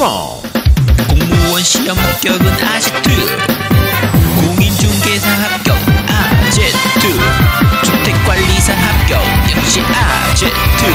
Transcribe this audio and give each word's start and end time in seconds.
컴온 0.00 0.40
공무원 1.08 1.62
시험 1.62 1.94
합격은 1.98 2.46
아제트 2.64 3.10
공인중개사 4.40 5.30
합격 5.30 5.76
아제트 6.08 7.12
주택관리사 7.84 8.72
합격 8.72 9.22
역시 9.54 9.82
아제트 9.82 10.86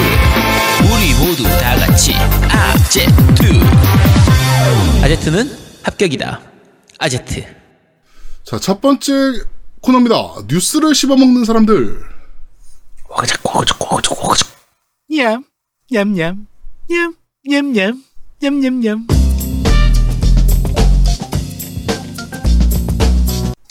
우리 0.92 1.14
모두 1.20 1.44
다 1.44 1.76
같이 1.76 2.16
아제트 2.50 3.44
아제트는 5.04 5.56
합격이다. 5.84 6.42
아제트. 6.98 7.46
자, 8.44 8.58
첫 8.58 8.82
번째 8.82 9.14
코너입니다. 9.82 10.16
뉴스를 10.48 10.96
씹어먹는 10.96 11.46
사람들. 11.46 12.02
와그작 13.10 13.46
와그작 13.46 13.82
와그작 13.84 14.20
와그작 14.20 14.48
냠, 15.12 15.44
냠냠, 15.92 16.48
냠, 16.90 17.14
냠냠, 17.48 18.04
냠냠냠. 18.42 19.08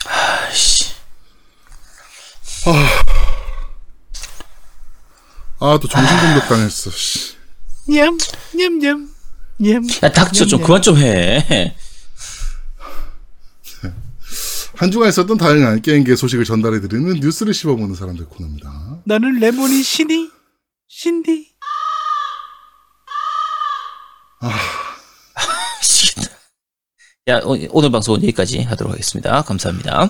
아씨 0.06 0.84
아, 5.60 5.78
또 5.80 5.88
정신 5.88 6.16
공격 6.18 6.48
당했어. 6.48 6.90
씨. 6.90 7.34
냠, 7.88 8.16
냠 8.54 8.78
냠, 8.78 9.08
냠. 9.58 9.86
야 10.02 10.12
닥쳐 10.12 10.44
좀 10.46 10.60
그만 10.62 10.82
좀 10.82 10.96
해 10.96 11.74
한 14.76 14.90
주간 14.90 15.08
있었던 15.08 15.38
다양한 15.38 15.82
게임계 15.82 16.16
소식을 16.16 16.44
전달해드리는 16.44 17.20
뉴스를 17.20 17.54
씹어먹는 17.54 17.94
사람들 17.94 18.26
코너입니다. 18.26 19.02
너는 19.04 19.38
레몬이 19.38 19.82
신이? 19.84 20.30
신디? 20.88 21.53
미치겠다. 25.80 26.30
야, 27.28 27.40
오- 27.44 27.58
오늘 27.70 27.90
방송은 27.90 28.22
여기까지 28.22 28.60
하도록 28.62 28.92
하겠습니다. 28.92 29.42
감사합니다. 29.42 30.08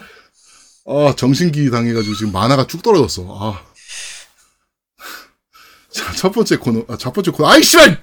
아, 0.86 1.14
정신기 1.16 1.70
당해가지고 1.70 2.14
지금 2.16 2.32
만화가 2.32 2.66
쭉 2.66 2.82
떨어졌어. 2.82 3.24
아. 3.40 3.64
자, 5.90 6.12
첫 6.12 6.32
번째 6.32 6.56
코너, 6.56 6.84
아, 6.88 6.96
첫 6.98 7.12
번째 7.12 7.30
코너, 7.30 7.48
아이, 7.48 7.62
씨발! 7.62 8.02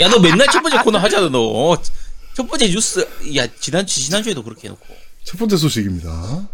야, 0.00 0.08
너 0.08 0.18
맨날 0.18 0.46
첫 0.50 0.62
번째 0.62 0.78
코너 0.78 0.98
하잖아, 0.98 1.28
너. 1.28 1.76
첫 2.34 2.46
번째 2.48 2.66
뉴스, 2.68 3.06
야, 3.36 3.46
지난, 3.60 3.86
지난주에도 3.86 4.42
그렇게 4.42 4.68
해놓고. 4.68 4.86
첫 5.24 5.38
번째 5.38 5.56
소식입니다. 5.58 6.48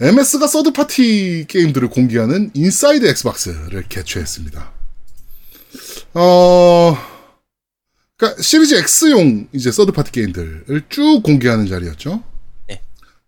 MS가 0.00 0.46
third 0.46 0.96
party 0.96 1.46
게임들을 1.48 1.88
공개하는 1.90 2.52
Inside 2.54 3.04
Xbox를 3.06 3.84
개최했습니다. 3.88 4.72
어, 6.14 6.96
그니까 8.16 8.40
시리즈 8.40 8.74
X용 8.74 9.48
이제 9.52 9.72
third 9.72 9.92
party 9.92 10.12
게임들을 10.12 10.82
쭉 10.88 11.22
공개하는 11.22 11.66
자리였죠. 11.66 12.22
네. 12.68 12.80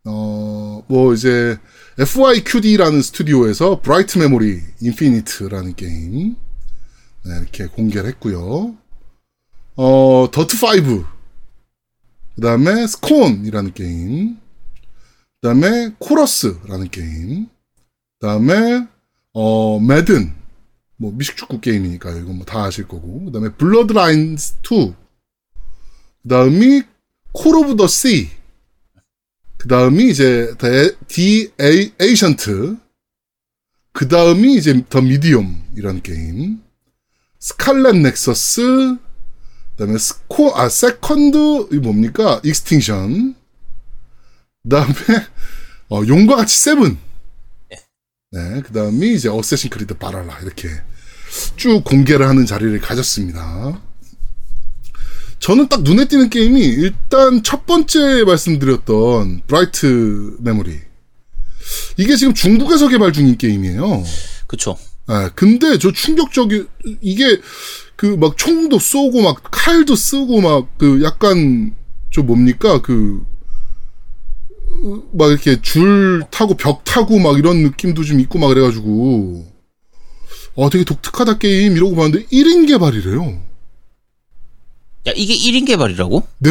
어, 0.05 0.85
뭐 0.87 1.13
이제 1.13 1.59
FYQD라는 1.99 3.03
스튜디오에서 3.03 3.81
Bright 3.81 4.19
Memory 4.19 4.61
Infinite라는 4.81 5.75
게임 5.75 6.37
네, 7.25 7.39
이렇게 7.41 7.67
공개를 7.67 8.09
했고요. 8.11 8.77
어, 9.77 10.29
더트 10.33 10.57
5 10.57 11.17
그 12.37 12.43
다음에 12.43 12.87
Scorn이라는 12.87 13.73
게임, 13.73 14.37
그 15.41 15.49
다음에 15.49 15.95
Chorus라는 15.99 16.91
게임, 16.91 17.47
그 18.21 18.27
다음에 18.27 18.87
어 19.33 19.81
Madden 19.81 20.35
뭐 20.97 21.13
미식축구 21.13 21.61
게임이니까요. 21.61 22.19
이건 22.19 22.37
뭐 22.37 22.45
다 22.47 22.65
아실 22.65 22.89
거고, 22.89 23.25
그 23.27 23.33
다음에 23.33 23.51
Bloodlines 23.51 24.57
2, 24.63 24.95
그 26.23 26.29
다음이 26.29 26.83
Call 27.33 27.57
of 27.57 27.77
the 27.77 27.87
Sea, 27.87 28.31
그 29.57 29.69
다음이 29.69 30.09
이제 30.11 30.55
The 31.09 31.53
A- 31.61 31.93
Ascent, 32.01 32.77
그 33.93 34.09
다음이 34.09 34.57
이제 34.57 34.85
The 34.89 35.01
Medium이라는 35.01 36.03
게임, 36.03 36.63
Scarlet 37.39 37.97
Nexus, 37.97 38.97
그다음에 39.77 39.99
스코 39.99 40.57
아 40.57 40.69
Second 40.71 41.69
이 41.73 41.77
뭡니까? 41.77 42.41
Extinction 42.43 43.35
그다음에 44.63 44.95
어, 45.91 46.01
용과 46.07 46.37
같이 46.37 46.57
세븐 46.59 46.97
네 48.33 48.61
그 48.63 48.73
다음이 48.73 49.15
이제 49.15 49.29
Assassin's 49.29 49.71
Creed 49.71 49.95
Valhalla 49.99 50.41
이렇게 50.41 50.69
쭉 51.57 51.83
공개를 51.85 52.29
하는 52.29 52.45
자리를 52.47 52.79
가졌습니다. 52.81 53.81
저는 55.39 55.69
딱 55.69 55.83
눈에 55.83 56.09
띄는 56.09 56.31
게임이 56.31 56.61
일단 56.61 57.43
첫 57.43 57.67
번째 57.67 58.25
말씀드렸던 58.25 59.43
Bright 59.47 60.37
Memory 60.41 60.81
이게 61.99 62.17
지금 62.17 62.35
중국에서 62.35 62.89
개발 62.89 63.13
중인 63.13 63.37
게임이에요. 63.39 64.03
그쵸. 64.47 64.77
아, 65.07 65.31
근데 65.35 65.79
저 65.79 65.93
충격적이 65.93 66.67
이게 67.01 67.41
그 67.95 68.17
막 68.17 68.37
총도 68.37 68.79
쏘고 68.79 69.23
막 69.23 69.43
칼도 69.51 69.95
쓰고 69.95 70.41
막 70.41 70.67
그 70.79 71.03
약간 71.03 71.75
저 72.13 72.23
뭡니까 72.23 72.83
그 72.83 73.25
막 75.13 75.31
이렇게 75.31 75.61
줄 75.63 76.23
타고 76.31 76.55
벽 76.55 76.85
타고 76.85 77.19
막 77.19 77.39
이런 77.39 77.63
느낌도 77.63 78.05
좀 78.05 78.21
있고 78.21 78.39
막 78.39 78.49
그래가지고 78.49 79.47
어 80.55 80.71
되게 80.71 80.85
독특하다 80.85 81.39
게임 81.39 81.77
이러고 81.77 81.95
봤는데 81.97 82.27
1인 82.27 82.67
개발이래요. 82.69 83.43
야, 85.09 85.13
이게 85.15 85.35
1인 85.35 85.67
개발이라고? 85.67 86.27
네. 86.39 86.51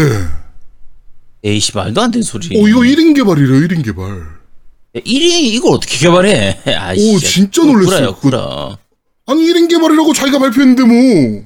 에이씨, 1.43 1.75
말도 1.75 2.01
안 2.01 2.11
되는 2.11 2.23
소리. 2.23 2.47
어 2.57 2.67
이거 2.67 2.79
1인 2.79 3.15
개발이래요. 3.15 3.67
1인 3.67 3.83
개발. 3.83 4.09
야, 4.95 4.99
1인, 4.99 5.43
이걸 5.53 5.73
어떻게 5.73 5.97
개발해? 5.97 6.61
아이씨. 6.65 7.15
오, 7.15 7.19
진짜 7.19 7.61
그 7.61 7.67
놀랐어요. 7.67 8.15
구라야, 8.15 8.41
구라. 8.45 8.77
아니 9.27 9.41
1인 9.41 9.69
개발이라고 9.69 10.13
자기가 10.13 10.39
발표했는데 10.39 10.83
뭐. 10.83 11.43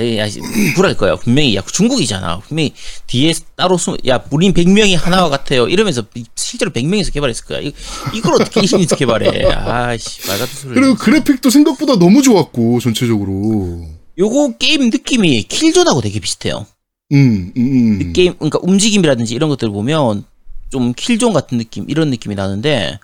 에이, 0.00 0.18
야, 0.18 0.26
구랄 0.74 0.96
거야. 0.96 1.16
분명히, 1.16 1.54
야, 1.56 1.62
중국이잖아. 1.62 2.40
분명히 2.40 2.72
뒤에 3.06 3.34
따로 3.56 3.76
숨, 3.76 3.96
야, 4.08 4.22
우린 4.30 4.54
100명이 4.54 4.96
하나와 4.96 5.28
같아요. 5.28 5.68
이러면서 5.68 6.02
실제로 6.34 6.70
100명에서 6.70 7.12
개발했을 7.12 7.44
거야. 7.44 7.60
이, 7.60 7.72
이걸 8.14 8.34
어떻게 8.34 8.60
1인에서 8.62 8.96
개발해? 8.96 9.44
아이씨, 9.52 10.26
말 10.26 10.38
같은 10.38 10.54
소리. 10.54 10.74
그리고 10.74 10.94
그래픽도 10.94 11.50
생각보다 11.50 11.96
너무 11.98 12.22
좋았고 12.22 12.80
전체적으로. 12.80 13.86
요거 14.18 14.54
게임 14.58 14.90
느낌이 14.90 15.44
킬존하고 15.44 16.00
되게 16.00 16.18
비슷해요. 16.20 16.66
음, 17.12 17.52
음, 17.56 18.00
음. 18.00 18.12
게임, 18.12 18.34
그러니까 18.34 18.58
움직임이라든지 18.62 19.34
이런 19.34 19.48
것들 19.50 19.70
보면 19.70 20.24
좀 20.70 20.92
Killzone 20.94 21.32
같은 21.32 21.58
느낌, 21.58 21.84
이런 21.90 22.10
느낌이 22.10 22.34
나는데, 22.36 22.98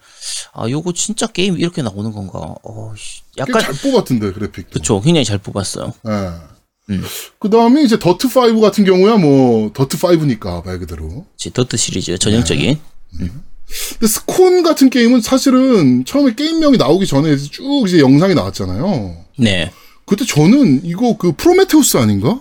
아, 0.53 0.69
요거 0.69 0.93
진짜 0.93 1.27
게임 1.27 1.59
이렇게 1.59 1.83
나오는 1.83 2.13
건가? 2.13 2.55
어, 2.63 2.95
약간, 3.39 3.61
잘 3.61 3.75
뽑았던데 3.75 4.33
그래픽도. 4.33 4.71
그쵸. 4.71 5.01
굉장히 5.01 5.25
잘 5.25 5.39
뽑았어요. 5.39 5.93
예. 6.09 6.56
음. 6.91 7.03
그 7.39 7.51
다음에 7.51 7.83
이제 7.83 7.99
더트 7.99 8.29
5 8.29 8.61
같은 8.61 8.85
경우야 8.85 9.17
뭐 9.17 9.71
더트 9.73 9.97
5니까 9.97 10.65
말 10.65 10.79
그대로. 10.79 11.27
지 11.37 11.53
더트 11.53 11.77
시리즈 11.77 12.17
전형적인. 12.19 12.79
근데 13.19 14.07
Scorn 14.07 14.63
같은 14.63 14.91
게임은 14.91 15.21
사실은 15.21 16.05
처음에 16.05 16.35
게임명이 16.35 16.77
나오기 16.77 17.07
전에 17.07 17.37
쭉 17.37 17.85
이제 17.87 17.99
영상이 17.99 18.35
나왔잖아요. 18.35 19.25
네. 19.39 19.73
그때 20.05 20.25
저는 20.25 20.85
이거 20.85 21.17
그 21.17 21.33
프로메테우스 21.33 21.97
아닌가? 21.97 22.41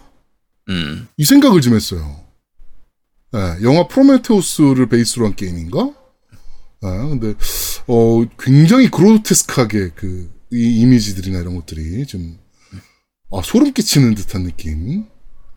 음. 0.70 1.08
이 1.18 1.26
생각을 1.26 1.62
좀 1.62 1.76
했어요. 1.76 2.20
예, 3.36 3.64
영화 3.64 3.88
프로메테우스를 3.88 4.88
베이스로 4.88 5.26
한 5.26 5.36
게임인가? 5.36 5.92
아, 6.82 7.08
근데, 7.08 7.34
어, 7.88 8.24
굉장히 8.40 8.90
그로테스크하게 8.90 9.92
그, 9.96 10.30
이 10.54 10.82
이미지들이나 10.82 11.40
이런 11.40 11.56
것들이 11.56 12.06
좀, 12.06 12.38
아, 13.32 13.42
소름 13.44 13.74
끼치는 13.74 14.16
듯한 14.16 14.44
느낌. 14.44 15.06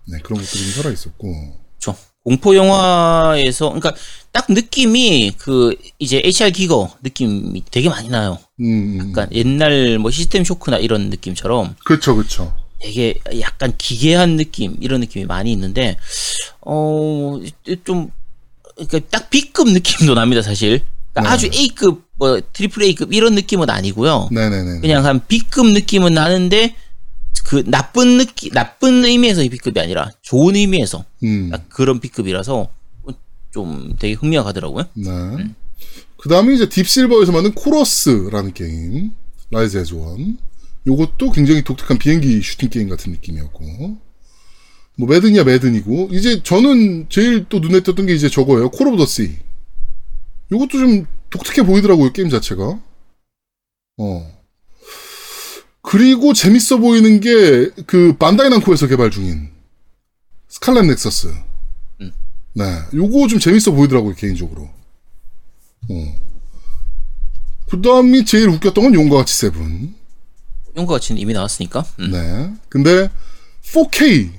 네, 0.07 0.19
그런 0.23 0.41
것들이 0.41 0.65
좀 0.65 0.83
살아있었고. 0.83 1.59
저 1.79 1.95
공포 2.25 2.57
영화에서 2.57 3.69
그러니까 3.69 3.95
딱 4.33 4.47
느낌이 4.49 5.33
그 5.39 5.75
이제 5.99 6.21
HR 6.25 6.51
기거 6.51 6.91
느낌이 7.03 7.63
되게 7.71 7.89
많이 7.89 8.09
나요. 8.09 8.39
음, 8.61 8.65
음. 8.65 8.99
그러니까 8.99 9.29
옛날 9.33 9.99
뭐 9.99 10.11
시스템 10.11 10.45
쇼크나 10.45 10.79
이런 10.79 11.09
느낌처럼 11.11 11.77
그쵸, 11.85 12.17
그쵸. 12.17 12.55
되게 12.81 13.19
약간 13.41 13.75
기괴한 13.77 14.37
느낌 14.37 14.77
이런 14.81 15.01
느낌이 15.01 15.25
많이 15.25 15.53
있는데 15.53 15.97
어좀 16.61 18.11
그러니까 18.75 19.01
딱 19.11 19.31
B급 19.31 19.71
느낌도 19.71 20.15
납니다 20.15 20.43
사실. 20.43 20.83
그러니까 21.13 21.23
네. 21.23 21.29
아주 21.29 21.51
A급 21.53 22.05
뭐 22.17 22.41
트리플 22.53 22.83
A급 22.83 23.13
이런 23.15 23.35
느낌은 23.35 23.71
아니고요. 23.71 24.29
네네네. 24.33 24.81
그냥 24.81 25.05
한 25.05 25.27
B급 25.27 25.67
느낌은 25.69 26.15
나는데 26.15 26.75
그 27.45 27.65
나쁜 27.65 28.19
느낌 28.19 28.53
나쁜 28.53 29.05
의미에서의 29.05 29.49
B급이 29.49 29.81
아니라 29.81 30.11
좋은 30.23 30.55
의미에서 30.55 31.05
음, 31.25 31.51
딱 31.51 31.69
그런 31.69 31.99
B급이라서 32.01 32.71
좀 33.51 33.97
되게 33.99 34.15
흥미하더라고요. 34.15 34.85
네. 34.95 35.09
그 36.19 36.29
다음에 36.29 36.55
이제 36.55 36.69
딥실버에서 36.69 37.33
만든 37.33 37.55
코러스라는 37.55 38.53
게임. 38.53 39.13
Rise 39.51 39.79
as 39.79 39.95
One. 39.95 40.37
요것도 40.87 41.33
굉장히 41.33 41.63
독특한 41.63 41.99
비행기 41.99 42.43
슈팅 42.43 42.69
게임 42.69 42.89
같은 42.89 43.13
느낌이었고. 43.13 43.65
뭐 44.99 45.09
매든이야 45.09 45.45
매든이고 45.45 46.09
이제 46.13 46.43
저는 46.43 47.07
제일 47.09 47.47
또 47.49 47.61
눈에 47.61 47.81
띄었던 47.81 48.07
게 48.07 48.15
이제 48.15 48.29
저거예요. 48.29 48.71
Call 48.71 48.89
of 48.89 48.97
the 48.97 49.07
Sea. 49.07 49.37
이것도 50.53 50.69
좀 50.69 51.07
독특해 51.31 51.65
보이더라고요 51.67 52.13
게임 52.13 52.29
자체가. 52.29 52.81
어. 53.99 54.38
그리고 55.89 56.35
재밌어 56.35 56.77
보이는 56.77 57.21
게 57.21 57.71
그 57.87 58.15
반다이 58.19 58.51
남코에서 58.51 58.87
개발 58.89 59.11
중인 59.11 59.49
Scarlet 60.49 60.85
Nexus. 60.85 61.35
음. 62.03 62.13
네, 62.53 62.65
요거 62.93 63.29
좀 63.29 63.39
재밌어 63.39 63.73
보이더라고요 63.73 64.15
개인적으로. 64.15 64.65
어. 65.91 66.15
그 67.71 67.81
다음이 67.81 68.27
제일 68.27 68.49
웃겼던 68.49 68.85
건 68.85 68.95
용과 68.95 69.17
같이 69.19 69.35
세븐. 69.35 69.95
용과 70.77 70.95
같이는 70.95 71.21
이미 71.21 71.33
나왔으니까. 71.33 71.87
음. 72.01 72.11
네. 72.11 72.53
근데 72.69 73.09
4K의 73.63 74.31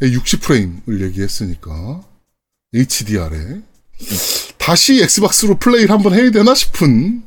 60프레임을 0.00 1.02
얘기했으니까 1.02 2.02
HDR에 2.74 3.60
다시 4.58 5.00
엑스박스로 5.02 5.58
플레이를 5.58 5.90
한번 5.90 6.14
해야 6.14 6.30
되나 6.32 6.54
싶은 6.54 7.22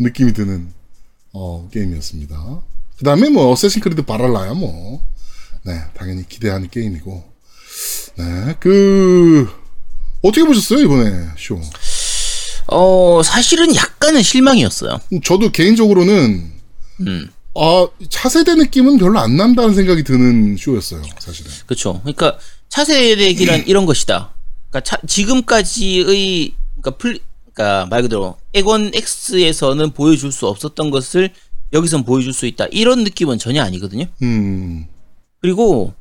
느낌이 0.00 0.32
드는 0.32 0.72
어, 1.32 1.68
게임이었습니다. 1.70 2.62
그 3.00 3.04
다음에 3.04 3.30
뭐 3.30 3.50
어쌔신 3.50 3.80
크리드 3.80 4.02
발할라야 4.02 4.52
뭐 4.52 5.02
네, 5.64 5.72
당연히 5.96 6.28
기대하는 6.28 6.68
게임이고 6.68 7.24
네, 8.18 8.54
그 8.60 9.48
어떻게 10.20 10.44
보셨어요 10.44 10.80
이번에 10.80 11.28
쇼? 11.38 11.58
어, 12.66 13.22
사실은 13.24 13.74
약간은 13.74 14.22
실망이었어요. 14.22 15.00
저도 15.24 15.50
개인적으로는 15.50 16.52
음. 17.00 17.30
아 17.56 17.88
차세대 18.10 18.54
느낌은 18.56 18.98
별로 18.98 19.18
안 19.18 19.36
난다는 19.38 19.74
생각이 19.74 20.04
드는 20.04 20.58
쇼였어요 20.58 21.02
사실은. 21.18 21.50
그렇죠. 21.66 22.00
그러니까 22.02 22.38
차세대기란 22.68 23.64
이런 23.66 23.86
것이다. 23.86 24.34
그러니까 24.68 24.80
차- 24.88 25.00
지금까지의 25.06 26.52
그러니까 26.82 26.90
플 26.98 27.18
그러니까 27.54 27.86
말 27.86 28.02
그대로 28.02 28.36
에건 28.52 28.92
X에서는 28.94 29.92
보여줄 29.92 30.30
수 30.32 30.46
없었던 30.46 30.90
것을 30.90 31.30
여기선 31.72 32.04
보여줄 32.04 32.32
수 32.32 32.46
있다. 32.46 32.66
이런 32.70 33.04
느낌은 33.04 33.38
전혀 33.38 33.62
아니거든요. 33.62 34.06
음. 34.22 34.86
그리고 35.40 35.94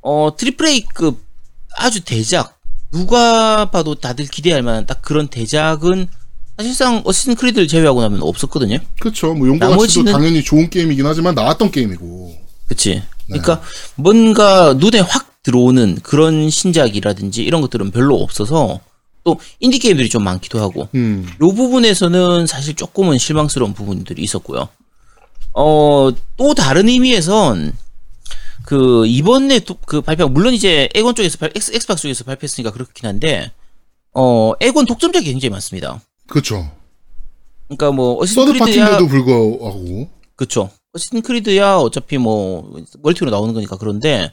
어 0.00 0.30
트리플 0.36 0.66
A급 0.66 1.20
아주 1.76 2.00
대작 2.04 2.58
누가 2.92 3.70
봐도 3.70 3.94
다들 3.94 4.26
기대할 4.26 4.62
만한 4.62 4.84
딱 4.86 5.00
그런 5.00 5.28
대작은 5.28 6.08
사실상 6.58 7.02
어쌔신 7.04 7.36
크리드를 7.36 7.66
제외하고 7.68 8.02
나면 8.02 8.22
없었거든요. 8.22 8.78
그렇죠. 9.00 9.32
뭐 9.34 9.48
용과 9.48 9.68
나머지는- 9.70 10.12
당연히 10.12 10.42
좋은 10.44 10.68
게임이긴 10.68 11.06
하지만 11.06 11.34
나왔던 11.34 11.70
게임이고. 11.70 12.36
그치. 12.66 13.02
그러니까 13.26 13.62
뭔가 13.96 14.74
눈에 14.74 15.00
확 15.00 15.42
들어오는 15.42 15.96
그런 16.02 16.50
신작이라든지 16.50 17.42
이런 17.42 17.60
것들은 17.62 17.90
별로 17.90 18.16
없어서 18.16 18.80
또 19.24 19.38
인디 19.60 19.78
게임들이 19.78 20.08
좀 20.08 20.24
많기도 20.24 20.60
하고 20.60 20.88
음. 20.94 21.26
요 21.40 21.52
부분에서는 21.54 22.46
사실 22.46 22.74
조금은 22.74 23.18
실망스러운 23.18 23.72
부분들이 23.72 24.22
있었고요. 24.22 24.68
어, 25.54 26.10
또 26.36 26.54
다른 26.54 26.88
의미에선 26.88 27.76
그 28.64 29.06
이번에 29.06 29.58
도- 29.60 29.76
그 29.86 30.00
발표 30.00 30.28
물론 30.28 30.54
이제 30.54 30.88
에곤 30.94 31.14
쪽에서 31.14 31.36
발, 31.38 31.52
엑스, 31.54 31.72
엑스박스 31.74 32.02
쪽에서 32.02 32.24
발표했으니까 32.24 32.70
그렇긴 32.72 33.06
한데 33.08 33.50
어, 34.14 34.52
에곤 34.60 34.86
독점작이 34.86 35.24
굉장히 35.26 35.50
많습니다. 35.50 36.00
그렇죠. 36.28 36.70
그러니까 37.68 37.90
뭐 37.92 38.24
서드 38.24 38.52
크리드야 38.52 38.66
파티인데도 38.84 39.08
불구하고. 39.08 40.08
그쵸. 40.36 40.70
어시스턴 40.94 41.22
크리드야 41.22 41.76
어차피 41.76 42.18
뭐 42.18 42.70
멀티로 43.02 43.30
나오는 43.30 43.54
거니까 43.54 43.76
그런데 43.76 44.32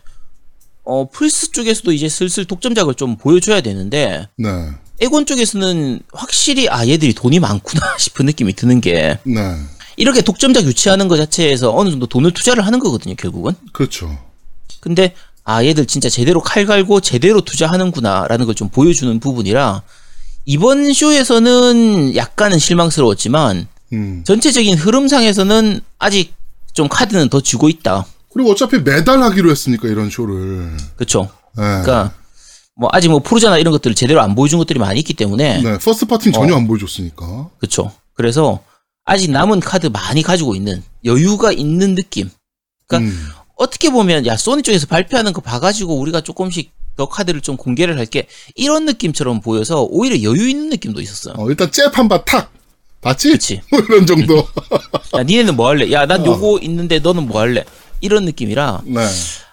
어 0.84 1.08
플스 1.10 1.52
쪽에서도 1.52 1.92
이제 1.94 2.10
슬슬 2.10 2.44
독점작을 2.46 2.94
좀 2.96 3.16
보여줘야 3.16 3.62
되는데 3.62 4.28
네. 4.38 4.50
에곤 5.00 5.26
쪽에서는 5.26 6.02
확실히 6.12 6.68
아 6.68 6.86
얘들이 6.86 7.14
돈이 7.14 7.40
많구나 7.40 7.96
싶은 7.98 8.26
느낌이 8.26 8.54
드는 8.54 8.82
게 8.82 9.18
네. 9.24 9.56
이렇게 10.00 10.22
독점작 10.22 10.64
유치하는 10.64 11.10
것 11.10 11.18
자체에서 11.18 11.76
어느 11.76 11.90
정도 11.90 12.06
돈을 12.08 12.32
투자를 12.32 12.66
하는 12.66 12.80
거거든요 12.80 13.16
결국은. 13.16 13.54
그렇죠. 13.74 14.18
근데 14.80 15.14
아 15.44 15.64
얘들 15.66 15.86
진짜 15.88 16.10
제대로 16.10 16.40
칼 16.42 16.66
갈고 16.66 17.02
제대로 17.02 17.42
투자하는구나라는 17.42 18.46
걸 18.46 18.56
좀 18.56 18.70
보여주는 18.70 19.20
부분이라 19.20 19.82
이번 20.46 20.94
쇼에서는 20.94 22.16
약간은 22.16 22.60
실망스러웠지만 22.60 23.68
음. 23.92 24.24
전체적인 24.26 24.78
흐름상에서는 24.78 25.82
아직 26.00 26.34
좀 26.74 26.88
카드는 26.88 27.28
더 27.30 27.42
쥐고 27.42 27.68
있다. 27.68 28.06
그리고 28.32 28.52
어차피 28.52 28.80
매달 28.80 29.22
하기로 29.22 29.52
했으니까 29.52 29.90
이런 29.90 30.10
쇼를. 30.10 30.78
그렇죠. 30.96 31.30
네. 31.58 31.64
그러니까 31.64 32.14
뭐 32.76 32.90
아직 32.94 33.10
뭐 33.10 33.20
포르자나 33.20 33.58
이런 33.58 33.74
것들을 33.74 33.96
제대로 33.96 34.22
안 34.22 34.34
보여준 34.34 34.60
것들이 34.60 34.80
많이 34.80 35.00
있기 35.00 35.14
때문에 35.14 35.62
네. 35.62 35.78
first 35.78 36.06
party는 36.06 36.32
전혀 36.34 36.54
어. 36.54 36.58
안 36.58 36.68
보여줬으니까. 36.68 37.50
그렇죠. 37.58 37.92
그래서 38.14 38.62
아직 39.10 39.32
남은 39.32 39.60
카드 39.60 39.88
많이 39.88 40.22
가지고 40.22 40.56
있는 40.56 40.84
여유가 41.04 41.52
있는 41.52 41.96
느낌. 41.96 42.30
그러니까 42.88 43.12
음. 43.12 43.28
어떻게 43.56 43.90
보면 43.90 44.26
야 44.26 44.38
소니 44.38 44.62
쪽에서 44.64 44.86
발표하는 44.88 45.34
거 45.34 45.42
봐가지고 45.42 45.98
우리가 46.00 46.22
조금씩 46.22 46.72
더 46.96 47.08
카드를 47.10 47.42
좀 47.42 47.58
공개를 47.58 47.98
할게 47.98 48.28
이런 48.56 48.86
느낌처럼 48.86 49.42
보여서 49.42 49.84
오히려 49.84 50.22
여유 50.22 50.48
있는 50.50 50.70
느낌도 50.70 51.02
있었어요. 51.02 51.34
어, 51.38 51.50
일단 51.50 51.72
잽 51.72 51.92
한 51.98 52.08
바 52.08 52.24
탁. 52.24 52.52
봤지? 53.02 53.30
그치. 53.32 53.62
뭐 53.72 53.80
이런 53.80 54.06
정도. 54.06 54.38
야 55.18 55.24
니네는 55.24 55.56
뭐 55.56 55.70
할래? 55.70 55.92
야 55.92 56.04
어. 56.04 56.06
난 56.06 56.26
요거 56.26 56.60
있는데 56.64 57.00
너는 57.00 57.28
뭐 57.28 57.40
할래? 57.42 57.64
이런 58.02 58.26
느낌이라 58.26 58.84
네. 58.86 59.08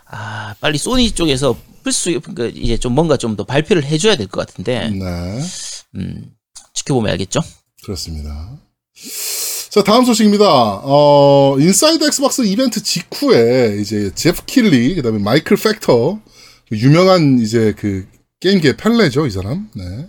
아 0.06 0.55
빨리 0.61 0.76
소니 0.79 1.12
쪽에서 1.12 1.56
플스 1.82 2.19
그러니까 2.20 2.59
이제 2.61 2.76
좀 2.76 2.93
뭔가 2.94 3.17
좀 3.17 3.37
더 3.37 3.44
발표를 3.44 3.85
해줘야 3.85 4.17
될 4.17 4.26
것 4.29 4.47
같은데 4.47 4.91
네. 4.91 5.41
음, 5.94 6.32
지켜보면 6.75 7.11
알겠죠. 7.12 7.41
그렇습니다. 7.85 8.59
자, 9.76 9.82
다음 9.84 10.06
소식입니다. 10.06 10.46
어, 10.49 11.56
Inside 11.61 12.03
Xbox 12.06 12.41
이벤트 12.46 12.82
직후에 12.82 13.76
이제 13.78 14.11
제프 14.14 14.46
케일리, 14.47 14.94
그 14.94 15.02
다음에 15.02 15.19
마이클 15.19 15.55
패처, 15.59 16.19
그 16.70 16.78
유명한 16.78 17.38
이제 17.43 17.75
그 17.76 18.06
게임계 18.40 18.78
펠레죠, 18.78 19.26
이 19.26 19.31
사람. 19.31 19.69
네. 19.75 20.08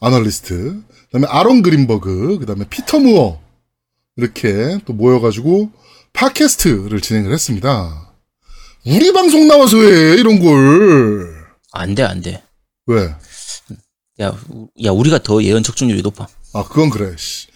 아널리스트. 0.00 0.54
그 0.88 1.08
다음에 1.12 1.26
아론 1.28 1.60
그린버그, 1.62 2.38
그 2.40 2.46
다음에 2.46 2.64
피터 2.70 3.00
무어. 3.00 3.38
이렇게 4.16 4.78
또 4.86 4.94
모여가지고 4.94 5.70
팟캐스트를 6.14 7.02
진행을 7.02 7.34
했습니다. 7.34 8.14
우리 8.86 9.12
방송 9.12 9.46
나와서 9.46 9.76
해, 9.76 10.14
이런 10.14 10.40
걸. 10.40 11.34
안 11.72 11.94
돼, 11.94 12.02
안 12.02 12.22
돼. 12.22 12.42
왜? 12.86 13.14
야, 14.22 14.34
우- 14.48 14.68
야, 14.82 14.90
우리가 14.90 15.22
더 15.22 15.42
예언 15.42 15.62
적중률이 15.62 16.00
높아. 16.00 16.26
아, 16.54 16.64
그건 16.64 16.88
그래. 16.88 17.14
씨. 17.18 17.48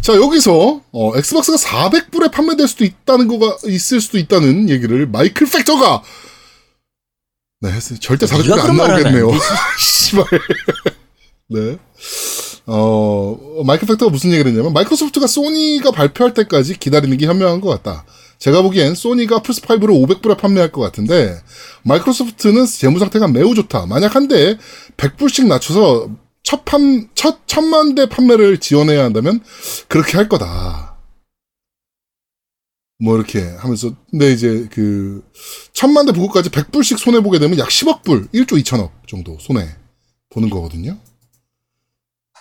자, 0.00 0.14
여기서, 0.14 0.80
어, 0.92 1.16
엑스박스가 1.16 1.56
400불에 1.56 2.30
판매될 2.32 2.66
수도 2.66 2.84
있다는 2.84 3.28
거가, 3.28 3.58
있을 3.66 4.00
수도 4.00 4.18
있다는 4.18 4.68
얘기를 4.70 5.06
마이클 5.06 5.46
패처가, 5.46 6.02
네, 7.60 7.70
했어요. 7.70 7.98
절대 8.00 8.26
네가 8.26 8.38
400불이 8.38 8.60
안 8.60 8.76
나오겠네요. 8.76 9.30
씨발. 9.78 10.24
네. 11.48 11.78
어, 12.66 13.62
마이클 13.64 13.86
패처가 13.86 14.10
무슨 14.10 14.32
얘기를 14.32 14.50
했냐면, 14.50 14.72
마이크로소프트가 14.72 15.26
소니가 15.26 15.92
발표할 15.92 16.34
때까지 16.34 16.78
기다리는 16.78 17.16
게 17.16 17.26
현명한 17.26 17.60
것 17.60 17.68
같다. 17.68 18.04
제가 18.38 18.62
보기엔 18.62 18.96
소니가 18.96 19.40
플스5를 19.42 19.88
500불에 19.88 20.36
판매할 20.36 20.72
것 20.72 20.80
같은데, 20.80 21.40
마이크로소프트는 21.84 22.66
재무 22.66 22.98
상태가 22.98 23.28
매우 23.28 23.54
좋다. 23.54 23.86
만약 23.86 24.16
한 24.16 24.26
대에 24.26 24.56
100불씩 24.96 25.46
낮춰서 25.46 26.08
첫 26.42 26.64
판, 26.64 27.08
첫 27.14 27.46
천만 27.46 27.94
대 27.94 28.08
판매를 28.08 28.58
지원해야 28.58 29.04
한다면, 29.04 29.40
그렇게 29.88 30.16
할 30.16 30.28
거다. 30.28 30.96
뭐, 32.98 33.16
이렇게 33.16 33.40
하면서, 33.58 33.94
근데 34.10 34.32
이제 34.32 34.68
그, 34.70 35.24
천만 35.72 36.06
대 36.06 36.12
부고까지 36.12 36.50
100불씩 36.50 36.98
손해보게 36.98 37.38
되면 37.38 37.58
약 37.58 37.68
10억 37.68 38.02
불, 38.02 38.28
1조 38.28 38.62
2천억 38.62 38.90
정도 39.08 39.36
손해 39.40 39.68
보는 40.30 40.50
거거든요. 40.50 40.98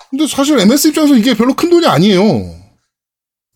근데 0.10 0.28
사실 0.28 0.60
MS 0.60 0.90
입장에서 0.90 1.16
이게 1.16 1.34
별로 1.36 1.56
큰 1.56 1.70
돈이 1.70 1.86
아니에요. 1.88 2.22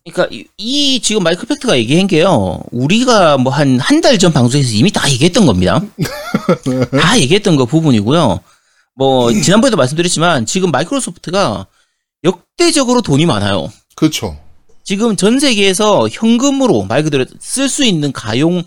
그러니까 0.04 0.28
이, 0.34 0.44
이 0.56 1.00
지금 1.00 1.22
마이클 1.22 1.46
팩트가 1.46 1.76
얘기한 1.76 2.06
게요. 2.06 2.60
우리가 2.70 3.36
뭐 3.38 3.52
한 3.52 3.78
한 3.80 4.00
달 4.00 4.16
전 4.18 4.32
방송에서 4.32 4.70
이미 4.72 4.90
다 4.90 5.10
얘기했던 5.10 5.44
겁니다. 5.46 5.82
다 6.98 7.18
얘기했던 7.20 7.56
거 7.56 7.66
부분이고요. 7.66 8.40
뭐 8.96 9.30
지난번에도 9.32 9.76
말씀드렸지만 9.76 10.46
지금 10.46 10.70
마이크로소프트가 10.70 11.66
역대적으로 12.24 13.02
돈이 13.02 13.26
많아요. 13.26 13.70
그렇죠. 13.94 14.38
지금 14.82 15.16
전 15.16 15.38
세계에서 15.38 16.08
현금으로 16.10 16.84
말 16.84 17.02
그대로 17.02 17.24
쓸 17.38 17.68
수 17.68 17.84
있는 17.84 18.12
가용 18.12 18.62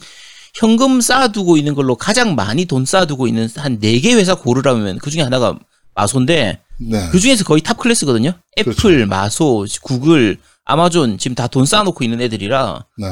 현금 0.56 1.02
쌓아두고 1.02 1.58
있는 1.58 1.76
걸로 1.76 1.96
가장 1.96 2.36
많이 2.36 2.66
돈 2.66 2.86
쌓아두고 2.86 3.28
있는 3.28 3.50
한 3.56 3.80
네 3.80 4.00
개 4.00 4.14
회사 4.14 4.36
고르라면 4.36 5.00
그 5.00 5.10
중에 5.10 5.22
하나가 5.22 5.58
마소인데 5.96 6.60
네. 6.80 7.10
그 7.12 7.20
중에서 7.20 7.44
거의 7.44 7.62
top 7.62 7.78
class거든요. 7.78 8.34
애플, 8.58 8.74
그렇죠. 8.76 9.06
마소, 9.08 9.66
구글, 9.82 10.38
아마존 10.66 11.18
지금 11.18 11.36
다 11.36 11.48
돈 11.48 11.66
쌓아놓고 11.66 12.04
있는 12.04 12.22
애들이라 12.22 12.86
네. 12.98 13.08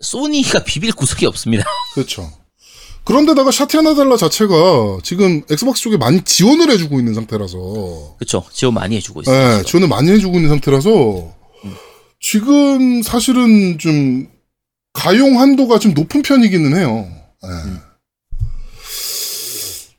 소니가 0.00 0.64
비빌 0.64 0.92
구석이 0.92 1.26
없습니다. 1.26 1.64
그렇죠. 1.94 2.30
그런데다가 3.08 3.50
사티아 3.50 3.78
나델라 3.78 4.18
자체가 4.18 4.98
지금 5.02 5.40
엑스박스 5.50 5.82
쪽에 5.82 5.96
많이 5.96 6.20
지원을 6.22 6.70
해주고 6.70 6.98
있는 6.98 7.14
상태라서 7.14 8.16
그쵸. 8.18 8.44
지원 8.52 8.74
많이 8.74 8.96
해주고 8.96 9.22
있어요. 9.22 9.34
네, 9.34 9.50
지금. 9.56 9.64
지원을 9.64 9.88
많이 9.88 10.10
해주고 10.10 10.36
있는 10.36 10.50
상태라서 10.50 11.34
지금 12.20 13.00
사실은 13.00 13.78
좀 13.78 14.28
가용 14.92 15.40
한도가 15.40 15.78
좀 15.78 15.94
높은 15.94 16.20
편이기는 16.20 16.76
해요. 16.76 17.08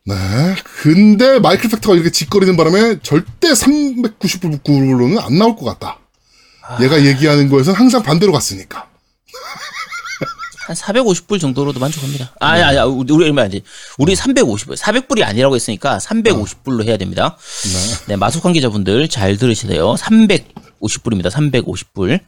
네. 0.06 0.16
네. 0.16 0.56
근데 0.84 1.40
마이클 1.40 1.68
패처가 1.68 1.96
이렇게 1.96 2.12
지껄이는 2.12 2.56
바람에 2.56 3.00
절대 3.02 3.52
390불로는 3.54 5.20
안 5.20 5.36
나올 5.40 5.56
것 5.56 5.66
같다. 5.66 5.98
얘가 6.84 7.04
얘기하는 7.04 7.50
거에서는 7.50 7.80
항상 7.80 8.04
반대로 8.04 8.32
갔으니까. 8.34 8.88
한 10.70 10.76
450불 10.76 11.42
정도로도 11.42 11.80
만족합니다. 11.80 12.32
아, 12.40 12.56
네. 12.56 12.62
아, 12.78 12.82
아, 12.84 12.86
우리, 12.86 13.12
우리 13.12 13.26
얼마 13.26 13.50
지 13.50 13.64
우리 13.98 14.14
350불. 14.14 14.78
400불이 14.78 15.24
아니라고 15.24 15.56
했으니까 15.56 15.98
350불로 15.98 16.86
해야 16.86 16.96
됩니다. 16.98 17.38
네, 18.08 18.16
마속 18.16 18.44
관계자분들 18.44 19.10
잘 19.10 19.38
들으시세요. 19.38 19.96
350불입니다. 19.96 21.32
350불. 21.32 22.20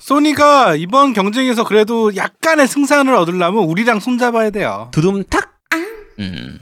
소니가 0.00 0.74
이번 0.74 1.12
경쟁에서 1.12 1.62
그래도 1.62 2.16
약간의 2.16 2.66
승산을 2.66 3.14
얻으려면 3.14 3.62
우리랑 3.64 4.00
손잡아야 4.00 4.50
돼요. 4.50 4.90
드rum탁. 4.92 5.54
음. 6.18 6.58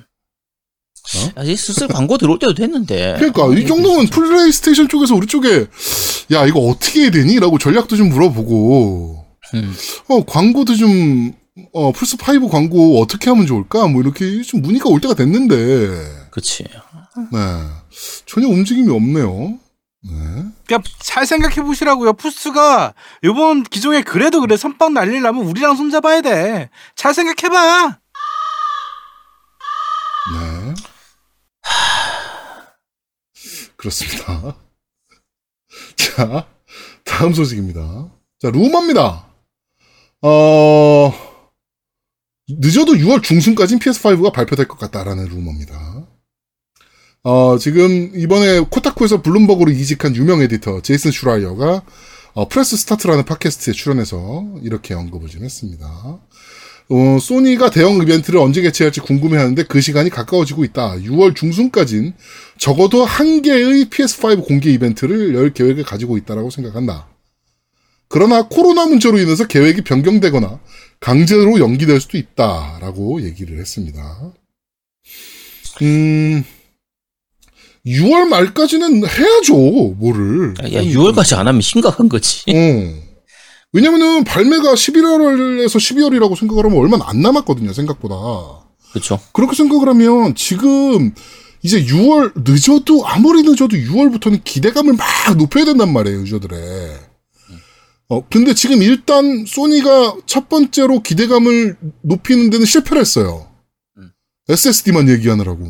아, 1.34 1.42
이제 1.44 1.56
슬슬 1.56 1.88
광고 1.88 2.18
들어올 2.18 2.38
때도 2.38 2.52
됐는데. 2.52 3.12
어? 3.12 3.16
그러니까 3.16 3.46
이 3.58 3.66
정도면 3.66 4.08
플레이스테이션 4.08 4.88
쪽에서 4.88 5.14
우리 5.14 5.26
쪽에 5.26 5.66
야 6.32 6.46
이거 6.46 6.60
어떻게 6.60 7.02
해야 7.02 7.10
되니? 7.10 7.38
라고 7.40 7.58
전략도 7.58 7.96
좀 7.96 8.10
물어보고 8.10 9.21
음. 9.54 9.74
어 10.08 10.24
광고도 10.24 10.74
좀 10.76 11.32
어, 11.72 11.92
플스 11.92 12.16
5 12.16 12.48
광고 12.48 13.00
어떻게 13.00 13.30
하면 13.30 13.46
좋을까? 13.46 13.86
뭐 13.86 14.00
이렇게 14.00 14.42
좀 14.42 14.62
문의가 14.62 14.88
올 14.88 15.00
때가 15.00 15.14
됐는데 15.14 16.28
그치. 16.30 16.64
네 16.64 17.38
전혀 18.26 18.48
움직임이 18.48 18.90
없네요. 18.90 19.58
네. 20.04 20.10
그러니까 20.66 20.90
잘 20.98 21.26
생각해 21.26 21.62
보시라고요. 21.62 22.14
푸스가 22.14 22.94
이번 23.22 23.62
기종에 23.62 24.02
그래도 24.02 24.40
그래 24.40 24.56
선빵 24.56 24.94
날리려면 24.94 25.44
우리랑 25.44 25.76
손잡아야 25.76 26.22
돼. 26.22 26.70
잘 26.96 27.14
생각해 27.14 27.52
봐. 27.52 27.98
네. 30.32 30.74
그렇습니다. 33.76 34.56
자, 35.96 36.46
다음 37.04 37.32
소식입니다. 37.32 38.08
자, 38.40 38.50
루머입니다. 38.50 39.31
어, 40.22 41.12
늦어도 42.48 42.92
6월 42.92 43.22
중순까지는 43.22 43.80
PS5가 43.80 44.32
발표될 44.32 44.68
것 44.68 44.78
같다라는 44.78 45.26
루머입니다. 45.26 46.06
어, 47.24 47.58
지금 47.58 48.12
이번에 48.14 48.60
코타쿠에서 48.60 49.22
블룸버그로 49.22 49.70
이직한 49.72 50.14
유명 50.16 50.40
에디터 50.40 50.82
제이슨 50.82 51.10
슈라이어가 51.10 51.82
어, 52.34 52.48
Press 52.48 52.76
Start라는 52.76 53.24
팟캐스트에 53.24 53.74
출연해서 53.74 54.60
이렇게 54.62 54.94
언급을 54.94 55.28
좀 55.28 55.44
했습니다. 55.44 55.86
어, 55.86 57.18
소니가 57.20 57.70
대형 57.70 58.00
이벤트를 58.02 58.40
언제 58.40 58.62
개최할지 58.62 59.00
궁금해하는데 59.00 59.64
그 59.64 59.80
시간이 59.80 60.10
가까워지고 60.10 60.64
있다. 60.64 60.96
6월 60.98 61.34
중순까지는 61.34 62.14
적어도 62.58 63.04
한 63.04 63.42
개의 63.42 63.86
PS5 63.86 64.46
공개 64.46 64.70
이벤트를 64.70 65.34
열 65.34 65.52
계획을 65.52 65.84
가지고 65.84 66.16
있다라고 66.16 66.50
생각한다. 66.50 67.11
그러나 68.12 68.46
코로나 68.46 68.84
문제로 68.84 69.18
인해서 69.18 69.46
계획이 69.46 69.84
변경되거나 69.84 70.60
강제로 71.00 71.58
연기될 71.58 71.98
수도 71.98 72.18
있다라고 72.18 73.22
얘기를 73.22 73.58
했습니다. 73.58 74.34
음, 75.80 76.44
6월 77.86 78.28
말까지는 78.28 79.08
해야죠, 79.08 79.54
뭐를. 79.98 80.52
야, 80.74 80.82
6월까지 80.82 81.38
안 81.38 81.48
하면 81.48 81.62
심각한 81.62 82.10
거지. 82.10 82.42
어. 82.50 83.02
왜냐면은 83.72 84.24
발매가 84.24 84.74
11월에서 84.74 85.76
12월이라고 85.78 86.36
생각을 86.36 86.66
하면 86.66 86.78
얼마 86.78 86.98
안 87.08 87.22
남았거든요, 87.22 87.72
생각보다. 87.72 88.14
그쵸. 88.92 89.18
그렇게 89.32 89.56
생각을 89.56 89.88
하면 89.88 90.34
지금 90.34 91.14
이제 91.62 91.82
6월 91.82 92.32
늦어도 92.44 93.06
아무리 93.06 93.42
늦어도 93.42 93.74
6월부터는 93.74 94.44
기대감을 94.44 94.96
막 94.96 95.34
높여야 95.38 95.64
된단 95.64 95.90
말이에요, 95.94 96.20
유저들의. 96.20 97.11
어, 98.12 98.22
근데 98.28 98.52
지금 98.52 98.82
일단 98.82 99.46
소니가 99.46 100.18
첫 100.26 100.50
번째로 100.50 101.00
기대감을 101.02 101.78
높이는 102.02 102.50
데는 102.50 102.66
실패를 102.66 103.00
했어요. 103.00 103.50
SSD만 104.50 105.08
얘기하느라고. 105.08 105.64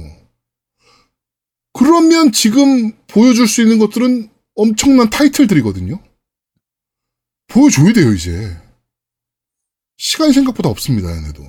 그러면 1.72 2.32
지금 2.32 2.90
보여줄 3.06 3.46
수 3.46 3.62
있는 3.62 3.78
것들은 3.78 4.28
엄청난 4.56 5.08
타이틀들이거든요. 5.08 6.02
보여줘야 7.46 7.92
돼요, 7.92 8.12
이제. 8.12 8.56
시간이 9.98 10.32
생각보다 10.32 10.68
없습니다, 10.68 11.14
얘네도. 11.14 11.44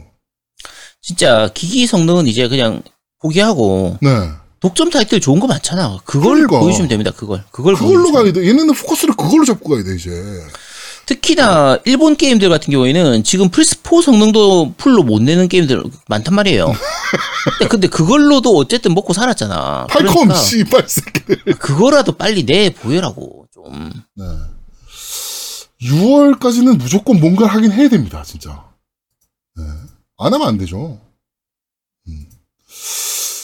진짜 1.02 1.50
기기 1.56 1.88
성능은 1.88 2.28
이제 2.28 2.48
그냥 2.48 2.84
포기하고 3.20 3.98
네. 4.00 4.10
독점 4.60 4.92
타이틀 4.92 5.20
좋은 5.20 5.40
거 5.40 5.48
많잖아. 5.48 6.02
그걸 6.06 6.36
그러니까. 6.36 6.60
보여주면 6.60 6.88
됩니다. 6.88 7.10
그걸. 7.10 7.44
그걸 7.52 7.74
그걸로 7.74 8.04
보여주면. 8.12 8.24
가야 8.24 8.34
돼. 8.34 8.48
얘네는 8.48 8.76
포커스를 8.76 9.16
그걸로 9.16 9.44
잡고 9.44 9.70
가야 9.72 9.84
돼, 9.84 9.96
이제. 9.96 10.12
특히나 11.06 11.80
일본 11.86 12.16
게임들 12.16 12.50
같은 12.50 12.72
경우에는 12.72 13.24
지금 13.24 13.50
플스4 13.50 14.02
성능도 14.02 14.76
풀로 14.78 15.04
못 15.04 15.22
내는 15.22 15.48
게임들 15.48 15.84
많단 16.08 16.34
말이에요. 16.34 16.74
근데, 17.70 17.88
그걸로도 17.88 18.56
어쨌든 18.56 18.94
먹고 18.94 19.14
살았잖아. 19.14 19.88
팔콤, 19.88 20.14
그러니까 20.14 20.36
씨발, 20.36 20.86
새끼들. 20.88 21.38
그거라도 21.60 22.14
빨리 22.14 22.46
내 22.46 22.70
보여라고 22.70 23.48
좀. 23.54 23.92
네. 24.16 24.24
6월까지는 25.82 26.78
무조건 26.78 27.20
뭔가 27.20 27.46
하긴 27.48 27.72
해야 27.72 27.90
됩니다, 27.90 28.24
진짜. 28.24 28.64
네. 29.58 29.64
안 30.18 30.34
하면 30.34 30.48
안 30.48 30.58
되죠. 30.58 31.00
음. 32.08 32.26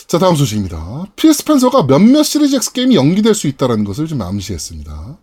자, 0.07 0.17
다음 0.17 0.35
소식입니다. 0.35 1.05
PS 1.17 1.39
스펜서가 1.39 1.83
몇몇 1.83 2.23
시리즈 2.23 2.55
X 2.55 2.71
게임이 2.71 2.95
연기될 2.95 3.35
수 3.35 3.47
있다는 3.47 3.83
것을 3.83 4.07
좀 4.07 4.21
암시했습니다. 4.21 5.17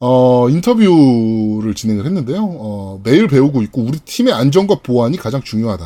어, 0.00 0.48
인터뷰를 0.48 1.74
진행을 1.74 2.06
했는데요. 2.06 2.42
어, 2.42 3.00
매일 3.04 3.28
배우고 3.28 3.62
있고 3.62 3.82
우리 3.82 3.98
팀의 3.98 4.32
안전과 4.32 4.76
보안이 4.82 5.18
가장 5.18 5.42
중요하다. 5.42 5.84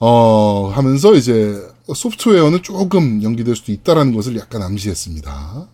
어, 0.00 0.68
하면서 0.74 1.14
이제 1.14 1.64
소프트웨어는 1.94 2.62
조금 2.64 3.22
연기될 3.22 3.54
수도 3.54 3.70
있다라는 3.70 4.14
것을 4.14 4.36
약간 4.36 4.62
암시했습니다. 4.62 5.68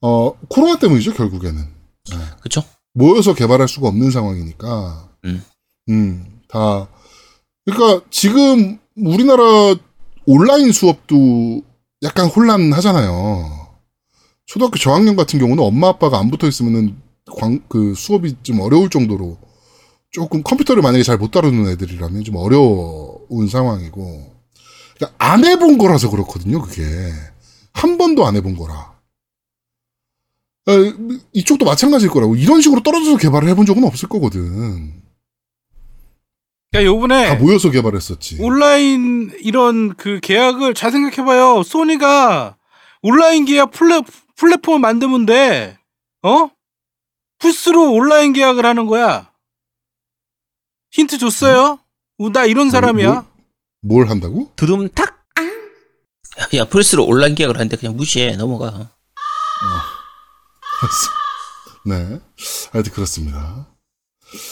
어, 0.00 0.32
코로나 0.48 0.78
때문이죠, 0.78 1.12
결국에는. 1.12 1.68
그쵸? 2.40 2.62
모여서 2.94 3.34
개발할 3.34 3.68
수가 3.68 3.88
없는 3.88 4.10
상황이니까. 4.10 5.10
음. 5.26 5.44
음, 5.90 6.40
다. 6.48 6.88
그러니까 7.66 8.06
지금 8.10 8.78
우리나라 8.96 9.42
온라인 10.24 10.72
수업도 10.72 11.62
약간 12.02 12.26
혼란하잖아요. 12.26 13.63
초등학교 14.46 14.76
저학년 14.78 15.16
같은 15.16 15.38
경우는 15.38 15.62
엄마 15.62 15.88
아빠가 15.88 16.18
안 16.18 16.30
붙어 16.30 16.46
있으면은 16.46 16.96
광, 17.36 17.60
그 17.68 17.94
수업이 17.94 18.36
좀 18.42 18.60
어려울 18.60 18.90
정도로 18.90 19.38
조금 20.10 20.42
컴퓨터를 20.42 20.82
만약에 20.82 21.02
잘 21.02 21.18
못 21.18 21.30
다루는 21.30 21.70
애들이라면 21.72 22.24
좀 22.24 22.36
어려운 22.36 23.48
상황이고. 23.48 24.32
그러니까 24.96 25.16
안 25.18 25.44
해본 25.44 25.78
거라서 25.78 26.10
그렇거든요, 26.10 26.60
그게. 26.62 26.82
한 27.72 27.98
번도 27.98 28.24
안 28.26 28.36
해본 28.36 28.56
거라. 28.56 28.94
어, 30.66 30.72
이쪽도 31.32 31.64
마찬가지일 31.64 32.10
거라고. 32.12 32.36
이런 32.36 32.60
식으로 32.60 32.82
떨어져서 32.82 33.16
개발을 33.16 33.48
해본 33.48 33.66
적은 33.66 33.82
없을 33.84 34.08
거거든. 34.08 35.02
그러니까 36.70 36.92
요번에 36.92 37.28
다 37.28 37.34
모여서 37.36 37.70
개발했었지. 37.70 38.38
온라인 38.40 39.32
이런 39.40 39.94
그 39.96 40.20
계약을 40.20 40.74
잘 40.74 40.92
생각해봐요. 40.92 41.62
소니가 41.64 42.56
온라인 43.02 43.44
계약 43.44 43.72
플랫, 43.72 44.04
플랫폼을 44.36 44.78
만들면 44.80 45.26
돼. 45.26 45.78
어? 46.22 46.50
플스로 47.38 47.92
온라인 47.92 48.32
계약을 48.32 48.64
하는 48.64 48.86
거야. 48.86 49.30
힌트 50.92 51.18
줬어요? 51.18 51.78
우, 52.18 52.30
나 52.30 52.44
이런 52.44 52.70
사람이야. 52.70 53.12
뭐? 53.12 53.24
뭘 53.82 54.08
한다고? 54.08 54.50
드rum탁. 54.56 55.24
야 56.54 56.64
플스로 56.64 57.04
온라인 57.04 57.34
계약을 57.34 57.56
하는데 57.56 57.76
그냥 57.76 57.96
무시해 57.96 58.36
넘어가. 58.36 58.90
네. 61.86 62.20
하여튼 62.72 62.92
그렇습니다. 62.92 63.66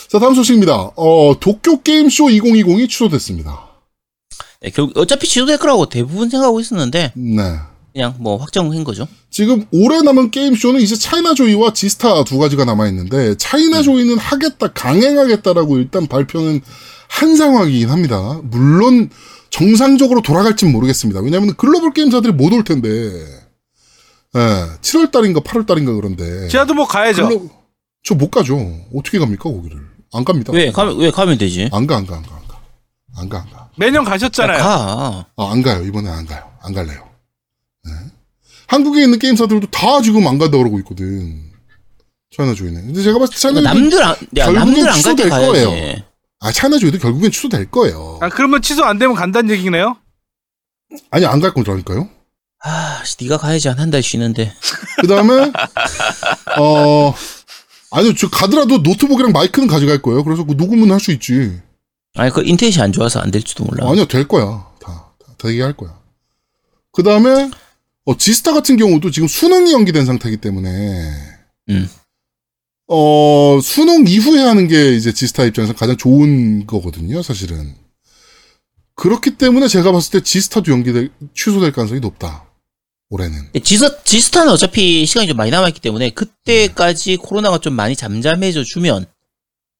자, 0.08 0.18
다음 0.18 0.34
소식입니다. 0.34 0.92
어, 0.96 1.40
도쿄 1.40 1.82
게임쇼 1.82 2.24
2020이 2.26 2.88
취소됐습니다. 2.88 3.68
네, 4.60 4.70
결국 4.70 4.96
어차피 4.96 5.26
취소될 5.26 5.58
거라고 5.58 5.88
대부분 5.88 6.30
생각하고 6.30 6.60
있었는데 6.60 7.12
네. 7.16 7.58
그냥 7.92 8.14
뭐 8.18 8.36
확정한 8.36 8.84
거죠. 8.84 9.06
지금 9.30 9.66
올해 9.70 10.00
남은 10.00 10.30
게임쇼는 10.30 10.80
이제 10.80 10.96
차이나 10.96 11.34
조이와 11.34 11.72
지스타 11.74 12.24
두 12.24 12.38
가지가 12.38 12.64
남아 12.64 12.88
있는데, 12.88 13.34
차이나조이는 13.36 14.16
하겠다, 14.18 14.68
강행하겠다라고 14.72 15.78
일단 15.78 16.06
발표는 16.06 16.60
한 17.08 17.36
상황이긴 17.36 17.90
합니다. 17.90 18.40
물론, 18.44 19.10
정상적으로 19.50 20.22
돌아갈진 20.22 20.72
모르겠습니다. 20.72 21.20
왜냐면 21.20 21.54
글로벌 21.56 21.92
게임사들이 21.92 22.32
못 22.32 22.54
올 22.54 22.64
텐데, 22.64 22.88
예, 24.34 24.38
7월 24.80 25.10
달인가 25.12 25.40
8월 25.40 25.66
달인가 25.66 25.92
그런데. 25.92 26.48
지하도 26.48 26.72
뭐 26.72 26.86
가야죠. 26.86 27.28
저못 28.04 28.30
가죠. 28.30 28.56
어떻게 28.94 29.18
갑니까, 29.18 29.44
거기를? 29.44 29.78
안 30.14 30.24
갑니다. 30.24 30.52
왜 30.52 30.70
가면 30.72 30.98
왜 30.98 31.10
가면 31.10 31.36
되지? 31.38 31.68
안 31.72 31.86
가, 31.86 31.96
안 31.96 32.06
가, 32.06 32.16
안 32.16 32.22
가, 32.22 32.34
안 32.36 32.48
가. 32.48 32.58
안 33.18 33.28
가, 33.28 33.38
안 33.40 33.50
가. 33.50 33.68
매년 33.76 34.04
가셨잖아요. 34.04 34.58
가. 34.62 35.26
아, 35.36 35.52
안 35.52 35.60
가요. 35.62 35.82
이번엔 35.84 36.10
안 36.10 36.26
가요. 36.26 36.42
안 36.62 36.72
갈래요. 36.72 37.11
네. 37.84 37.92
한국에 38.68 39.02
있는 39.04 39.18
게임사들도 39.18 39.70
다 39.70 40.00
지금 40.02 40.26
안 40.26 40.38
간다 40.38 40.56
그러고 40.58 40.78
있거든. 40.80 41.50
차이나 42.34 42.54
조이는. 42.54 42.86
근데 42.86 43.02
제가 43.02 43.18
봤을 43.18 43.34
때 43.34 43.40
차이나조이 43.40 43.64
남들 43.64 44.02
안, 44.02 44.16
야, 44.38 44.50
남들 44.50 44.88
안 44.88 44.94
취소될 44.94 45.28
가야지. 45.28 45.46
거예요. 45.64 45.96
아, 46.40 46.50
차이나 46.52 46.78
조이도 46.78 46.98
결국엔 46.98 47.30
취소될 47.30 47.70
거예요. 47.70 48.18
아 48.22 48.28
그러면 48.28 48.62
취소 48.62 48.84
안 48.84 48.98
되면 48.98 49.14
간다는 49.14 49.50
얘기네요. 49.50 49.96
아니, 51.10 51.26
안 51.26 51.40
갈 51.40 51.52
거라니까요. 51.54 52.08
아, 52.64 53.02
씨, 53.04 53.16
네가 53.20 53.38
가야지 53.38 53.68
한 53.68 53.78
한 53.78 53.90
달 53.90 54.02
쉬는데. 54.02 54.52
그 55.00 55.06
다음에, 55.06 55.50
어, 56.58 57.14
아니, 57.90 58.14
저 58.14 58.28
가더라도 58.28 58.78
노트북이랑 58.78 59.32
마이크는 59.32 59.68
가져갈 59.68 60.00
거예요. 60.02 60.22
그래서 60.24 60.44
그 60.44 60.52
녹음은 60.54 60.90
할 60.90 61.00
수 61.00 61.12
있지. 61.12 61.60
아니 62.14 62.30
그 62.30 62.42
인터넷이 62.44 62.80
안 62.82 62.92
좋아서 62.92 63.20
안 63.20 63.30
될지도 63.30 63.64
몰라. 63.64 63.88
아니요, 63.90 64.06
될 64.06 64.28
거야. 64.28 64.66
다, 64.80 65.10
다 65.18 65.32
되게 65.38 65.62
할 65.62 65.72
거야. 65.74 65.98
그 66.92 67.02
다음에, 67.02 67.50
어, 68.04 68.16
지스타 68.16 68.52
같은 68.52 68.76
경우도 68.76 69.10
지금 69.10 69.28
수능이 69.28 69.72
연기된 69.72 70.06
상태이기 70.06 70.38
때문에, 70.38 70.70
음. 71.70 71.88
어, 72.88 73.60
수능 73.62 74.06
이후에 74.06 74.42
하는 74.42 74.66
게 74.68 74.94
이제 74.94 75.12
지스타 75.12 75.44
입장에서 75.44 75.72
가장 75.72 75.96
좋은 75.96 76.66
거거든요, 76.66 77.22
사실은. 77.22 77.74
그렇기 78.94 79.36
때문에 79.36 79.68
제가 79.68 79.92
봤을 79.92 80.12
때 80.12 80.24
지스타도 80.24 80.72
연기될, 80.72 81.10
취소될 81.34 81.72
가능성이 81.72 82.00
높다. 82.00 82.46
올해는. 83.12 83.50
지스, 83.62 84.02
지스타는 84.04 84.50
어차피 84.50 85.04
시간이 85.04 85.28
좀 85.28 85.36
많이 85.36 85.50
남아있기 85.50 85.80
때문에 85.80 86.10
그때까지 86.10 87.18
코로나가 87.18 87.58
좀 87.58 87.74
많이 87.74 87.94
잠잠해져 87.94 88.64
주면 88.64 89.04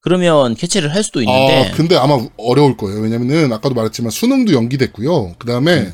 그러면 0.02 0.55
개최를 0.55 0.95
할 0.95 1.02
수도 1.02 1.23
있는데 1.23 1.71
아, 1.71 1.75
근데 1.75 1.97
아마 1.97 2.19
어려울 2.37 2.76
거예요. 2.76 3.00
왜냐면은 3.00 3.50
아까도 3.52 3.75
말했지만 3.75 4.11
수능도 4.11 4.52
연기됐고요. 4.52 5.37
그 5.38 5.47
다음에 5.47 5.79
음. 5.79 5.93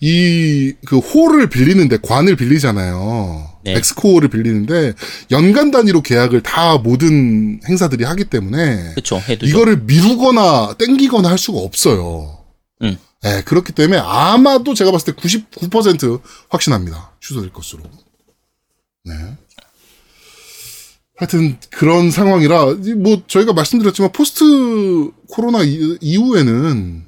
이 0.00 0.74
그 0.86 0.98
홀을 0.98 1.48
빌리는데 1.50 1.98
관을 2.02 2.36
빌리잖아요. 2.36 3.58
네. 3.64 3.74
엑스코어를 3.76 4.28
빌리는데 4.28 4.94
연간 5.30 5.70
단위로 5.70 6.02
계약을 6.02 6.42
다 6.42 6.78
모든 6.78 7.60
행사들이 7.68 8.04
하기 8.04 8.24
때문에 8.26 8.92
그쵸 8.94 9.18
해도 9.28 9.44
이거를 9.46 9.78
미루거나 9.82 10.74
땡기거나 10.78 11.28
할 11.28 11.36
수가 11.38 11.58
없어요. 11.58 12.38
음. 12.82 12.96
네, 13.22 13.42
그렇기 13.42 13.72
때문에 13.72 13.98
아마도 14.00 14.74
제가 14.74 14.92
봤을 14.92 15.12
때 15.12 15.20
99% 15.20 16.20
확신합니다. 16.48 17.12
취소될 17.20 17.52
것으로. 17.52 17.82
네. 19.04 19.14
하여튼 21.16 21.58
그런 21.70 22.12
상황이라 22.12 22.76
이뭐 22.84 23.22
저희가 23.26 23.52
말씀드렸지만 23.52 24.12
포스트 24.12 25.10
코로나 25.28 25.64
이- 25.64 25.98
이후에는 26.00 27.04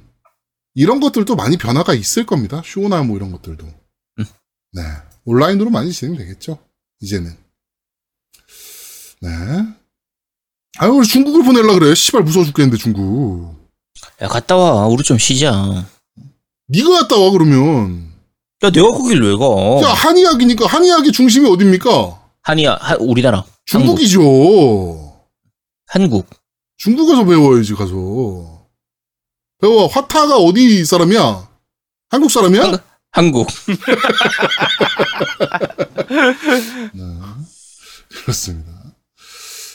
이런 0.74 1.00
것들도 1.00 1.34
많이 1.36 1.56
변화가 1.56 1.94
있을 1.94 2.24
겁니다. 2.26 2.62
쇼나 2.64 3.02
뭐 3.02 3.16
이런 3.16 3.32
것들도. 3.32 3.66
음. 3.66 4.24
네. 4.72 4.82
온라인으로 5.24 5.70
많이 5.70 5.92
진행되겠죠. 5.92 6.58
이제는. 7.00 7.36
네. 9.22 9.28
아유, 10.78 10.96
왜 10.96 11.02
중국을 11.04 11.42
보내려 11.44 11.74
그래. 11.78 11.94
씨발 11.94 12.22
무서워 12.22 12.44
죽겠는데 12.44 12.76
중국. 12.78 13.54
야 14.22 14.28
갔다 14.28 14.56
와 14.56 14.86
우리 14.86 15.02
좀 15.02 15.18
쉬자. 15.18 15.86
네가 16.68 16.90
갔다 17.00 17.16
와 17.18 17.30
그러면. 17.30 18.10
야 18.62 18.70
내가 18.70 18.88
거길 18.90 19.20
왜 19.22 19.36
가? 19.36 19.44
야 19.82 19.92
한의학이니까 19.92 20.66
한의학의 20.66 21.12
중심이 21.12 21.48
어딥니까? 21.50 22.18
한이야 22.42 22.74
하- 22.80 22.96
우리나라 23.00 23.44
중국이죠. 23.66 24.20
한국 25.86 26.26
중국에서 26.78 27.24
배워야지 27.24 27.74
가서. 27.74 28.59
배워. 29.60 29.86
화타가 29.86 30.36
어디 30.36 30.84
사람이야? 30.84 31.48
한국 32.10 32.30
사람이야? 32.30 32.62
한국. 32.62 32.82
한국 33.12 33.48
네. 36.94 37.02
그렇습니다. 38.22 38.70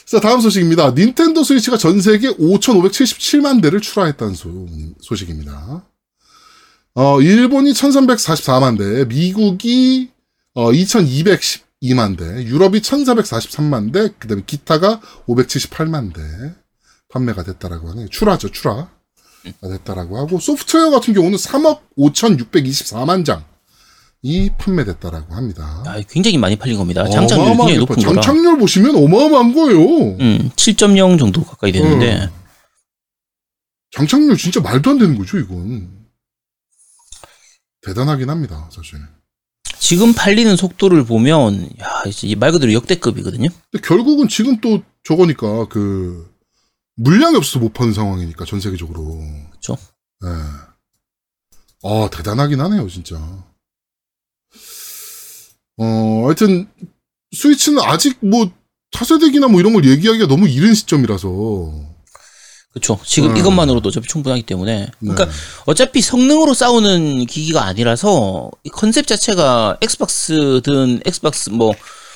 자, 0.06 0.20
다음 0.20 0.40
소식입니다. 0.40 0.92
닌텐도 0.92 1.42
스위치가 1.42 1.76
전 1.76 2.00
세계 2.00 2.28
5,577만 2.28 3.60
대를 3.60 3.80
출하했다는 3.80 4.34
소, 4.34 4.66
소식입니다. 5.00 5.84
어, 6.94 7.20
일본이 7.20 7.72
1,344만 7.72 8.78
대, 8.78 9.04
미국이 9.04 10.10
어, 10.54 10.70
2,212만 10.70 12.16
대, 12.16 12.24
유럽이 12.44 12.80
1,443만 12.80 13.92
대, 13.92 14.14
그 14.18 14.28
다음에 14.28 14.42
기타가 14.46 15.00
578만 15.26 16.14
대 16.14 16.22
판매가 17.10 17.42
됐다라고 17.42 17.90
하네요. 17.90 18.08
출하죠, 18.08 18.50
출하. 18.50 18.88
가 19.60 19.68
됐다라고 19.68 20.18
하고, 20.18 20.38
소프트웨어 20.38 20.90
같은 20.90 21.14
경우는 21.14 21.36
3억 21.38 21.80
5,624만 21.98 23.24
장이 23.24 24.50
판매됐다라고 24.58 25.34
합니다. 25.34 25.82
아, 25.86 26.00
굉장히 26.08 26.38
많이 26.38 26.56
팔린 26.56 26.76
겁니다. 26.78 27.08
장착률이 27.08 27.56
굉장히 27.56 27.78
높은 27.78 27.96
파- 27.96 28.02
거라. 28.02 28.20
장착률 28.20 28.58
보시면 28.58 28.96
어마어마한 28.96 29.54
거예요. 29.54 29.78
음, 30.20 30.50
7.0 30.56 31.18
정도 31.18 31.44
가까이 31.44 31.72
됐는데 31.72 32.24
어. 32.24 32.30
장착률 33.92 34.36
진짜 34.36 34.60
말도 34.60 34.90
안 34.90 34.98
되는 34.98 35.16
거죠, 35.16 35.38
이건. 35.38 35.90
대단하긴 37.82 38.28
합니다, 38.28 38.68
사실. 38.72 38.98
지금 39.78 40.12
팔리는 40.14 40.56
속도를 40.56 41.04
보면 41.04 41.70
야, 41.80 42.02
말 42.38 42.50
그대로 42.50 42.72
역대급이거든요. 42.72 43.48
근데 43.70 43.86
결국은 43.86 44.26
지금 44.26 44.60
또 44.60 44.82
저거니까 45.04 45.68
그 45.68 46.28
물량이 46.96 47.36
없어서 47.36 47.58
못 47.58 47.72
파는 47.72 47.92
상황이니까 47.92 48.44
전 48.44 48.60
세계적으로. 48.60 49.20
그쵸. 49.52 49.76
예. 50.24 50.28
아 51.88 52.08
대단하긴 52.10 52.60
하네요, 52.60 52.88
진짜. 52.88 53.16
어, 55.78 56.22
하여튼 56.24 56.68
스위치는 57.34 57.82
아직 57.82 58.18
뭐 58.20 58.50
차세대기나 58.92 59.48
뭐 59.48 59.60
이런 59.60 59.74
걸 59.74 59.84
얘기하기가 59.84 60.26
너무 60.26 60.48
이른 60.48 60.74
시점이라서. 60.74 61.96
그렇죠. 62.70 63.00
지금 63.04 63.30
음. 63.30 63.36
이것만으로도 63.36 63.88
어차피 63.88 64.06
충분하기 64.08 64.42
때문에. 64.44 64.90
그러니까 65.00 65.26
네. 65.26 65.30
어차피 65.66 66.02
성능으로 66.02 66.54
싸우는 66.54 67.26
기기가 67.26 67.64
아니라서 67.64 68.50
이 68.64 68.70
컨셉 68.70 69.06
자체가 69.06 69.78
엑스박스든 69.80 71.00
엑스박스 71.04 71.50
뭐 71.50 71.72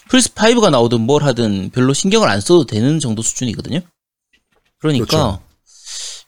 플스 0.08 0.30
5가 0.34 0.70
나오든 0.70 1.00
뭘 1.02 1.22
하든 1.22 1.70
별로 1.70 1.94
신경을 1.94 2.28
안 2.28 2.40
써도 2.40 2.66
되는 2.66 2.98
정도 2.98 3.22
수준이거든요. 3.22 3.80
그러니까 4.80 5.04
그렇죠. 5.06 5.42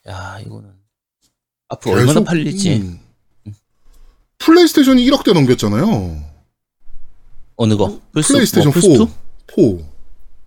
야 0.09 0.39
이거는 0.41 0.73
앞으로 1.69 1.95
얼마나 1.97 2.23
팔릴지 2.23 2.77
음. 2.77 3.01
플레이스테이션이 4.39 5.05
1억대 5.11 5.33
넘겼잖아요. 5.33 6.33
어느 7.57 7.77
거 7.77 8.01
플스 8.13 8.33
플레이스테이션 8.33 8.71
뭐, 8.71 8.73
플스 8.75 8.89
2? 8.89 8.97
4. 8.97 9.05
4. 9.05 9.09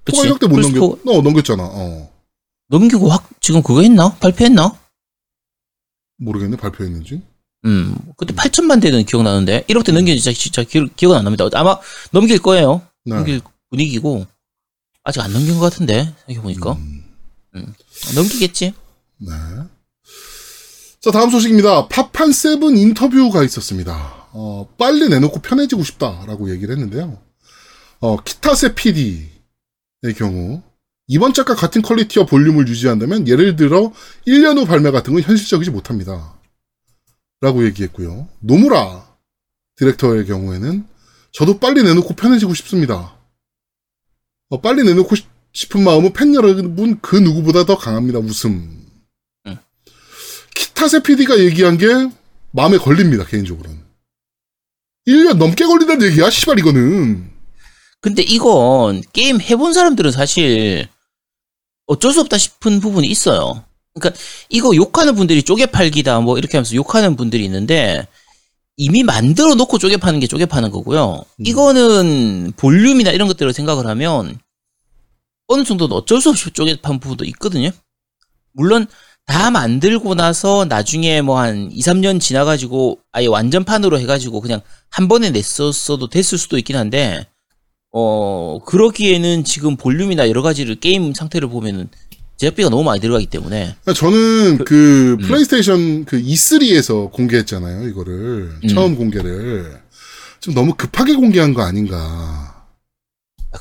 그치. 0.03 0.21
4가 0.21 0.37
1억대 0.37 0.47
못 0.47 0.59
넘겼, 0.59 0.99
4 1.05 1.11
어, 1.11 1.21
넘겼잖아. 1.21 1.63
어. 1.63 2.11
넘기고 2.67 3.09
확 3.09 3.29
지금 3.41 3.61
그거 3.61 3.81
했나 3.81 4.13
발표했나? 4.15 4.77
모르겠네, 6.17 6.57
발표했는지. 6.57 7.21
음 7.65 7.95
그때 8.15 8.33
8천만 8.35 8.79
대는 8.81 9.05
기억나는데 9.05 9.63
1억대 9.63 9.91
넘기는 9.91 10.19
진짜 10.19 10.31
진짜 10.31 10.63
기억, 10.63 10.95
기억은 10.95 11.17
안 11.17 11.23
납니다. 11.23 11.45
아마 11.53 11.77
넘길 12.11 12.39
거예요. 12.39 12.81
네. 13.05 13.15
넘길 13.15 13.41
분위기고 13.71 14.27
아직 15.03 15.21
안 15.21 15.33
넘긴 15.33 15.55
것 15.55 15.61
같은데 15.61 16.13
생각해 16.27 16.41
보니까 16.41 16.73
음, 16.73 16.94
넘기겠지. 18.15 18.73
네. 19.17 19.31
자, 21.01 21.11
다음 21.11 21.29
소식입니다. 21.29 21.87
파판 21.87 22.31
seven 22.31 22.77
인터뷰가 22.77 23.43
있었습니다. 23.43 24.27
어, 24.33 24.67
빨리 24.77 25.07
내놓고 25.07 25.39
편해지고 25.41 25.83
싶다라고 25.83 26.49
얘기를 26.51 26.75
했는데요. 26.75 27.21
어, 27.99 28.17
키타세 28.23 28.75
PD의 28.75 29.29
경우, 30.17 30.61
이번 31.07 31.33
작과 31.33 31.55
같은 31.55 31.81
퀄리티와 31.81 32.25
볼륨을 32.25 32.67
유지한다면, 32.67 33.27
예를 33.27 33.55
들어, 33.55 33.93
1년 34.27 34.57
후 34.57 34.65
발매 34.65 34.91
같은 34.91 35.13
건 35.13 35.21
현실적이지 35.21 35.71
못합니다. 35.71 36.39
라고 37.41 37.63
얘기했고요. 37.65 38.27
노무라 38.39 39.07
디렉터의 39.77 40.25
경우에는, 40.25 40.87
저도 41.31 41.59
빨리 41.59 41.83
내놓고 41.83 42.15
편해지고 42.15 42.53
싶습니다. 42.55 43.15
어, 44.49 44.61
빨리 44.61 44.83
내놓고 44.83 45.15
싶- 45.15 45.27
싶은 45.55 45.83
마음은 45.83 46.11
팬 46.13 46.35
여러분 46.35 46.99
그 47.01 47.15
누구보다 47.15 47.65
더 47.65 47.77
강합니다. 47.77 48.19
웃음. 48.19 48.85
응. 49.47 49.57
키타세 50.53 51.01
PD가 51.01 51.39
얘기한 51.39 51.77
게 51.77 51.87
마음에 52.51 52.77
걸립니다. 52.77 53.25
개인적으로는. 53.25 53.79
1년 55.07 55.37
넘게 55.37 55.65
걸린다는 55.65 56.07
얘기야, 56.07 56.29
씨발, 56.29 56.59
이거는. 56.59 57.31
근데 58.01 58.21
이건 58.21 59.01
게임 59.13 59.39
해본 59.39 59.73
사람들은 59.73 60.11
사실 60.11 60.87
어쩔 61.87 62.11
수 62.11 62.21
없다 62.21 62.37
싶은 62.37 62.81
부분이 62.81 63.07
있어요. 63.07 63.63
그러니까 63.93 64.19
이거 64.49 64.75
욕하는 64.75 65.15
분들이 65.15 65.41
쪼개 65.41 65.67
팔기다 65.67 66.19
뭐 66.19 66.37
이렇게 66.37 66.57
하면서 66.57 66.75
욕하는 66.75 67.15
분들이 67.15 67.45
있는데 67.45 68.07
이미 68.77 69.03
만들어 69.03 69.55
놓고 69.55 69.77
쪼개 69.77 69.97
파는 69.97 70.19
게 70.19 70.27
쪼개 70.27 70.45
파는 70.45 70.69
거고요. 70.69 71.23
이거는 71.39 72.51
볼륨이나 72.57 73.11
이런 73.11 73.27
것들을 73.27 73.53
생각을 73.53 73.87
하면 73.87 74.37
어느 75.47 75.63
정도는 75.63 75.95
어쩔 75.95 76.21
수 76.21 76.29
없이 76.29 76.49
쪼개 76.51 76.75
판 76.81 76.99
부분도 76.99 77.25
있거든요. 77.25 77.69
물론 78.53 78.88
다 79.25 79.49
만들고 79.51 80.15
나서 80.15 80.65
나중에 80.65 81.21
뭐 81.21 81.39
한 81.39 81.69
2, 81.71 81.79
3년 81.81 82.19
지나가지고 82.19 82.99
아예 83.12 83.27
완전판으로 83.27 83.99
해가지고 83.99 84.41
그냥 84.41 84.62
한 84.89 85.08
번에 85.08 85.31
냈었어도 85.31 86.10
됐을 86.10 86.38
수도 86.38 86.58
있긴 86.58 86.75
한데 86.75 87.27
어 87.91 88.60
그러기에는 88.65 89.43
지금 89.43 89.77
볼륨이나 89.77 90.27
여러 90.29 90.41
가지를 90.41 90.75
게임 90.75 91.13
상태를 91.13 91.47
보면은 91.49 91.89
제작비가 92.38 92.69
너무 92.69 92.84
많이 92.84 92.99
들어가기 92.99 93.27
때문에 93.27 93.75
그러니까 93.81 93.93
저는 93.93 94.58
그, 94.65 95.13
음. 95.13 95.17
플레이스테이션 95.19 96.03
그 96.05 96.21
E3에서 96.21 97.10
공개했잖아요, 97.12 97.88
이거를. 97.88 98.13
음. 98.62 98.67
처음 98.67 98.95
공개를. 98.97 99.81
좀 100.41 100.53
너무 100.53 100.73
급하게 100.75 101.15
공개한 101.15 101.53
거 101.53 101.62
아닌가. 101.62 102.44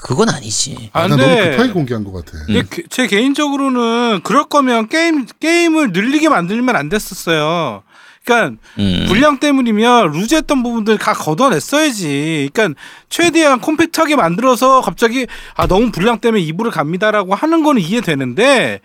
그건 0.03 0.29
아니지. 0.31 0.91
아, 0.93 1.03
아, 1.03 1.09
나 1.09 1.17
너무 1.17 1.35
급하게 1.37 1.73
공개한 1.73 2.05
것 2.05 2.13
같아. 2.13 2.39
음. 2.49 2.63
그- 2.69 2.89
제 2.89 3.07
개인적으로는 3.07 4.21
그럴 4.25 4.45
거면 4.45 4.89
게임 4.89 5.27
게임을 5.41 5.93
늘리게 5.93 6.29
만들면 6.29 6.77
안 6.77 6.89
됐었어요. 6.89 7.83
그러니까 8.25 8.59
음. 8.79 9.05
분량 9.07 9.39
때문이면 9.39 10.13
루즈했던 10.13 10.63
부분들 10.63 10.97
다 10.99 11.13
걷어냈어야지. 11.13 12.51
그러니까 12.53 12.81
최대한 13.11 13.61
콤팩트하게 13.61 14.17
만들어서 14.17 14.81
갑자기 14.81 15.27
아 15.57 15.67
너무 15.67 15.91
분량 15.93 16.19
때문에 16.19 16.43
이불을 16.43 16.71
갑니다라고 16.73 17.35
하는 17.35 17.63
거는 17.63 17.83
이해되는데 17.83 18.81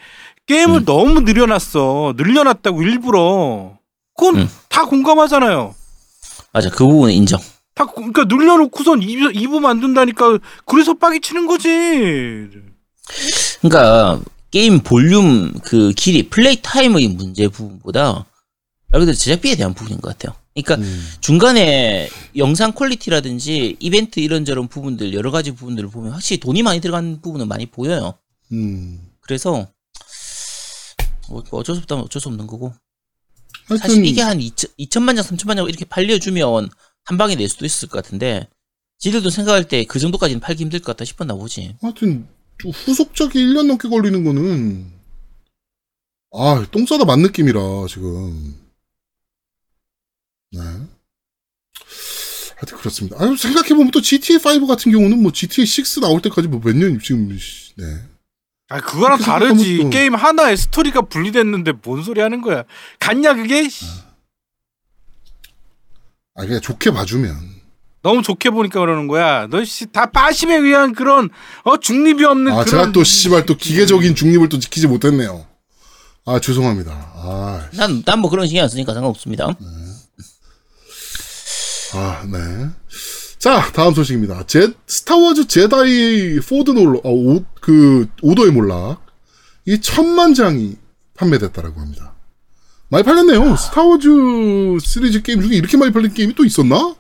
게임을 0.45 0.81
음. 0.81 0.85
너무 0.85 1.21
늘려놨어. 1.21 2.15
늘려놨다고 2.17 2.81
일부러. 2.81 3.77
그건 4.17 4.35
음. 4.41 4.49
다 4.67 4.83
공감하잖아요. 4.85 5.73
맞아 6.51 6.69
그 6.69 6.85
부분은 6.85 7.13
인정. 7.13 7.39
다 7.79 7.85
고- 7.85 8.11
그러니까 8.11 8.25
늘려놓고선 8.25 8.99
2부, 8.99 9.33
2부 9.33 9.59
만든다니까 9.61 10.37
그래서 10.65 10.95
빡이 10.95 11.21
치는 11.21 11.47
거지. 11.47 11.69
그러니까 13.61 14.21
게임 14.51 14.79
볼륨 14.81 15.53
그 15.63 15.93
길이 15.93 16.23
플레이 16.29 16.57
타임의 16.61 17.07
문제 17.07 17.47
부분보다 17.47 18.25
말 18.91 18.99
그대로 18.99 19.15
제작비에 19.15 19.55
대한 19.55 19.73
부분인 19.73 20.01
것 20.01 20.09
같아요. 20.09 20.35
그러니까 20.53 20.75
음. 20.75 21.07
중간에 21.21 22.09
영상 22.35 22.73
퀄리티라든지 22.73 23.77
이벤트 23.79 24.19
이런저런 24.19 24.67
부분들 24.67 25.13
여러 25.13 25.31
가지 25.31 25.51
부분들을 25.51 25.89
보면 25.89 26.11
확실히 26.11 26.41
돈이 26.41 26.63
많이 26.63 26.81
들어간 26.81 27.21
부분은 27.21 27.47
많이 27.47 27.65
보여요. 27.65 28.15
음. 28.51 28.99
그래서 29.21 29.69
뭐 31.29 31.43
어쩔 31.51 31.75
수 31.75 31.81
없다면 31.81 32.03
어쩔 32.03 32.21
수 32.21 32.27
없는 32.27 32.45
거고 32.45 32.73
사실 33.77 34.03
이게 34.03 34.21
한 34.21 34.39
2천, 34.39 34.69
2천만 34.79 35.15
장, 35.15 35.23
3천만 35.23 35.55
장 35.55 35.65
이렇게 35.69 35.85
팔려주면 35.85 36.69
한 37.05 37.17
방에 37.17 37.35
낼 37.35 37.49
수도 37.49 37.65
있을 37.65 37.87
것 37.89 38.03
같은데 38.03 38.47
지들도 38.99 39.29
생각할 39.29 39.67
때 39.67 39.85
그 39.85 39.99
정도까지는 39.99 40.39
팔기 40.41 40.63
힘들 40.63 40.79
것 40.79 40.87
같다 40.95 41.05
싶었나 41.05 41.33
보지. 41.35 41.75
하여튼, 41.81 42.27
좀 42.57 42.71
후속작이 42.71 43.39
1년 43.39 43.67
넘게 43.67 43.87
걸리는 43.87 44.23
거는, 44.25 44.91
아, 46.33 46.65
똥 46.71 46.85
싸다 46.85 47.05
만 47.05 47.21
느낌이라, 47.21 47.59
지금. 47.87 48.55
네. 50.51 50.59
하여튼 50.59 52.77
그렇습니다. 52.77 53.15
아 53.17 53.33
생각해 53.37 53.69
보면 53.69 53.91
또 53.91 54.01
GTA5 54.01 54.67
같은 54.67 54.91
경우는 54.91 55.21
뭐 55.21 55.31
GTA6 55.31 56.01
나올 56.01 56.21
때까지 56.21 56.49
뭐 56.49 56.59
몇 56.59 56.75
년, 56.75 56.99
지금, 56.99 57.35
씨, 57.37 57.73
네. 57.77 57.85
아 58.67 58.81
그거랑 58.81 59.17
다르지. 59.19 59.77
또- 59.77 59.89
게임 59.89 60.13
하나에 60.13 60.57
스토리가 60.57 61.03
분리됐는데 61.03 61.71
뭔 61.83 62.03
소리 62.03 62.19
하는 62.19 62.41
거야. 62.41 62.65
갔냐 62.99 63.33
그게? 63.33 63.69
씨. 63.69 63.85
아, 66.39 66.45
그냥 66.45 66.61
좋게 66.61 66.91
봐주면. 66.91 67.59
너무 68.01 68.21
좋게 68.23 68.49
보니까 68.51 68.79
그러는 68.79 69.07
거야. 69.07 69.47
너 69.47 69.61
씨 69.63 69.85
다 69.91 70.09
빠심에 70.09 70.55
의한 70.55 70.93
그런 70.93 71.29
어 71.65 71.77
중립이 71.77 72.23
없는 72.23 72.51
아, 72.53 72.63
그런 72.63 72.65
제가 72.65 72.91
또, 72.93 73.03
씨발, 73.03 73.45
또 73.45 73.57
기계적인 73.57 74.15
중립을 74.15 74.47
또 74.47 74.57
지키지 74.57 74.87
못했네요. 74.87 75.45
아, 76.25 76.39
죄송합니다. 76.39 76.91
아, 76.91 77.69
난 77.73 78.03
난 78.05 78.19
뭐 78.19 78.29
그런 78.29 78.47
신경 78.47 78.63
안 78.63 78.69
쓰니까 78.69 78.93
상관없습니다. 78.93 79.47
아, 81.93 82.23
네. 82.31 82.69
자, 83.39 83.71
다음 83.73 83.93
소식입니다. 83.93 84.43
제, 84.47 84.71
스타워즈 84.85 85.47
제다이 85.47 86.39
Fallen 86.41 86.71
Order, 86.71 86.99
어, 87.03 87.09
오, 87.11 87.43
그, 87.61 88.07
오더의 88.21 88.51
몰락. 88.51 89.01
이 89.65 89.79
천만 89.81 90.33
장이 90.33 90.75
판매됐다라고 91.15 91.79
합니다. 91.79 92.08
많이 92.89 93.03
팔렸네요. 93.03 93.55
스타워즈 93.55 94.79
시리즈 94.81 95.21
게임 95.21 95.41
중에 95.41 95.55
이렇게 95.55 95.77
많이 95.77 95.91
팔린 95.91 96.13
게임이 96.13 96.33
또 96.35 96.43
있었나? 96.43 96.95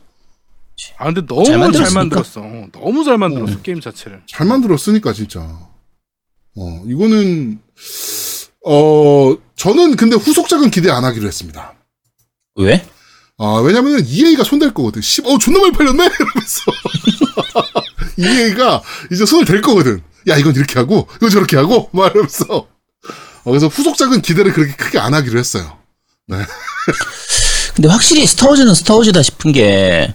아 0.97 1.05
근데 1.05 1.25
너무 1.25 1.45
잘 1.45 1.71
잘. 1.71 1.93
만들었어. 1.93 2.41
너무 2.71 3.03
잘 3.03 3.17
만들었어 3.17 3.53
어. 3.53 3.61
게임 3.61 3.81
자체를. 3.81 4.21
잘 4.27 4.47
만들었으니까, 4.47 5.11
진짜. 5.13 5.41
어, 5.41 6.83
이거는, 6.87 7.59
어, 8.65 9.35
저는 9.55 9.95
근데 9.97 10.15
후속작은 10.15 10.71
기대 10.71 10.89
안 10.89 11.03
하기로 11.03 11.27
했습니다. 11.27 11.73
왜? 12.55 12.85
아, 13.37 13.61
왜냐면은 13.63 14.05
EA가 14.05 14.43
손댈 14.43 14.73
거거든. 14.73 15.01
씨, 15.01 15.21
어, 15.25 15.37
존나 15.37 15.59
많이 15.59 15.71
팔렸네? 15.73 16.03
이러면서. 16.19 16.71
EA가 18.17 18.81
이제 19.11 19.25
손을 19.25 19.45
댈 19.45 19.61
거거든. 19.61 20.01
야, 20.27 20.37
이건 20.37 20.55
이렇게 20.55 20.79
하고, 20.79 21.07
이건 21.17 21.29
저렇게 21.29 21.57
하고, 21.57 21.89
막 21.91 22.11
이러면서. 22.11 22.45
어, 22.53 23.43
그래서 23.43 23.67
후속작은 23.67 24.21
기대를 24.21 24.53
그렇게 24.53 24.75
크게 24.75 24.99
안 24.99 25.13
하기로 25.13 25.39
했어요. 25.39 25.77
근데 27.75 27.87
확실히 27.89 28.25
스타워즈는 28.27 28.73
스타워즈다 28.73 29.21
싶은 29.23 29.51
게, 29.51 30.13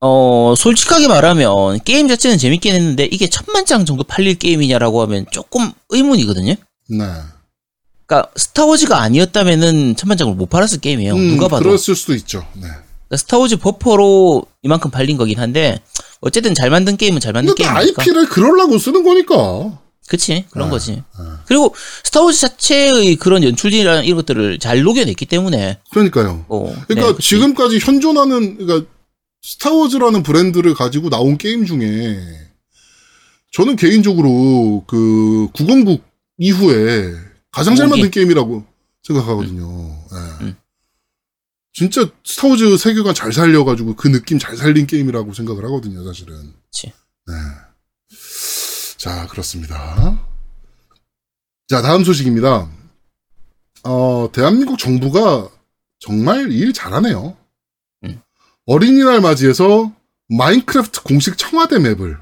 어, 0.00 0.54
솔직하게 0.56 1.08
말하면, 1.08 1.80
게임 1.84 2.08
자체는 2.08 2.38
재밌긴 2.38 2.74
했는데, 2.74 3.04
이게 3.10 3.28
천만 3.28 3.64
장 3.66 3.84
정도 3.84 4.04
팔릴 4.04 4.38
게임이냐라고 4.38 5.02
하면 5.02 5.26
조금 5.30 5.72
의문이거든요? 5.90 6.54
네. 6.90 7.06
그니까, 8.06 8.28
스타워즈가 8.36 9.00
아니었다면은 9.00 9.96
천만 9.96 10.18
장을 10.18 10.34
못 10.34 10.50
팔았을 10.50 10.80
게임이에요. 10.80 11.14
음, 11.14 11.28
누가 11.30 11.48
봐도. 11.48 11.64
그랬을 11.64 11.94
수도 11.96 12.14
있죠. 12.14 12.46
네. 12.54 12.68
그러니까 12.68 13.16
스타워즈 13.16 13.56
버퍼로 13.56 14.44
이만큼 14.62 14.90
팔린 14.90 15.16
거긴 15.16 15.38
한데, 15.38 15.80
어쨌든 16.20 16.54
잘 16.54 16.70
만든 16.70 16.96
게임은 16.96 17.20
잘 17.20 17.32
만든 17.32 17.54
게임이니까. 17.54 18.02
IP를 18.02 18.28
그러려고 18.28 18.78
쓰는 18.78 19.02
거니까. 19.04 19.78
그치, 20.08 20.44
그런 20.50 20.68
아, 20.68 20.70
거지. 20.70 21.02
그리고 21.46 21.74
스타워즈 22.04 22.38
자체의 22.38 23.16
그런 23.16 23.42
연출이나 23.42 24.02
이런 24.02 24.16
것들을 24.16 24.58
잘 24.58 24.82
녹여냈기 24.82 25.26
때문에, 25.26 25.78
그러니까요. 25.90 26.44
어, 26.48 26.74
그러니까 26.86 27.12
네. 27.12 27.18
지금까지 27.22 27.78
현존하는, 27.78 28.58
그러니까 28.58 28.90
스타워즈라는 29.42 30.22
브랜드를 30.22 30.74
가지고 30.74 31.10
나온 31.10 31.38
게임 31.38 31.66
중에 31.66 32.18
저는 33.52 33.76
개인적으로 33.76 34.84
그 34.86 35.48
909 35.54 36.00
이후에 36.38 37.14
가장 37.50 37.76
잘. 37.76 37.88
만든 37.88 38.10
게임이라고 38.10 38.64
생각하거든요. 39.04 40.04
예. 40.12 40.44
음. 40.44 40.56
진짜 41.72 42.08
스타워즈 42.24 42.76
세계관 42.78 43.14
잘 43.14 43.32
살려가지고 43.32 43.96
그 43.96 44.08
느낌 44.08 44.38
잘 44.38 44.56
살린 44.56 44.86
게임이라고 44.86 45.34
생각을 45.34 45.64
하거든요, 45.64 46.04
사실은. 46.04 46.52
그치. 46.64 46.92
네. 47.26 47.34
자, 49.04 49.26
그렇습니다. 49.26 50.18
자, 51.68 51.82
다음 51.82 52.04
소식입니다. 52.04 52.70
어, 53.82 54.30
대한민국 54.32 54.78
정부가 54.78 55.50
정말 55.98 56.50
일 56.50 56.72
잘하네요. 56.72 57.36
음. 58.04 58.22
어린이날 58.64 59.20
맞이해서 59.20 59.92
마인크래프트 60.30 61.02
공식 61.02 61.36
청와대 61.36 61.78
맵을 61.80 62.16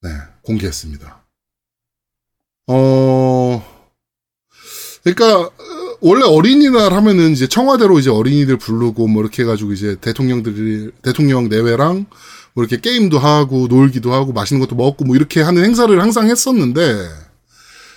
네, 0.00 0.10
공개했습니다. 0.40 1.22
어, 2.68 3.82
그러니까 5.04 5.40
어, 5.40 5.52
원래 6.00 6.24
어린이날 6.24 6.94
하면은 6.94 7.32
이제 7.32 7.46
청와대로 7.46 7.98
이제 7.98 8.08
어린이들 8.08 8.56
부르고 8.56 9.08
뭐 9.08 9.22
이렇게 9.22 9.42
해가지고 9.42 9.74
이제 9.74 9.96
대통령들이 10.00 10.92
대통령 11.02 11.50
내외랑 11.50 12.06
뭐 12.56 12.64
이렇게 12.64 12.80
게임도 12.80 13.18
하고 13.18 13.66
놀기도 13.68 14.14
하고 14.14 14.32
맛있는 14.32 14.60
것도 14.60 14.76
먹고 14.76 15.04
뭐 15.04 15.14
이렇게 15.14 15.42
하는 15.42 15.62
행사를 15.62 16.00
항상 16.00 16.30
했었는데 16.30 17.06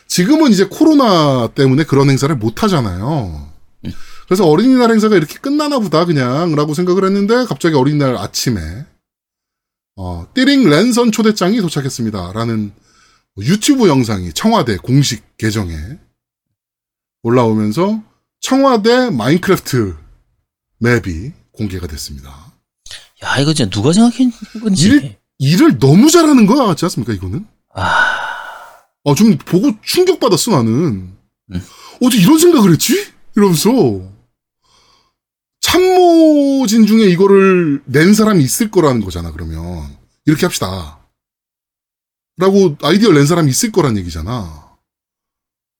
지금은 0.06 0.52
이제 0.52 0.65
코로나 0.65 1.48
때문에 1.48 1.86
그런 1.86 2.10
행사를 2.10 2.36
못 2.36 2.62
하잖아요. 2.62 3.50
그래서 4.28 4.45
어린이날 4.45 4.91
행사가 4.91 5.15
이렇게 5.15 5.39
끝나나 5.39 5.80
보다 5.80 6.04
그냥라고 6.04 6.74
생각을 6.74 7.06
했는데 7.06 7.45
갑자기 7.45 7.76
어린이날 7.76 8.17
아침에 8.17 8.86
어, 9.95 10.28
띠링 10.34 10.69
랜선 10.69 11.13
초대장이 11.13 11.62
도착했습니다라는 11.62 12.74
유튜브 13.39 13.88
영상이 13.88 14.34
청와대 14.34 14.76
공식 14.76 15.38
계정에 15.38 15.74
올라오면서 17.24 18.04
청와대 18.41 19.10
마인크래프트 19.10 19.95
맵이 20.80 21.32
공개가 21.54 21.88
됐습니다. 21.88 22.49
야 23.24 23.38
이거 23.40 23.54
진짜 23.54 23.70
누가 23.70 23.92
생각한 23.94 24.32
건지. 24.62 24.88
일- 24.88 25.18
일을 25.40 25.80
너무 25.80 26.10
잘하는 26.10 26.46
거야, 26.46 26.66
맞지 26.68 26.86
않습니까, 26.86 27.14
이거는? 27.14 27.46
아 27.74 27.82
아, 29.06 29.16
좀 29.16 29.38
보고 29.38 29.72
충격받았어, 29.82 30.52
나는. 30.52 31.14
음. 31.52 31.62
어떻게 32.02 32.22
이런 32.22 32.38
생각을 32.38 32.74
했지? 32.74 33.12
이러면서. 33.36 33.70
참모진 35.62 36.86
중에 36.86 37.06
이거를 37.10 37.82
낸 37.86 38.14
사람이 38.14 38.44
있을 38.44 38.70
거라는 38.72 39.02
거잖아, 39.02 39.32
그러면. 39.32 39.88
이렇게 40.26 40.46
합시다. 40.46 41.00
라고 42.38 42.76
아이디어 42.82 43.12
낸 43.12 43.26
사람이 43.26 43.50
있을 43.50 43.72
거란 43.72 43.98
얘기잖아. 43.98 44.70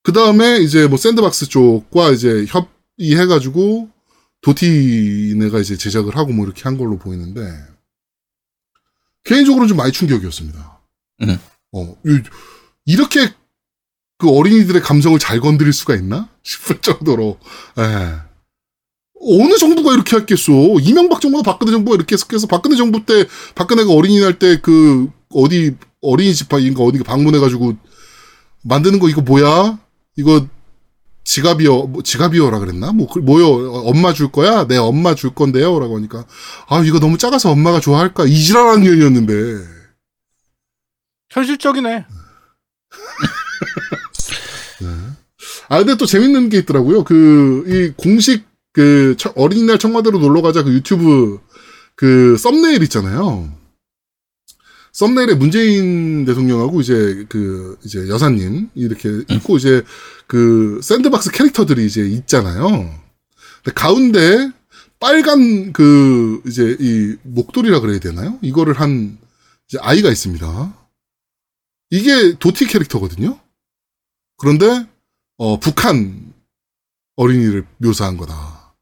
그 0.04 0.12
다음에 0.14 0.58
이제 0.60 0.88
뭐 0.88 0.98
샌드박스 0.98 1.48
쪽과 1.48 2.12
이제 2.12 2.46
협의해가지고 2.48 3.90
도티네가 4.42 5.60
이제 5.60 5.76
제작을 5.78 6.16
하고 6.16 6.32
뭐 6.32 6.46
이렇게 6.46 6.64
한 6.64 6.78
걸로 6.78 6.98
보이는데, 6.98 7.42
개인적으로는 9.26 9.68
좀 9.68 9.78
많이 9.78 9.92
충격이었습니다. 9.92 10.80
음. 11.24 11.38
어, 11.74 11.96
이- 12.06 12.22
이렇게 12.86 13.34
그 14.18 14.30
어린이들의 14.30 14.82
감성을 14.82 15.18
잘 15.20 15.40
건드릴 15.40 15.74
수가 15.74 15.96
있나? 15.96 16.30
싶을 16.44 16.82
정도로, 16.82 17.40
예. 17.78 18.30
어느 19.22 19.58
정부가 19.58 19.94
이렇게 19.94 20.16
했겠어? 20.16 20.52
이명박 20.82 21.20
정부나 21.20 21.44
박근혜 21.44 21.72
정부가 21.72 21.96
이렇게 21.96 22.16
해서 22.16 22.48
박근혜 22.48 22.76
정부 22.78 23.06
때, 23.06 23.26
박근혜가 23.56 23.92
어린이 23.92 24.20
날 24.22 24.40
때 24.40 24.60
그, 24.62 25.12
어디, 25.30 25.76
어린이집 26.02 26.48
인가 26.54 26.84
어디 26.84 27.00
방문해가지고, 27.04 27.76
만드는 28.64 29.00
거 29.00 29.10
이거 29.10 29.22
뭐야? 29.22 29.78
이거, 30.16 30.48
지갑이요, 31.30 31.84
뭐 31.84 32.02
지갑이요라 32.02 32.58
그랬나? 32.58 32.92
뭐, 32.92 33.08
그- 33.08 33.20
뭐요? 33.20 33.46
어, 33.48 33.82
엄마 33.90 34.14
줄 34.14 34.32
거야? 34.32 34.66
네, 34.68 34.78
엄마 34.78 35.14
줄 35.14 35.36
건데요? 35.36 35.80
라고 35.80 35.98
하니까, 35.98 36.26
아, 36.68 36.82
이거 36.84 37.00
너무 37.00 37.20
작아서 37.20 37.52
엄마가 37.52 37.80
좋아할까? 37.80 38.26
이지랄한 38.26 38.82
년이었는데. 38.82 39.64
현실적이네. 41.30 42.06
아, 45.70 45.78
근데 45.78 45.96
또 45.98 46.08
재밌는 46.08 46.50
게 46.50 46.58
있더라고요. 46.60 47.04
그, 47.04 47.64
이 47.68 47.94
공식, 47.96 48.46
그, 48.74 49.14
처- 49.20 49.32
어린이날 49.36 49.78
청와대로 49.78 50.18
놀러 50.18 50.42
가자 50.42 50.64
그 50.64 50.74
유튜브, 50.74 51.40
그, 51.96 52.38
썸네일 52.38 52.82
있잖아요. 52.84 53.52
썸네일에 54.92 55.36
문재인 55.36 56.26
대통령하고 56.26 56.82
이제 56.82 57.26
그, 57.30 57.78
이제 57.84 58.08
여사님, 58.10 58.70
이렇게 58.76 59.10
있고, 59.30 59.58
이제 59.58 59.84
그, 60.28 60.80
샌드박스 60.84 61.32
캐릭터들이 61.32 61.86
이제 61.86 62.02
있잖아요. 62.02 62.68
근데 63.64 63.74
가운데, 63.76 64.52
빨간 65.00 65.74
그, 65.74 66.42
이제 66.48 66.76
이 66.80 67.16
목도리라 67.24 67.80
그래야 67.80 68.00
되나요? 68.00 68.38
이거를 68.42 68.74
한, 68.74 69.18
이제 69.68 69.78
아이가 69.82 70.10
있습니다. 70.10 70.76
이게 71.92 72.38
도티 72.38 72.66
캐릭터거든요? 72.66 73.40
그런데, 74.38 74.88
어, 75.38 75.60
북한 75.60 76.34
어린이를 77.16 77.66
묘사한 77.78 78.18
거다. 78.18 78.76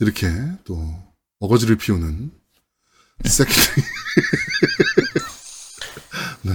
이렇게 0.00 0.28
또 0.64 0.76
어거지를 1.40 1.76
피우는 1.76 2.32
새끼들이. 3.24 3.82
네. 6.42 6.52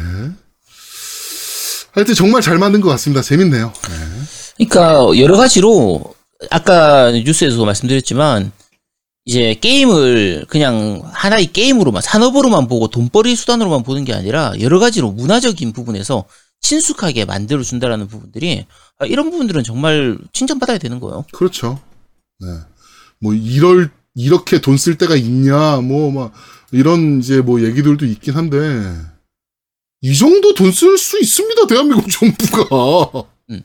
하여튼 1.91 2.13
정말 2.13 2.41
잘 2.41 2.57
만든 2.57 2.81
것 2.81 2.89
같습니다. 2.89 3.21
재밌네요. 3.21 3.73
네. 3.89 4.67
그러니까 4.67 5.17
여러 5.17 5.37
가지로 5.37 6.13
아까 6.51 7.11
뉴스에서도 7.11 7.65
말씀드렸지만 7.65 8.51
이제 9.25 9.55
게임을 9.55 10.45
그냥 10.49 11.01
하나의 11.05 11.47
게임으로만 11.51 12.01
산업으로만 12.01 12.67
보고 12.67 12.87
돈벌이 12.87 13.35
수단으로만 13.35 13.83
보는 13.83 14.05
게 14.05 14.13
아니라 14.13 14.53
여러 14.59 14.79
가지로 14.79 15.11
문화적인 15.11 15.73
부분에서 15.73 16.25
친숙하게 16.61 17.25
만들어 17.25 17.61
준다라는 17.63 18.07
부분들이 18.07 18.65
아, 18.97 19.05
이런 19.05 19.31
부분들은 19.31 19.63
정말 19.63 20.17
칭찬받아야 20.33 20.77
되는 20.77 20.99
거예요. 20.99 21.25
그렇죠. 21.31 21.79
네. 22.39 22.47
뭐 23.19 23.33
이럴 23.33 23.91
이렇게 24.23 24.59
돈 24.61 24.75
쓸 24.77 24.97
때가 24.97 25.15
있냐 25.15 25.77
뭐 25.81 26.11
막 26.11 26.33
이런 26.71 27.19
이제 27.19 27.41
뭐 27.41 27.61
얘기들도 27.61 28.05
있긴 28.05 28.35
한데 28.35 28.57
이 30.01 30.15
정도 30.15 30.53
돈 30.53 30.71
쓸 30.71 30.97
수 30.97 31.19
있습니다. 31.19 31.67
대한민국 31.67 32.07
정부가. 32.11 33.27
음. 33.49 33.61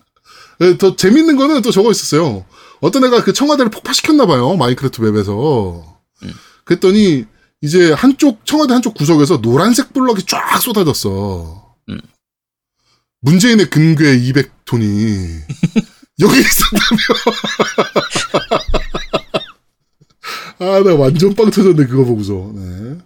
네, 0.58 0.78
더 0.78 0.96
재밌는 0.96 1.36
거는 1.36 1.62
또 1.62 1.70
저거 1.70 1.90
있었어요. 1.90 2.44
어떤 2.80 3.04
애가 3.04 3.22
그 3.24 3.32
청와대를 3.32 3.70
폭파시켰나 3.70 4.26
봐요. 4.26 4.56
마인크래프트 4.56 5.00
맵에서. 5.02 5.98
음. 6.22 6.32
그랬더니 6.64 7.24
이제 7.60 7.92
한쪽 7.92 8.44
청와대 8.46 8.72
한쪽 8.74 8.94
구석에서 8.94 9.40
노란색 9.40 9.92
블럭이 9.92 10.24
쫙 10.26 10.60
쏟아졌어. 10.60 11.74
음. 11.88 11.98
문재인의 13.20 13.70
근괴 13.70 14.18
200톤이 14.18 15.40
여기 16.20 16.38
있었다며. 16.40 16.98
아, 20.58 20.82
나 20.82 20.94
완전 20.94 21.34
빵 21.34 21.50
터졌네, 21.50 21.86
그거 21.86 22.04
보고서. 22.04 22.52
네. 22.54 22.98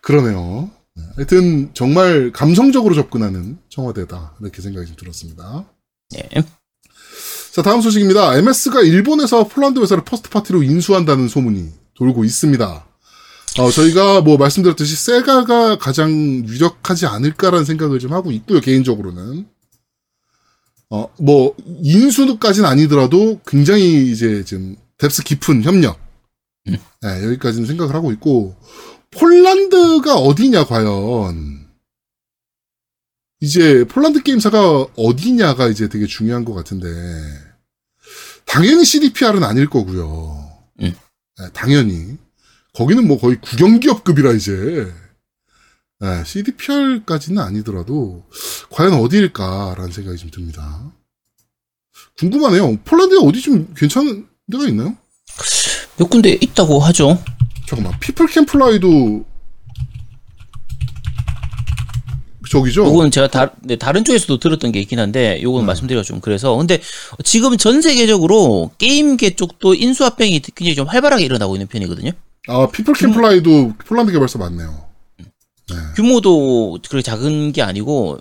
그러네요. 0.00 0.70
네. 0.96 1.02
하여튼, 1.16 1.70
정말 1.74 2.32
감성적으로 2.32 2.94
접근하는 2.94 3.58
청와대다. 3.68 4.36
이렇게 4.40 4.62
생각이 4.62 4.86
좀 4.86 4.96
들었습니다. 4.96 5.66
예. 6.16 6.42
자, 7.52 7.62
다음 7.62 7.80
소식입니다. 7.80 8.36
MS가 8.36 8.80
일본에서 8.80 9.48
폴란드 9.48 9.80
회사를 9.80 10.04
first 10.04 10.30
party로 10.30 10.62
인수한다는 10.62 11.28
소문이 11.28 11.70
돌고 11.94 12.24
있습니다. 12.24 12.86
어, 13.58 13.70
저희가 13.70 14.20
뭐 14.20 14.36
말씀드렸듯이 14.36 14.94
세가가 14.96 15.78
가장 15.78 16.10
유력하지 16.10 17.06
않을까라는 17.06 17.64
생각을 17.64 17.98
좀 17.98 18.12
하고 18.12 18.30
있고요, 18.30 18.60
개인적으로는. 18.60 19.46
어, 20.90 21.08
뭐, 21.20 21.54
인수까지는 21.82 22.68
아니더라도 22.68 23.40
굉장히 23.46 24.10
이제 24.10 24.44
좀 24.44 24.76
depth 24.98 25.22
깊은 25.22 25.62
협력. 25.62 25.99
음. 26.70 26.78
네, 27.02 27.24
여기까지는 27.24 27.66
생각을 27.66 27.94
하고 27.94 28.12
있고, 28.12 28.56
폴란드가 29.10 30.16
어디냐, 30.16 30.64
과연. 30.64 31.68
이제 33.40 33.84
폴란드 33.84 34.22
게임사가 34.22 34.86
어디냐가 34.96 35.68
이제 35.68 35.88
되게 35.88 36.06
중요한 36.06 36.44
것 36.44 36.54
같은데, 36.54 36.88
당연히 38.44 38.84
CDPR은 38.84 39.42
아닐 39.44 39.68
거고요. 39.68 40.60
음. 40.82 40.94
네, 41.38 41.48
당연히. 41.52 42.18
거기는 42.74 43.06
뭐 43.06 43.18
거의 43.18 43.40
국영기업급이라 43.40 44.32
이제. 44.32 44.92
네, 46.00 46.24
CDPR까지는 46.24 47.42
아니더라도, 47.42 48.24
과연 48.70 48.94
어디일까라는 48.94 49.92
생각이 49.92 50.18
좀 50.18 50.30
듭니다. 50.30 50.92
궁금하네요. 52.18 52.76
폴란드에 52.84 53.18
어디 53.22 53.40
좀 53.40 53.72
괜찮은 53.74 54.26
데가 54.50 54.64
있나요? 54.68 54.96
몇 56.00 56.08
군데 56.08 56.30
있다고 56.40 56.80
하죠. 56.80 57.22
잠깐만, 57.68 57.92
People 58.00 58.26
Can 58.28 58.46
Fly도, 58.46 59.22
저기죠? 62.50 62.86
요거는 62.86 63.10
제가 63.10 63.28
다, 63.28 63.52
네, 63.60 63.76
다른 63.76 64.02
쪽에서도 64.02 64.38
들었던 64.38 64.72
게 64.72 64.80
있긴 64.80 64.98
한데 64.98 65.40
요거는 65.42 65.66
말씀드리기가 65.66 66.02
좀 66.02 66.20
그래서 66.20 66.56
근데 66.56 66.80
지금 67.22 67.56
전 67.58 67.82
세계적으로 67.82 68.70
게임계 68.78 69.36
쪽도 69.36 69.74
인수 69.74 70.04
합병이 70.06 70.40
굉장히 70.40 70.74
좀 70.74 70.88
활발하게 70.88 71.22
일어나고 71.22 71.54
있는 71.54 71.66
편이거든요. 71.68 72.12
아, 72.48 72.66
People 72.66 72.94
Can 72.94 73.12
Fly도 73.12 73.74
폴란드 73.86 74.10
개발사 74.10 74.38
맞네요. 74.38 74.88
규모도 75.94 76.78
그렇게 76.88 77.02
작은 77.02 77.52
게 77.52 77.62
아니고 77.62 78.18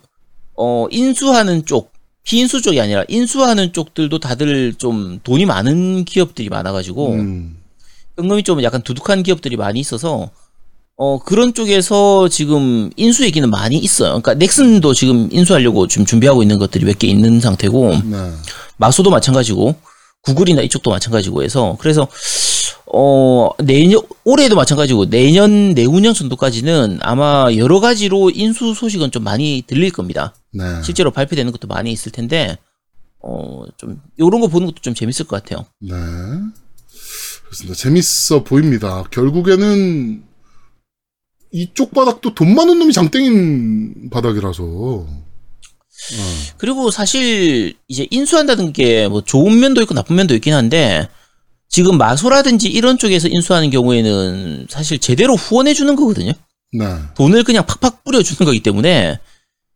어 0.55 0.85
인수하는 0.91 1.65
쪽 1.65 1.93
비인수 2.23 2.61
쪽이 2.61 2.79
아니라 2.79 3.05
인수하는 3.07 3.73
쪽들도 3.73 4.19
다들 4.19 4.75
좀 4.75 5.19
돈이 5.23 5.45
많은 5.45 6.05
기업들이 6.05 6.49
많아가지고 6.49 7.13
음, 7.13 7.58
은근히 8.19 8.43
좀 8.43 8.61
약간 8.63 8.81
두둑한 8.81 9.23
기업들이 9.23 9.55
많이 9.57 9.79
있어서 9.79 10.29
어 10.95 11.17
그런 11.19 11.53
쪽에서 11.53 12.27
지금 12.27 12.89
인수 12.97 13.23
얘기는 13.23 13.49
많이 13.49 13.77
있어요. 13.77 14.09
그러니까 14.09 14.33
넥슨도 14.33 14.93
지금 14.93 15.29
인수하려고 15.31 15.87
지금 15.87 16.05
준비하고 16.05 16.41
있는 16.41 16.59
것들이 16.59 16.83
몇 16.85 16.97
개 16.99 17.07
있는 17.07 17.39
상태고 17.39 17.89
네. 18.03 18.31
마소도 18.77 19.09
마찬가지고 19.09 19.75
구글이나 20.23 20.61
이쪽도 20.63 20.89
마찬가지고 20.91 21.43
해서 21.43 21.77
그래서 21.79 22.07
어 22.91 23.49
내년 23.59 24.01
올해도 24.25 24.55
마찬가지고 24.55 25.09
내년 25.09 25.73
내후년 25.73 26.13
정도까지는 26.13 26.99
아마 27.01 27.47
여러 27.55 27.79
가지로 27.79 28.29
인수 28.31 28.73
소식은 28.73 29.11
좀 29.11 29.23
많이 29.23 29.63
들릴 29.67 29.91
겁니다. 29.91 30.33
네. 30.51 30.63
실제로 30.83 31.11
발표되는 31.11 31.51
것도 31.53 31.67
많이 31.69 31.91
있을 31.93 32.11
텐데 32.11 32.57
어좀 33.21 34.01
요런 34.19 34.41
거 34.41 34.47
보는 34.47 34.67
것도 34.67 34.81
좀 34.81 34.93
재밌을 34.93 35.25
것 35.27 35.41
같아요. 35.43 35.65
네. 35.79 35.93
그렇습니다. 37.49 37.75
재밌어 37.75 38.43
보입니다. 38.43 39.03
결국에는 39.09 40.23
이쪽 41.51 41.93
바닥도 41.95 42.35
돈 42.35 42.53
많은 42.53 42.77
놈이 42.77 42.93
장땡인 42.93 44.09
바닥이라서. 44.11 45.07
그리고 46.57 46.91
사실 46.91 47.75
이제 47.87 48.07
인수한다는 48.11 48.71
게 48.71 49.07
뭐 49.09 49.21
좋은 49.23 49.59
면도 49.59 49.81
있고 49.81 49.93
나쁜 49.95 50.15
면도 50.15 50.35
있긴 50.35 50.53
한데 50.53 51.09
지금 51.67 51.97
마소라든지 51.97 52.69
이런 52.69 52.97
쪽에서 52.97 53.27
인수하는 53.27 53.69
경우에는 53.71 54.67
사실 54.69 54.99
제대로 54.99 55.35
후원해 55.35 55.73
주는 55.73 55.95
거거든요. 55.95 56.33
네. 56.71 56.85
돈을 57.15 57.43
그냥 57.43 57.65
팍팍 57.65 58.03
뿌려 58.03 58.21
주는 58.21 58.45
거기 58.45 58.61
때문에 58.61 59.19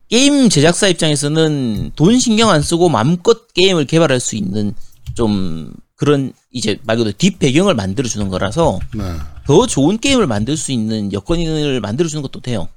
게임 0.09 0.47
제작사 0.49 0.87
입장에서는 0.87 1.91
돈 1.95 2.19
신경 2.19 2.51
안 2.51 2.61
쓰고 2.61 2.89
마음껏 2.89 3.47
게임을 3.53 3.85
개발할 3.85 4.19
수 4.19 4.35
있는 4.35 4.75
좀 5.15 5.73
그런 6.03 6.33
이제 6.51 6.77
말 6.83 6.97
그대로 6.97 7.15
뒷 7.17 7.39
배경을 7.39 7.75
만들어 7.75 8.09
주는 8.09 8.27
거라서 8.27 8.77
네. 8.93 9.03
더 9.47 9.65
좋은 9.65 9.97
게임을 9.97 10.27
만들 10.27 10.57
수 10.57 10.73
있는 10.73 11.13
여건을 11.13 11.79
만들어 11.79 12.09
주는 12.09 12.21
것도 12.21 12.41
돼요. 12.41 12.67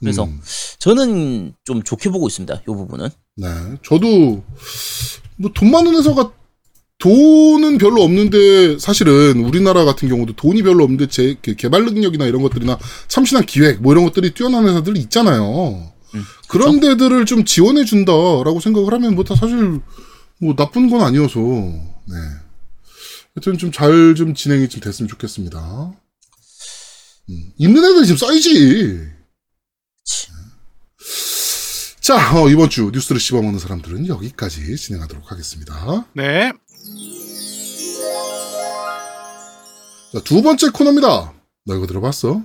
그래서 0.00 0.24
음. 0.24 0.40
저는 0.80 1.54
좀 1.64 1.82
좋게 1.84 2.10
보고 2.10 2.26
있습니다. 2.26 2.54
이 2.54 2.64
부분은. 2.64 3.08
네. 3.36 3.46
저도 3.84 4.42
뭐 5.36 5.52
돈 5.54 5.70
많은 5.70 5.94
회사가 5.94 6.32
돈은 6.98 7.78
별로 7.78 8.02
없는데 8.02 8.78
사실은 8.80 9.44
우리나라 9.44 9.84
같은 9.84 10.08
경우도 10.08 10.34
돈이 10.34 10.64
별로 10.64 10.82
없는데 10.82 11.06
제그 11.06 11.54
개발 11.54 11.84
능력이나 11.84 12.26
이런 12.26 12.42
것들이나 12.42 12.76
참신한 13.06 13.46
기획 13.46 13.80
뭐 13.80 13.92
이런 13.92 14.04
것들이 14.04 14.34
뛰어난 14.34 14.66
회사들이 14.66 14.98
있잖아요. 15.02 15.92
음, 16.14 16.24
그런 16.48 16.80
데들을 16.80 17.24
좀 17.26 17.44
지원해 17.44 17.84
준다라고 17.84 18.58
생각을 18.58 18.92
하면 18.94 19.14
뭐 19.14 19.22
다 19.22 19.36
사실 19.36 19.80
뭐 20.40 20.54
나쁜 20.56 20.90
건 20.90 21.02
아니어서 21.02 21.38
네. 21.40 22.14
하여튼 23.38 23.56
좀잘좀 23.56 24.34
진행이 24.34 24.68
좀 24.68 24.80
됐으면 24.80 25.08
좋겠습니다. 25.08 25.92
음, 27.30 27.52
있는 27.56 27.84
애들이 27.84 28.06
지금 28.06 28.16
쌓이지. 28.16 29.10
자, 32.00 32.36
어, 32.36 32.48
이번 32.48 32.68
주 32.68 32.90
뉴스를 32.92 33.20
씹어먹는 33.20 33.60
사람들은 33.60 34.08
여기까지 34.08 34.76
진행하도록 34.76 35.30
하겠습니다. 35.30 36.06
네. 36.14 36.52
자, 40.12 40.20
두 40.24 40.42
번째 40.42 40.70
코너입니다. 40.70 41.34
너 41.66 41.76
이거 41.76 41.86
들어봤어? 41.86 42.42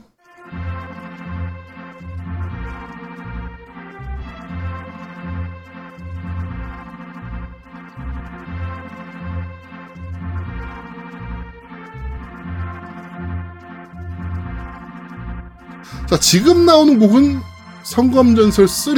자, 16.13 16.19
지금 16.19 16.63
나오는 16.67 16.99
곡은 16.99 17.41
성검전설 17.81 18.67
3 18.67 18.95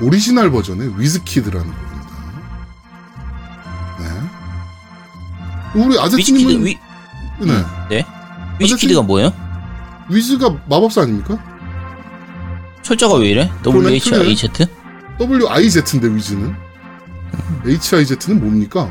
오리지널 0.00 0.52
버전의 0.52 1.00
Whiz 1.00 1.20
Kid라는 1.20 1.66
곡입니다. 1.66 2.10
네. 5.74 5.80
우리 5.80 5.98
아제트님은 5.98 6.64
위 6.64 6.78
네. 7.40 7.64
네. 7.90 8.06
위즈키드가 8.60 9.02
뭐예요? 9.02 9.32
위즈가 10.08 10.48
마법사 10.68 11.02
아닙니까? 11.02 11.36
철자가 12.82 13.14
왜 13.14 13.30
이래? 13.30 13.50
W 13.64 13.88
H 13.88 14.14
I 14.14 14.36
Z? 14.36 14.48
WIZ인데 15.18 16.06
위즈는 16.14 16.54
HIZ는 17.66 18.40
뭡니까? 18.40 18.88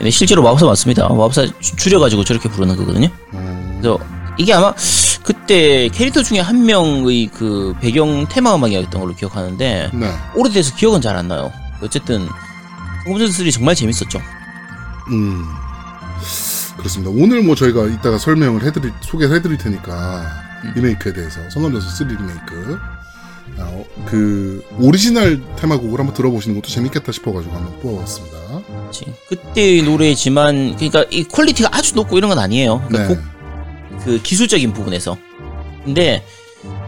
네, 0.00 0.10
실제로 0.10 0.44
마법사 0.44 0.64
맞습니다. 0.64 1.08
마법사 1.08 1.46
주- 1.58 1.74
줄여가지고 1.74 2.22
저렇게 2.22 2.48
부르는 2.48 2.76
거거든요. 2.76 3.08
어... 3.32 3.78
그래서 3.80 3.98
이게 4.36 4.52
아마 4.54 4.72
그때 5.28 5.90
캐릭터 5.90 6.22
중에 6.22 6.40
한 6.40 6.64
명의 6.64 7.26
그 7.26 7.74
배경 7.82 8.26
테마 8.30 8.54
음악이었던 8.54 8.98
걸로 8.98 9.14
기억하는데 9.14 9.90
네. 9.92 10.14
오래돼서 10.34 10.74
기억은 10.74 11.02
잘 11.02 11.18
안 11.18 11.28
나요. 11.28 11.52
어쨌든 11.82 12.26
성검 13.04 13.30
3 13.30 13.50
정말 13.50 13.74
재밌었죠. 13.74 14.18
음. 15.10 15.44
그렇습니다. 16.78 17.12
오늘 17.14 17.42
뭐 17.42 17.54
저희가 17.54 17.88
이따가 17.88 18.16
설명을 18.16 18.64
해드릴, 18.64 18.90
소개를 19.02 19.36
해드릴 19.36 19.58
테니까, 19.58 20.24
리메이크에 20.76 21.12
대해서, 21.12 21.40
성검전설 21.50 21.90
3 21.90 22.08
리메이크. 22.08 22.78
아, 23.58 23.62
어, 23.64 23.84
그, 24.06 24.64
오리지널 24.78 25.42
테마곡을 25.56 25.98
한번 25.98 26.14
들어보시는 26.14 26.58
것도 26.58 26.72
재밌겠다 26.72 27.12
싶어가지고 27.12 27.54
한번 27.54 27.78
뽑아봤습니다. 27.80 28.38
그치. 28.86 29.04
그때의 29.28 29.82
노래지만 29.82 30.76
그러니까 30.76 31.04
이 31.10 31.24
퀄리티가 31.24 31.68
아주 31.72 31.94
높고 31.94 32.16
이런 32.16 32.30
건 32.30 32.38
아니에요. 32.38 32.82
그러니까 32.88 33.14
네. 33.14 33.37
곡- 33.98 34.04
그 34.04 34.22
기술적인 34.22 34.72
부분에서. 34.72 35.16
근데 35.84 36.24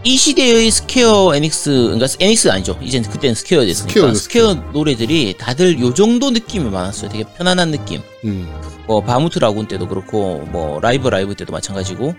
이 0.03 0.17
시대의 0.17 0.69
스퀘어 0.71 1.33
에닉스, 1.35 1.69
그러니까 1.93 2.07
에닉스 2.19 2.49
아니죠. 2.51 2.77
이젠 2.81 3.03
그때는 3.03 3.35
스퀘어 3.35 3.65
됐으니까 3.65 3.93
스퀘어죠, 3.93 4.13
스퀘어 4.15 4.53
노래들이 4.73 5.35
다들 5.37 5.79
요 5.79 5.93
정도 5.93 6.29
느낌이 6.31 6.69
많았어요. 6.69 7.09
되게 7.09 7.23
편안한 7.37 7.71
느낌. 7.71 8.01
음. 8.25 8.51
뭐 8.87 9.01
바하무트 9.01 9.39
라군 9.39 9.67
때도 9.67 9.87
그렇고 9.87 10.39
뭐 10.51 10.79
라이브 10.81 11.07
라이브 11.07 11.35
때도 11.35 11.51
마찬가지고 11.53 12.13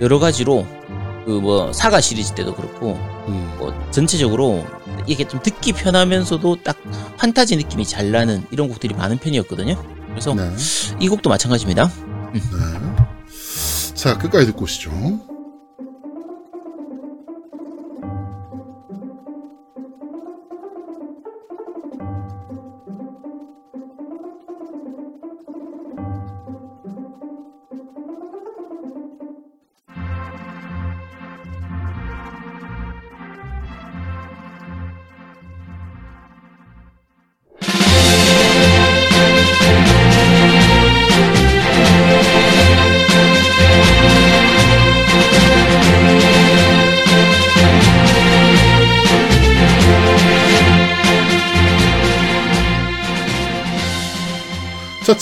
여러 0.00 0.18
가지로 0.18 0.66
그 1.24 1.30
뭐 1.40 1.72
사가 1.72 2.00
시리즈 2.00 2.34
때도 2.34 2.52
그렇고 2.54 2.94
음. 3.28 3.54
뭐 3.56 3.72
전체적으로 3.92 4.66
이게 5.06 5.26
좀 5.26 5.40
듣기 5.40 5.72
편하면서도 5.72 6.58
딱 6.64 6.76
판타지 7.16 7.56
느낌이 7.56 7.86
잘 7.86 8.10
나는 8.10 8.44
이런 8.50 8.68
곡들이 8.68 8.92
많은 8.94 9.18
편이었거든요. 9.18 9.80
그래서 10.10 10.34
네. 10.34 10.50
이 11.00 11.08
곡도 11.08 11.30
마찬가지입니다. 11.30 11.90
네. 12.34 12.40
자, 14.02 14.18
끝까지 14.18 14.46
듣고 14.46 14.64
오시죠. 14.64 15.31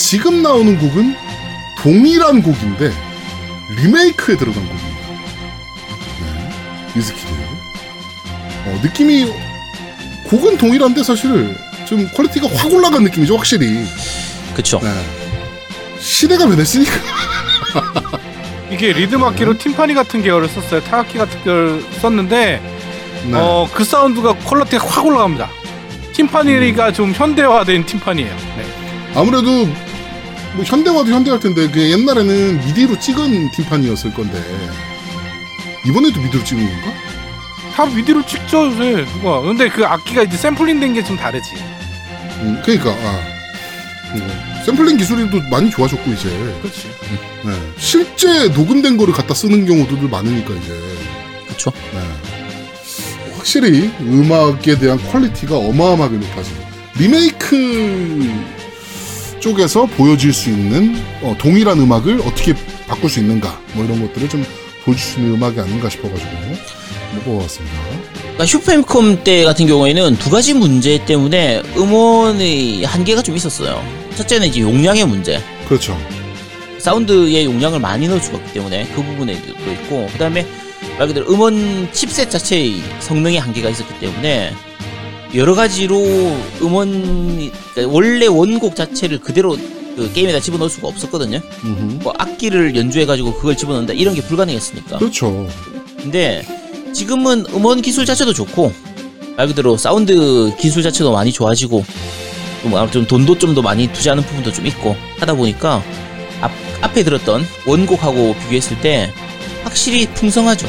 지금 0.00 0.42
나오는 0.42 0.76
곡은 0.78 1.14
동일한 1.78 2.42
곡인데 2.42 2.90
리메이크에 3.76 4.36
들어간 4.36 4.66
곡입니다. 4.66 4.98
네, 6.20 6.96
Whiz 6.96 7.12
Kid. 7.12 7.28
어, 8.66 8.80
느낌이 8.82 9.32
곡은 10.24 10.56
동일한데 10.56 11.04
사실 11.04 11.54
좀 11.84 12.08
퀄리티가 12.16 12.48
확 12.56 12.72
올라간 12.72 13.04
느낌이죠, 13.04 13.36
확실히. 13.36 13.84
그쵸? 14.56 14.80
네. 14.82 14.90
시대가 16.00 16.48
변했으니까. 16.48 16.92
이게 18.72 18.92
리듬 18.92 19.22
악기로 19.22 19.58
팀파니 19.58 19.94
같은 19.94 20.22
계열을 20.22 20.48
썼어요. 20.48 20.80
타악기 20.80 21.18
같은 21.18 21.44
계열을 21.44 21.84
썼는데 22.00 22.60
네. 23.26 23.32
어, 23.34 23.68
그 23.72 23.84
사운드가 23.84 24.32
퀄리티가 24.32 24.84
확 24.88 25.04
올라갑니다. 25.04 25.50
팀파니가 26.14 26.92
좀 26.94 27.12
현대화된 27.12 27.84
팀파니예요. 27.86 28.34
네. 28.56 28.66
아무래도 29.14 29.68
뭐 30.54 30.64
현대화도 30.64 31.10
현대할 31.10 31.40
텐데 31.40 31.68
그 31.70 31.80
옛날에는 31.90 32.58
미디로 32.66 32.98
찍은 32.98 33.50
팀판이었을 33.52 34.12
건데 34.14 34.42
이번에도 35.86 36.20
미디로 36.20 36.42
찍은 36.44 36.64
건가? 36.64 36.92
다 37.74 37.86
미디로 37.86 38.24
찍죠 38.26 38.66
요새 38.66 39.04
누가. 39.14 39.40
근데 39.40 39.68
그 39.68 39.84
악기가 39.86 40.22
이제 40.22 40.36
샘플링 40.36 40.80
된 40.80 40.92
게 40.92 41.02
좀 41.02 41.16
다르지. 41.16 41.54
음, 42.42 42.60
그러니까 42.64 42.90
아, 42.90 43.20
음, 44.14 44.62
샘플링 44.66 44.96
기술도 44.96 45.40
많이 45.50 45.70
좋아졌고 45.70 46.10
이제 46.12 46.28
그렇지. 46.62 46.88
네. 47.44 47.52
실제 47.78 48.48
녹음된 48.48 48.96
거를 48.96 49.14
갖다 49.14 49.32
쓰는 49.34 49.64
경우도 49.66 49.96
많으니까 50.08 50.52
이제 50.54 50.78
그쵸? 51.48 51.72
네. 51.92 52.00
확실히 53.36 53.90
음악에 54.00 54.78
대한 54.78 54.98
퀄리티가 55.10 55.56
어마어마하게 55.56 56.16
높아지고 56.16 56.56
리메이크 56.98 58.34
쪽에서 59.40 59.86
보여줄 59.86 60.32
수 60.32 60.50
있는 60.50 60.96
어, 61.22 61.34
동일한 61.38 61.78
음악을 61.78 62.20
어떻게 62.20 62.54
바꿀 62.86 63.10
수 63.10 63.20
있는가 63.20 63.60
뭐 63.74 63.84
이런 63.84 64.00
것들을 64.06 64.28
좀 64.28 64.44
보여줄 64.84 65.02
수 65.02 65.18
있는 65.18 65.34
음악이 65.34 65.58
아닌가 65.60 65.88
싶어가지고 65.88 66.30
좀 67.14 67.24
뽑아봤습니다. 67.24 67.76
그러니까 68.20 68.46
슈퍼패미컴 68.46 69.24
때 69.24 69.44
같은 69.44 69.66
경우에는 69.66 70.16
두 70.16 70.30
가지 70.30 70.54
문제 70.54 71.04
때문에 71.04 71.62
음원의 71.76 72.84
한계가 72.84 73.22
좀 73.22 73.36
있었어요. 73.36 73.82
첫째는 74.16 74.48
이제 74.48 74.60
용량의 74.60 75.06
문제. 75.06 75.42
그렇죠. 75.68 75.98
사운드의 76.78 77.44
용량을 77.44 77.78
많이 77.78 78.08
넣을 78.08 78.20
수가 78.20 78.38
없기 78.38 78.54
때문에 78.54 78.86
그 78.94 79.02
부분에도 79.02 79.52
있고 79.72 80.08
그 80.12 80.18
다음에 80.18 80.46
말 80.98 81.08
그대로 81.08 81.30
음원 81.30 81.88
칩셋 81.92 82.30
자체의 82.30 82.82
성능의 83.00 83.38
한계가 83.38 83.68
있었기 83.68 83.98
때문에 84.00 84.52
여러 85.34 85.54
가지로 85.54 85.96
음원 86.62 87.50
그러니까 87.74 87.94
원래 87.94 88.26
원곡 88.26 88.74
자체를 88.76 89.20
그대로 89.20 89.56
그그 89.96 90.12
게임에다 90.12 90.40
집어넣을 90.40 90.70
수가 90.70 90.88
없었거든요. 90.88 91.40
음흠. 91.64 91.98
뭐 92.02 92.12
악기를 92.18 92.76
연주해가지고 92.76 93.34
그걸 93.34 93.56
집어넣는다 93.56 93.92
이런 93.92 94.14
게 94.14 94.22
불가능했으니까. 94.22 94.98
그렇죠. 94.98 95.46
근데 95.96 96.42
지금은 96.92 97.46
음원 97.54 97.82
기술 97.82 98.06
자체도 98.06 98.32
좋고 98.32 98.72
말 99.36 99.46
그대로 99.46 99.76
사운드 99.76 100.52
기술 100.58 100.82
자체도 100.82 101.12
많이 101.12 101.32
좋아지고 101.32 101.84
좀 102.90 103.06
돈도 103.06 103.38
좀 103.38 103.54
더 103.54 103.62
많이 103.62 103.86
투자하는 103.92 104.22
부분도 104.24 104.52
좀 104.52 104.66
있고 104.66 104.96
하다 105.18 105.34
보니까 105.34 105.82
앞, 106.40 106.50
앞에 106.82 107.02
들었던 107.04 107.44
원곡하고 107.66 108.34
비교했을 108.42 108.80
때 108.80 109.12
확실히 109.64 110.06
풍성하죠. 110.06 110.66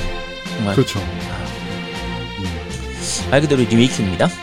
정말 0.57 0.75
그렇죠. 0.75 0.99
말 3.31 3.39
그대로 3.39 3.61
리메이크입니다. 3.63 4.27
자, 4.27 4.35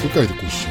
끝까지 0.00 0.26
듣고 0.26 0.46
오시죠. 0.46 0.70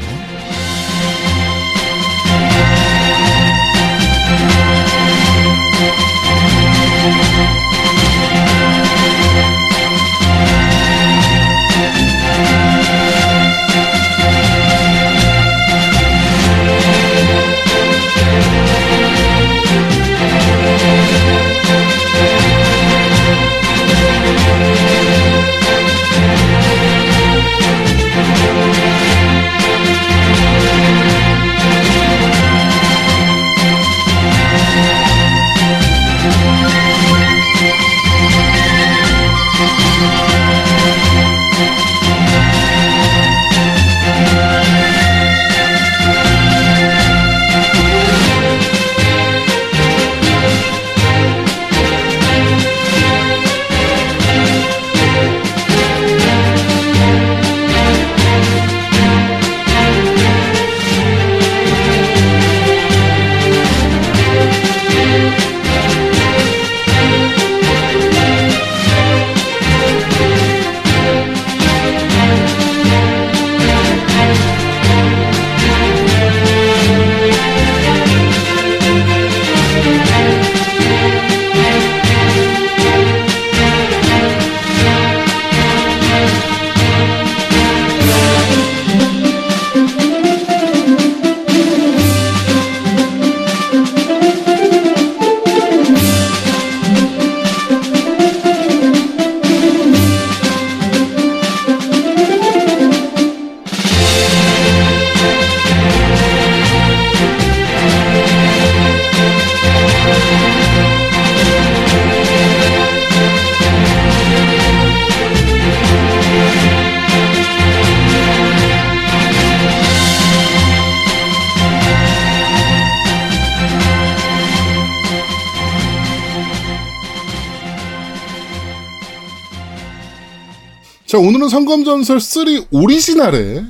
자, 131.46 131.48
오늘은 131.48 131.50
성검전설 131.50 132.20
3 132.20 132.46
오리지널의 132.72 133.66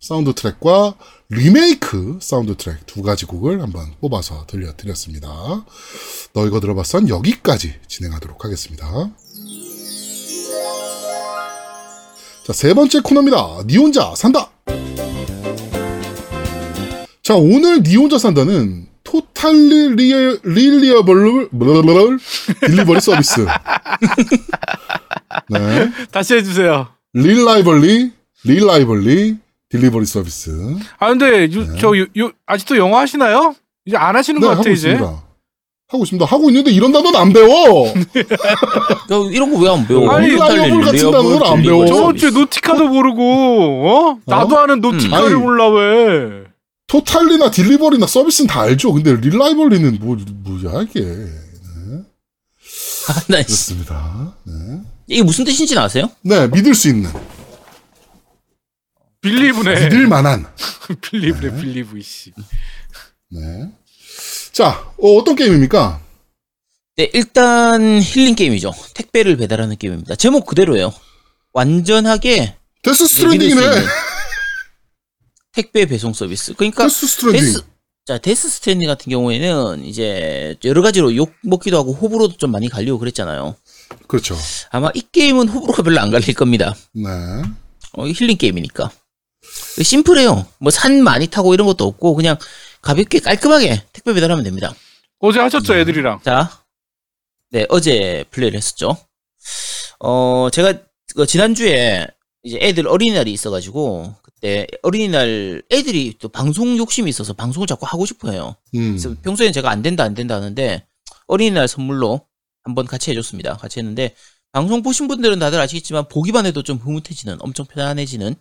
사운드 0.00 0.32
트랙과 0.32 0.94
리메이크 1.28 2.18
사운드 2.22 2.56
트랙 2.56 2.86
두 2.86 3.02
가지 3.02 3.26
곡을 3.26 3.60
한번 3.60 3.92
뽑아서 4.00 4.46
들려드렸습니다. 4.46 5.28
너 6.32 6.46
이거 6.46 6.60
들어봤어는 6.60 7.08
여기까지 7.08 7.74
진행하도록 7.86 8.44
하겠습니다. 8.44 9.10
자, 12.46 12.52
세 12.52 12.72
번째 12.72 13.00
코너입니다. 13.00 13.64
니 13.66 13.76
혼자 13.76 14.14
산다! 14.14 14.50
자, 17.22 17.34
오늘 17.34 17.82
니 17.82 17.96
혼자 17.96 18.16
산다는 18.16 18.86
totally 19.04 19.96
real, 19.96 20.40
reliable, 20.44 21.50
Delivery 22.66 23.00
Service. 23.00 23.44
네. 25.50 25.92
다시 26.10 26.34
해주세요. 26.34 26.97
Reliably, 27.14 28.10
Reliably, 28.44 29.36
Delivery 29.70 30.06
Service. 30.06 30.50
아 30.98 31.08
근데 31.08 31.44
요, 31.52 31.76
저 31.78 31.96
요, 31.98 32.06
요, 32.18 32.30
아직도 32.46 32.76
영어 32.76 32.98
하시나요? 32.98 33.54
이제 33.84 33.96
안 33.96 34.16
하시는 34.16 34.40
것 34.40 34.46
네, 34.46 34.50
같아 34.50 34.60
하고 34.60 34.70
이제. 34.70 34.90
있습니다. 34.92 35.22
하고 35.90 36.04
있습니다. 36.04 36.24
하고 36.26 36.50
있는데 36.50 36.70
이런 36.70 36.92
단어는 36.92 37.18
안 37.18 37.32
배워. 37.32 37.86
야, 37.88 37.94
이런 39.32 39.50
거 39.52 39.58
왜 39.60 39.68
안 39.70 39.86
배워? 39.86 40.10
아니, 40.10 40.26
reliable 40.28 40.84
같은 40.84 41.10
단어를 41.10 41.46
안 41.46 41.62
배워. 41.62 41.86
저번 41.86 42.16
주에 42.16 42.30
Nautica도 42.30 42.88
모르고 42.88 43.88
어? 43.88 44.18
나도 44.26 44.58
아는 44.58 44.80
Nautica를 44.80 45.26
아니. 45.28 45.34
몰라 45.34 45.68
왜? 45.70 46.44
totally나 46.88 47.50
delivery나 47.50 48.06
서비스는 48.06 48.48
다 48.48 48.62
알죠. 48.62 48.92
근데 48.92 49.14
reliably는 49.16 49.98
뭐, 50.00 50.16
뭐야, 50.44 50.82
이게. 50.82 51.00
아, 53.08 53.14
나 53.28 53.38
씨. 53.42 53.46
그렇습니다. 53.46 54.34
네. 54.44 54.80
이게 55.06 55.22
무슨 55.22 55.44
뜻인지 55.44 55.78
아세요? 55.78 56.10
네, 56.20 56.46
믿을 56.48 56.74
수 56.74 56.88
있는. 56.88 57.10
Believe네. 59.20 59.84
믿을 59.84 60.06
만한. 60.06 60.46
Believe네 61.02 61.60
believe 61.60 62.00
씨. 62.02 62.32
네. 63.30 63.70
자, 64.52 64.92
어, 64.98 65.24
떤 65.24 65.34
게임입니까? 65.36 66.00
네, 66.96 67.10
일단 67.14 68.00
힐링 68.02 68.34
게임이죠. 68.34 68.72
택배를 68.94 69.36
배달하는 69.36 69.76
게임입니다. 69.76 70.16
제목 70.16 70.46
그대로예요. 70.46 70.92
완전하게 71.52 72.56
Death 72.82 73.06
Stranding이네. 73.06 73.60
택배 75.52 75.86
배송 75.86 76.12
서비스. 76.12 76.54
그러니까 76.54 76.84
Death 76.84 77.06
Stranding. 77.06 77.40
Death 77.40 77.62
자 78.08 78.16
Death 78.16 78.48
Stranding 78.48 78.86
같은 78.88 79.10
경우에는 79.10 79.84
이제 79.84 80.56
여러 80.64 80.80
가지로 80.80 81.14
욕 81.14 81.30
먹기도 81.42 81.76
하고 81.76 81.92
호불호도 81.92 82.38
좀 82.38 82.50
많이 82.50 82.66
갈리고 82.70 82.98
그랬잖아요. 82.98 83.54
그렇죠. 84.06 84.34
아마 84.70 84.88
이 84.94 85.02
게임은 85.12 85.46
호불호가 85.48 85.82
별로 85.82 86.00
안 86.00 86.10
갈릴 86.10 86.32
겁니다. 86.32 86.74
네. 86.94 87.10
어, 87.92 88.06
힐링 88.06 88.38
게임이니까. 88.38 88.90
심플해요. 89.82 90.46
뭐 90.58 90.70
산 90.70 91.02
많이 91.04 91.26
타고 91.26 91.52
이런 91.52 91.66
것도 91.66 91.84
없고 91.84 92.14
그냥 92.14 92.38
가볍게 92.80 93.18
깔끔하게 93.18 93.82
택배 93.92 94.14
배달하면 94.14 94.42
됩니다. 94.42 94.74
어제 95.18 95.38
하셨죠 95.40 95.74
네. 95.74 95.80
애들이랑. 95.80 96.20
자, 96.24 96.62
네 97.50 97.66
어제 97.68 98.24
플레이를 98.30 98.56
했었죠. 98.56 98.96
어 99.98 100.48
제가 100.50 100.72
그 101.14 101.26
지난주에 101.26 102.06
이제 102.42 102.58
애들 102.62 102.88
어린이날이 102.88 103.30
있어가지고 103.34 104.14
그 104.17 104.17
때 104.40 104.66
어린이날 104.82 105.62
애들이 105.70 106.14
또 106.18 106.28
방송 106.28 106.76
욕심이 106.76 107.08
있어서 107.10 107.32
방송을 107.32 107.66
자꾸 107.66 107.86
하고 107.86 108.06
싶어해요. 108.06 108.56
음. 108.74 108.96
그래서 108.96 109.14
평소에는 109.22 109.52
제가 109.52 109.70
안 109.70 109.82
된다 109.82 110.04
안 110.04 110.14
된다 110.14 110.36
하는데 110.36 110.86
어린이날 111.26 111.68
선물로 111.68 112.22
한번 112.64 112.86
같이 112.86 113.10
해줬습니다. 113.10 113.56
같이 113.56 113.78
했는데 113.80 114.14
방송 114.52 114.82
보신 114.82 115.08
분들은 115.08 115.38
다들 115.38 115.60
아시겠지만 115.60 116.08
보기만 116.08 116.46
해도 116.46 116.62
좀 116.62 116.78
흐뭇해지는 116.78 117.38
엄청 117.40 117.66
편안해지는 117.66 118.34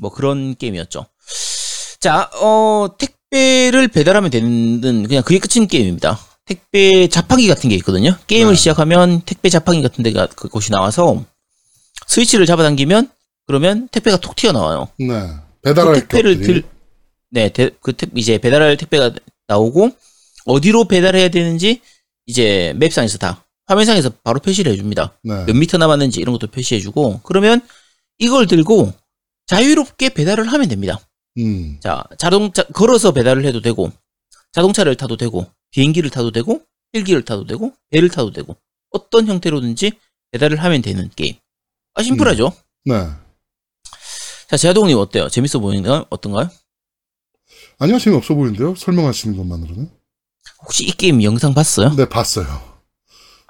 뭐 0.00 0.10
그런 0.10 0.54
게임이었죠. 0.56 1.06
자, 2.00 2.30
어 2.40 2.88
택배를 2.98 3.88
배달하면 3.88 4.30
되는 4.30 5.06
그냥 5.06 5.22
그게 5.22 5.38
끝인 5.38 5.66
게임입니다. 5.66 6.18
택배 6.46 7.08
자판기 7.08 7.48
같은 7.48 7.70
게 7.70 7.76
있거든요. 7.76 8.16
게임을 8.26 8.52
네. 8.52 8.56
시작하면 8.56 9.22
택배 9.22 9.48
자판기 9.48 9.82
같은 9.82 10.02
데가 10.02 10.26
그곳이 10.26 10.70
나와서 10.70 11.24
스위치를 12.06 12.46
잡아당기면 12.46 13.10
그러면 13.46 13.88
택배가 13.88 14.18
톡 14.18 14.36
튀어나와요. 14.36 14.88
네. 14.98 15.06
그 15.06 15.60
배달할 15.62 15.94
택배를 15.94 16.34
것들이. 16.36 16.46
들, 16.46 16.62
네, 17.30 17.48
대- 17.50 17.70
그 17.80 17.92
택, 17.92 18.10
이제 18.14 18.38
배달할 18.38 18.76
택배가 18.76 19.12
나오고 19.48 19.90
어디로 20.46 20.86
배달해야 20.88 21.28
되는지 21.28 21.80
이제 22.26 22.72
맵상에서 22.76 23.18
다 23.18 23.44
화면상에서 23.66 24.10
바로 24.22 24.40
표시를 24.40 24.72
해줍니다. 24.72 25.18
네. 25.22 25.44
몇 25.46 25.54
미터 25.56 25.78
남았는지 25.78 26.20
이런 26.20 26.32
것도 26.32 26.48
표시해주고 26.50 27.20
그러면 27.22 27.60
이걸 28.18 28.46
들고 28.46 28.92
자유롭게 29.46 30.10
배달을 30.10 30.46
하면 30.52 30.68
됩니다. 30.68 31.00
음. 31.38 31.78
자 31.80 32.04
자동차 32.18 32.62
걸어서 32.64 33.12
배달을 33.12 33.44
해도 33.44 33.60
되고 33.60 33.90
자동차를 34.52 34.96
타도 34.96 35.16
되고 35.16 35.46
비행기를 35.70 36.10
타도 36.10 36.30
되고 36.30 36.62
헬기를 36.94 37.24
타도 37.24 37.46
되고 37.46 37.72
배를 37.90 38.08
타도 38.08 38.32
되고 38.32 38.56
어떤 38.90 39.26
형태로든지 39.26 39.92
배달을 40.30 40.62
하면 40.62 40.80
되는 40.82 41.10
게임. 41.16 41.34
아 41.94 42.02
심플하죠. 42.02 42.52
네. 42.84 42.94
자 44.54 44.58
제아동님 44.58 44.96
어때요? 44.98 45.28
재밌어 45.28 45.58
보이나요? 45.58 46.04
어떤가요? 46.10 46.48
아니요, 47.80 47.98
재미없어 47.98 48.34
보이는데요? 48.36 48.76
설명하시는 48.76 49.36
것만으로는. 49.36 49.90
혹시 50.62 50.84
이 50.84 50.92
게임 50.92 51.24
영상 51.24 51.52
봤어요? 51.52 51.92
네, 51.96 52.08
봤어요. 52.08 52.46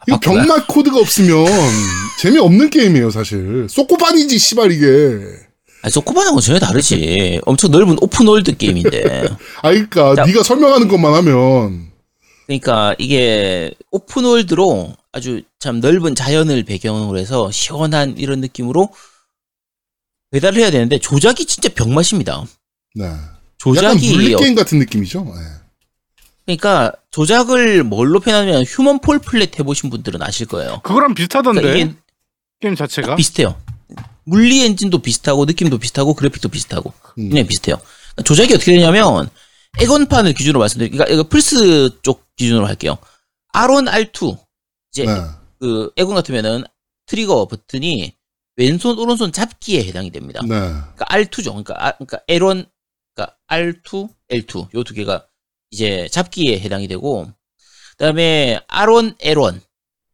이거 0.09 0.19
봤구나. 0.19 0.45
병맛 0.47 0.67
코드가 0.67 0.99
없으면 0.99 1.45
재미없는 2.23 2.71
게임이에요, 2.71 3.11
사실. 3.11 3.67
소코반이지, 3.69 4.39
씨발, 4.39 4.73
이게. 4.73 4.87
아, 5.83 5.91
소코반하고 5.91 6.41
전혀 6.41 6.59
다르지. 6.59 7.39
엄청 7.45 7.71
넓은 7.71 7.99
open 8.01 8.25
world 8.25 8.57
게임인데. 8.57 9.29
아, 9.61 9.73
그니까, 9.73 10.15
자. 10.15 10.25
네가 10.25 10.43
설명하는 10.43 10.89
것만 10.89 11.13
하면. 11.13 11.93
그러니까 12.47 12.95
이게 12.99 13.75
open 13.91 14.28
world로 14.28 14.95
아주 15.13 15.43
참 15.59 15.81
넓은 15.81 16.15
자연을 16.15 16.63
배경으로 16.63 17.19
해서 17.19 17.51
시원한 17.51 18.17
이런 18.17 18.41
느낌으로 18.41 18.89
배달을 20.35 20.61
해야 20.61 20.71
되는데 20.73 20.99
조작이 20.99 21.47
진짜 21.47 21.69
병맛입니다. 21.69 22.45
네. 22.97 23.05
약간 23.05 23.39
조작이 23.59 24.13
물리 24.13 24.35
게임 24.35 24.57
같은 24.57 24.81
느낌이죠? 24.81 25.23
네. 25.25 25.33
그러니까 26.45 26.93
조작을 27.13 27.85
뭘로 27.85 28.19
표현하면 28.19 28.65
Human 28.65 28.99
Fall 28.99 29.21
Flat 29.21 29.59
해보신 29.59 29.91
분들은 29.91 30.21
아실 30.23 30.47
거예요. 30.47 30.81
그거랑 30.83 31.15
비슷하던데 31.15 31.61
그러니까 31.61 31.85
이게 31.87 31.97
게임 32.61 32.75
자체가. 32.75 33.15
비슷해요. 33.15 33.57
물리 34.25 34.65
엔진도 34.65 34.99
비슷하고 34.99 35.45
느낌도 35.45 35.79
비슷하고 35.79 36.15
그래픽도 36.15 36.49
비슷하고 36.49 36.93
음. 37.19 37.31
그냥 37.31 37.47
비슷해요. 37.47 37.77
그러니까 37.77 38.23
조작이 38.25 38.55
어떻게 38.55 38.73
되냐면 38.73 39.31
엑원판을 39.79 40.35
기준으로 40.35 40.59
말씀드릴게요. 40.59 40.99
그러니까 40.99 41.15
이거 41.15 41.29
플스 41.29 41.91
쪽 42.03 42.27
기준으로 42.35 42.67
할게요. 42.67 42.99
R1, 43.53 43.89
R2 44.13 44.37
이제 44.93 45.05
네. 45.05 45.13
그 45.61 45.93
에건 45.97 46.17
같으면은 46.17 46.65
트리거 47.07 47.47
버튼이 47.47 48.15
왼손 48.57 48.99
오른손 48.99 49.33
잡기에 49.33 49.85
해당이 49.85 50.11
됩니다. 50.11 50.41
네. 50.43 50.49
그러니까 50.49 51.05
R2죠. 51.07 51.45
그러니까, 51.51 51.75
아, 51.79 51.93
그러니까 51.93 52.19
L1, 52.29 52.67
그러니까 53.15 53.37
R2, 53.49 54.09
L2 54.31 54.75
요 54.75 54.83
두 54.85 54.95
개가 54.95 55.27
이제 55.71 56.07
잡기에 56.11 56.61
해당이 56.61 56.87
되고 56.89 57.27
그다음에 57.93 58.61
R1, 58.69 59.19
L1 59.19 59.61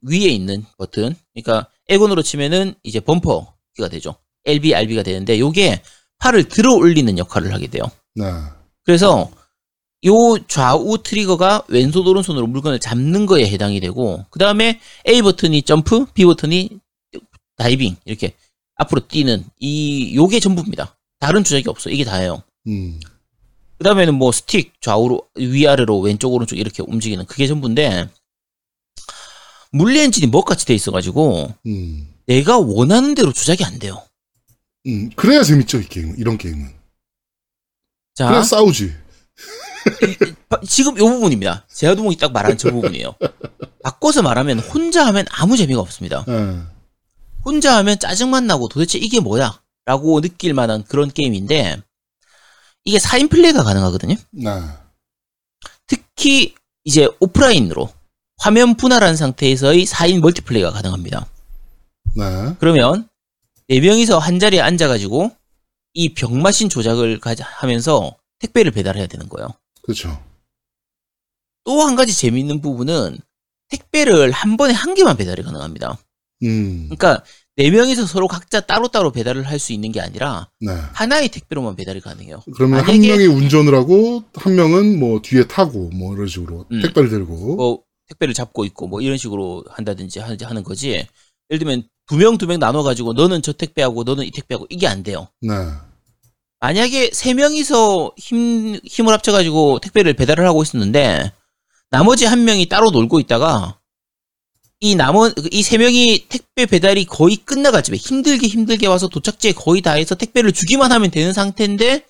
위에 0.02 0.28
있는 0.28 0.64
버튼, 0.78 1.14
그러니까 1.34 1.68
에건으로 1.88 2.22
치면은 2.22 2.74
이제 2.82 3.00
범퍼가 3.00 3.88
되죠. 3.90 4.14
LB, 4.46 4.74
RB가 4.74 5.02
되는데 5.02 5.38
요게 5.38 5.82
팔을 6.18 6.44
들어 6.44 6.74
올리는 6.74 7.18
역할을 7.18 7.52
하게 7.52 7.66
돼요. 7.66 7.82
네. 8.14 8.24
그래서 8.84 9.30
요 10.06 10.38
좌우 10.48 11.02
트리거가 11.02 11.64
왼손 11.68 12.06
오른손으로 12.06 12.46
물건을 12.46 12.78
잡는 12.78 13.26
거에 13.26 13.46
해당이 13.50 13.80
되고 13.80 14.24
그 14.30 14.38
다음에 14.38 14.80
A 15.06 15.20
버튼이 15.20 15.62
점프, 15.62 16.06
B 16.14 16.24
버튼이 16.24 16.70
다이빙 17.60 17.96
이렇게 18.06 18.34
앞으로 18.76 19.06
뛰는 19.06 19.44
이 19.58 20.14
요게 20.16 20.40
전부입니다. 20.40 20.96
다른 21.18 21.44
조작이 21.44 21.68
없어. 21.68 21.90
이게 21.90 22.04
다예요. 22.04 22.42
음. 22.68 22.98
그 23.76 23.84
다음에는 23.84 24.14
뭐 24.14 24.32
스틱 24.32 24.72
좌우로 24.80 25.28
위아래로 25.36 26.00
왼쪽 26.00 26.32
오른쪽 26.32 26.56
이렇게 26.56 26.82
움직이는 26.82 27.26
그게 27.26 27.46
전부인데 27.46 28.08
물리 29.72 30.00
엔진이 30.00 30.26
뭐같이 30.28 30.64
돼 30.66 30.74
있어가지고 30.74 31.54
음. 31.66 32.14
내가 32.26 32.58
원하는 32.58 33.14
대로 33.14 33.32
조작이 33.32 33.64
안 33.64 33.78
돼요. 33.78 34.02
음. 34.86 35.10
그래야 35.14 35.42
재밌죠, 35.42 35.78
이 35.80 35.86
게임. 35.86 36.14
이런 36.18 36.38
게임은. 36.38 36.70
자 38.14 38.26
그래야 38.28 38.42
싸우지. 38.42 38.94
바- 40.48 40.60
지금 40.66 40.96
이 40.96 41.00
부분입니다. 41.00 41.66
제아도목이 41.68 42.16
딱 42.16 42.32
말하는 42.32 42.56
저 42.58 42.70
부분이에요. 42.70 43.14
바꿔서 43.82 44.22
말하면 44.22 44.58
혼자 44.60 45.06
하면 45.06 45.24
아무 45.30 45.56
재미가 45.56 45.80
없습니다. 45.80 46.24
네. 46.26 46.60
혼자 47.44 47.76
하면 47.78 47.98
짜증만 47.98 48.46
나고 48.46 48.68
도대체 48.68 48.98
이게 48.98 49.20
뭐야? 49.20 49.62
라고 49.86 50.20
느낄 50.20 50.54
만한 50.54 50.84
그런 50.84 51.10
게임인데 51.10 51.80
이게 52.84 52.98
4인 52.98 53.30
플레이가 53.30 53.62
가능하거든요. 53.62 54.14
네. 54.30 54.50
특히 55.86 56.54
이제 56.84 57.08
오프라인으로 57.20 57.92
화면 58.38 58.74
분할한 58.76 59.16
상태에서의 59.16 59.84
4인 59.86 60.20
멀티플레이가 60.20 60.70
가능합니다. 60.70 61.26
네. 62.16 62.56
그러면 62.58 63.08
4명이서 63.68 64.18
한 64.18 64.38
자리에 64.38 64.60
앉아가지고 64.60 65.30
이 65.94 66.14
병마신 66.14 66.68
조작을 66.68 67.20
하면서 67.42 68.16
택배를 68.38 68.70
배달해야 68.72 69.06
되는 69.06 69.28
거예요. 69.28 69.48
그렇죠. 69.82 70.22
또 71.64 71.82
한 71.82 71.94
가지 71.96 72.14
재미있는 72.16 72.60
부분은 72.60 73.18
택배를 73.68 74.30
한 74.32 74.56
번에 74.56 74.72
한 74.72 74.94
개만 74.94 75.16
배달이 75.16 75.42
가능합니다. 75.42 75.98
음. 76.42 76.84
그러니까 76.90 77.22
네 77.56 77.70
명이서 77.70 78.06
서로 78.06 78.26
각자 78.28 78.60
따로따로 78.60 79.12
배달을 79.12 79.42
할 79.46 79.58
수 79.58 79.72
있는 79.72 79.92
게 79.92 80.00
아니라 80.00 80.48
네. 80.60 80.72
하나의 80.94 81.28
택배로만 81.28 81.76
배달이 81.76 82.00
가능해요. 82.00 82.42
그러면 82.54 82.80
한 82.80 83.00
명이 83.00 83.26
운전을 83.26 83.74
하고 83.74 84.22
한 84.34 84.54
명은 84.54 84.98
뭐 84.98 85.20
뒤에 85.22 85.46
타고 85.46 85.90
뭐 85.90 86.14
이런 86.14 86.26
식으로 86.26 86.64
음. 86.72 86.80
택배를 86.82 87.10
들고 87.10 87.56
뭐 87.56 87.82
택배를 88.08 88.32
잡고 88.34 88.64
있고 88.66 88.86
뭐 88.88 89.00
이런 89.02 89.16
식으로 89.18 89.64
한다든지 89.68 90.18
하- 90.20 90.36
하는 90.42 90.62
거지. 90.64 91.06
예를 91.50 91.58
들면 91.58 91.82
두 92.06 92.16
명 92.16 92.38
두 92.38 92.46
명 92.46 92.58
나눠 92.58 92.82
가지고 92.82 93.12
너는 93.12 93.42
저 93.42 93.52
택배하고 93.52 94.02
너는 94.04 94.24
이 94.24 94.30
택배하고 94.30 94.66
이게 94.70 94.86
안 94.86 95.02
돼요. 95.02 95.28
네. 95.42 95.52
만약에 96.60 97.10
세 97.12 97.34
명이서 97.34 98.12
힘 98.16 98.78
힘을 98.84 99.12
합쳐 99.12 99.32
가지고 99.32 99.78
택배를 99.80 100.14
배달을 100.14 100.46
하고 100.46 100.62
있었는데 100.62 101.32
나머지 101.90 102.26
한 102.26 102.44
명이 102.44 102.68
따로 102.68 102.90
놀고 102.90 103.18
있다가 103.20 103.78
이 104.80 104.94
남은 104.94 105.34
이 105.52 105.62
세 105.62 105.76
명이 105.76 106.26
택배 106.28 106.64
배달이 106.66 107.04
거의 107.04 107.36
쯤에 107.82 107.96
힘들게 107.98 108.46
힘들게 108.46 108.86
와서 108.86 109.08
도착지에 109.08 109.52
거의 109.52 109.82
다 109.82 109.92
해서 109.92 110.14
택배를 110.14 110.52
주기만 110.52 110.90
하면 110.92 111.10
되는 111.10 111.32
상태인데 111.32 112.06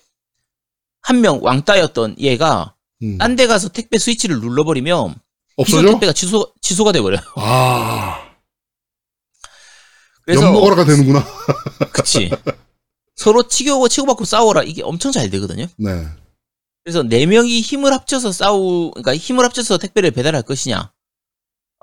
한 1.01 1.19
명 1.21 1.39
왕따였던 1.43 2.15
얘가 2.19 2.75
음. 3.03 3.17
딴데 3.17 3.47
가서 3.47 3.69
택배 3.69 3.97
스위치를 3.97 4.39
눌러버리면 4.39 5.15
없어져? 5.57 5.89
택배가 5.91 6.13
취소 6.13 6.53
취소가 6.61 6.91
돼버려요. 6.93 7.21
아. 7.35 8.31
그래서 10.23 10.45
엿먹어라가 10.45 10.85
되는구나. 10.85 11.25
그치 11.91 12.29
서로 13.15 13.47
치고받고 13.47 13.87
치고받고 13.89 14.23
싸워라 14.25 14.63
이게 14.63 14.81
엄청 14.83 15.11
잘 15.11 15.29
되거든요. 15.29 15.65
네. 15.77 16.07
그래서 16.83 17.03
네 17.03 17.25
명이 17.25 17.61
힘을 17.61 17.91
합쳐서 17.93 18.31
싸우, 18.31 18.91
그러니까 18.91 19.15
힘을 19.15 19.43
합쳐서 19.45 19.77
택배를 19.77 20.11
배달할 20.11 20.41
것이냐. 20.43 20.91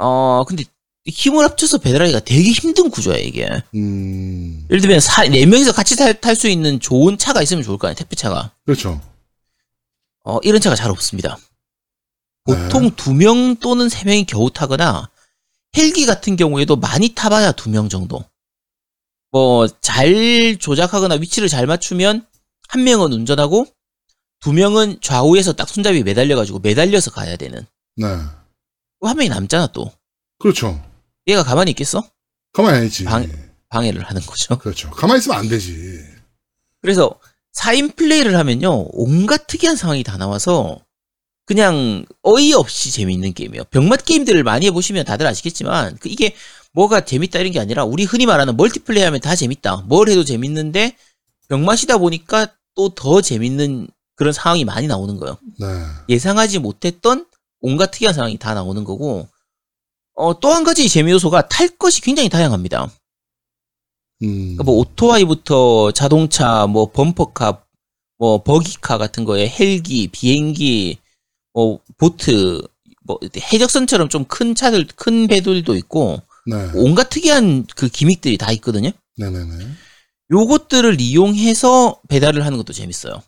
어, 0.01 0.45
근데 0.47 0.64
힘을 1.07 1.44
합쳐서 1.44 1.78
배달하기가 1.78 2.20
되게 2.20 2.51
힘든 2.51 2.90
구조야 2.90 3.16
이게. 3.16 3.49
음. 3.74 4.66
예를 4.70 4.80
들면 4.80 5.01
사, 5.01 5.24
네 5.24 5.46
명이서 5.46 5.72
같이 5.72 5.96
탈 5.96 6.36
수 6.36 6.49
있는 6.49 6.80
좋은 6.80 7.16
차가 7.18 7.42
있으면 7.42 7.62
좋을 7.62 7.78
거 7.78 7.86
아니야 7.88 7.94
택배 7.96 8.14
차가. 8.16 8.53
그렇죠. 8.66 9.01
어, 10.24 10.38
이런 10.42 10.61
차가 10.61 10.76
잘 10.76 10.90
없습니다. 10.90 11.38
네. 12.46 12.55
보통 12.68 12.90
두 12.96 13.12
명 13.14 13.57
또는 13.57 13.88
세 13.88 14.05
명이 14.05 14.24
겨우 14.26 14.51
타거나 14.51 15.09
헬기 15.76 16.07
같은 16.07 16.36
경우에도 16.36 16.76
많이 16.76 17.14
타봐야 17.14 17.53
두 17.53 17.70
명 17.70 17.88
정도. 17.88 18.24
뭐 19.30 19.66
잘 19.80 20.57
조작하거나 20.59 21.16
위치를 21.16 21.49
잘 21.49 21.66
맞추면 21.66 22.26
한 22.68 22.84
명은 22.84 23.12
운전하고 23.12 23.66
두 24.40 24.53
명은 24.53 24.99
좌우에서 25.03 25.55
딱 25.55 25.68
손잡이 25.68 26.03
매달려가지고 26.03 26.59
매달려서 26.61 27.11
가야 27.12 27.36
되는. 27.36 27.66
네. 27.96 28.07
한 28.07 29.16
명이 29.16 29.28
남잖아 29.30 29.68
또. 29.68 29.90
그렇죠. 30.38 30.82
얘가 31.29 31.43
가만히 31.43 31.70
있겠어? 31.72 32.03
가만히 32.53 32.87
있지. 32.87 33.05
방- 33.05 33.31
방해를 33.68 34.03
하는 34.03 34.22
거죠. 34.22 34.57
그렇죠. 34.59 34.91
가만히 34.91 35.18
있으면 35.18 35.39
안 35.39 35.49
되지. 35.49 36.01
그래서 36.81 37.14
4인 37.55 37.95
플레이를 37.97 38.37
하면요 38.37 38.87
온갖 38.93 39.47
특이한 39.47 39.76
상황이 39.76 40.03
다 40.03 40.16
나와서 40.16 40.79
그냥 41.45 42.05
어이없이 42.22 42.91
재미있는 42.91 43.33
게임이에요. 43.35 43.64
병맛 43.64 44.05
게임들을 44.05 44.43
많이 44.45 44.66
해보시면 44.66 45.05
다들 45.05 45.26
아시겠지만 45.26 45.97
그 46.01 46.09
이게 46.09 46.35
뭐가 46.72 47.05
재밌다 47.05 47.39
이런 47.41 47.53
게 47.53 47.61
아니라 47.61 47.85
우리 47.85 48.05
흔히 48.05 48.26
말하는 48.26 48.57
멀티플레이 48.57 49.03
하면 49.05 49.20
다 49.20 49.35
재밌다. 49.35 49.85
뭘 49.87 50.09
해도 50.09 50.24
재밌는데 50.24 50.97
병맛이다 51.49 51.99
보니까 51.99 52.49
또 52.74 52.91
더 52.95 53.20
재밌는 53.20 53.89
그런 54.14 54.33
상황이 54.33 54.64
많이 54.64 54.87
나오는 54.87 55.16
거예요. 55.16 55.39
네. 55.59 55.66
예상하지 56.09 56.59
못했던 56.61 57.26
온갖 57.61 57.91
특이한 57.91 58.14
상황이 58.14 58.39
다 58.39 58.55
나오는 58.55 58.85
거고 58.85 59.29
어, 60.19 60.39
또 60.41 60.51
한 60.53 60.64
가지 60.64 60.89
재미 60.89 61.12
요소가 61.12 61.49
탈 61.49 61.69
것이 61.69 62.01
굉장히 62.01 62.29
다양합니다. 62.29 62.91
음. 64.23 64.57
그러니까 64.57 64.64
뭐 64.64 64.75
오토바이부터 64.79 65.93
자동차, 65.93 66.66
뭐 66.66 66.91
범퍼카, 66.91 67.62
뭐 68.19 68.43
버기카 68.43 68.99
같은 68.99 69.25
거에 69.25 69.49
헬기, 69.49 70.09
비행기, 70.09 70.99
뭐 71.55 71.81
보트 71.99 72.61
뭐 73.05 73.19
해적선처럼 73.37 74.09
좀 74.09 74.25
큰 74.27 74.55
차들 74.55 74.89
큰 74.97 75.29
배들도 75.29 75.77
있고 75.77 76.21
네. 76.47 76.57
온갖 76.75 77.09
특이한 77.11 77.66
그 77.77 77.89
기믹들이 77.89 78.37
다 78.39 78.51
있거든요. 78.53 78.91
네네네. 79.19 79.66
요것들을 80.33 81.01
이용해서 81.01 82.01
배달을 82.09 82.45
하는 82.45 82.59
것도 82.59 82.73
재밌어요. 82.73 83.23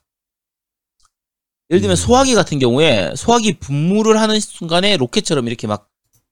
예를 1.71 1.81
들면 1.81 1.93
음. 1.93 1.97
소화기 1.97 2.35
같은 2.35 2.59
경우에 2.59 3.13
소화기 3.17 3.59
분무를 3.61 4.21
하는 4.21 4.41
순간에 4.41 4.97
로켓처럼 4.97 5.47
이렇게 5.47 5.67
막 5.69 5.89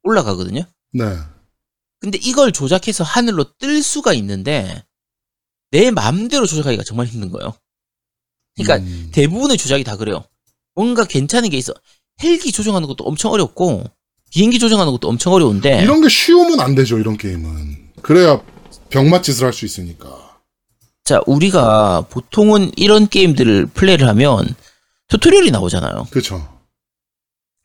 올라가거든요. 0.09 0.63
네. 0.93 1.17
근데 2.01 2.19
이걸 2.23 2.53
조작해서 2.53 3.05
하늘로 3.05 3.45
뜰 3.59 3.83
수가 3.83 4.13
있는데 4.15 4.85
내 5.71 5.91
마음대로 5.91 6.47
조작하기가 6.47 6.83
정말 6.85 7.07
힘든 7.07 7.31
거예요. 7.31 7.55
그러니까 8.57 8.85
음. 8.87 9.11
대부분의 9.13 9.57
조작이 9.59 9.85
다 9.85 9.97
그래요. 9.97 10.25
뭔가 10.75 11.05
괜찮은 11.05 11.51
게 11.51 11.57
있어. 11.57 11.73
헬기 12.23 12.51
조정하는 12.53 12.89
것도 12.89 13.05
엄청 13.05 13.33
어렵고 13.33 13.85
비행기 14.31 14.59
조정하는 14.59 14.93
것도 14.93 15.09
엄청 15.09 15.33
어려운데 15.33 15.83
이런 15.83 16.01
게 16.03 16.09
쉬우면 16.09 16.61
안 16.61 16.75
되죠, 16.75 16.99
이런 16.99 17.17
게임은. 17.17 17.91
그래야 18.03 18.43
병맛 18.91 19.23
짓을 19.23 19.47
할 19.47 19.53
수 19.53 19.65
있으니까. 19.65 20.09
자 21.05 21.21
우리가 21.27 22.03
보통은 22.11 22.73
이런 22.77 23.09
게임들을 23.09 23.67
플레이를 23.67 24.09
하면 24.09 24.55
튜토리얼이 25.09 25.51
나오잖아요. 25.51 26.07
그쵸. 26.11 26.58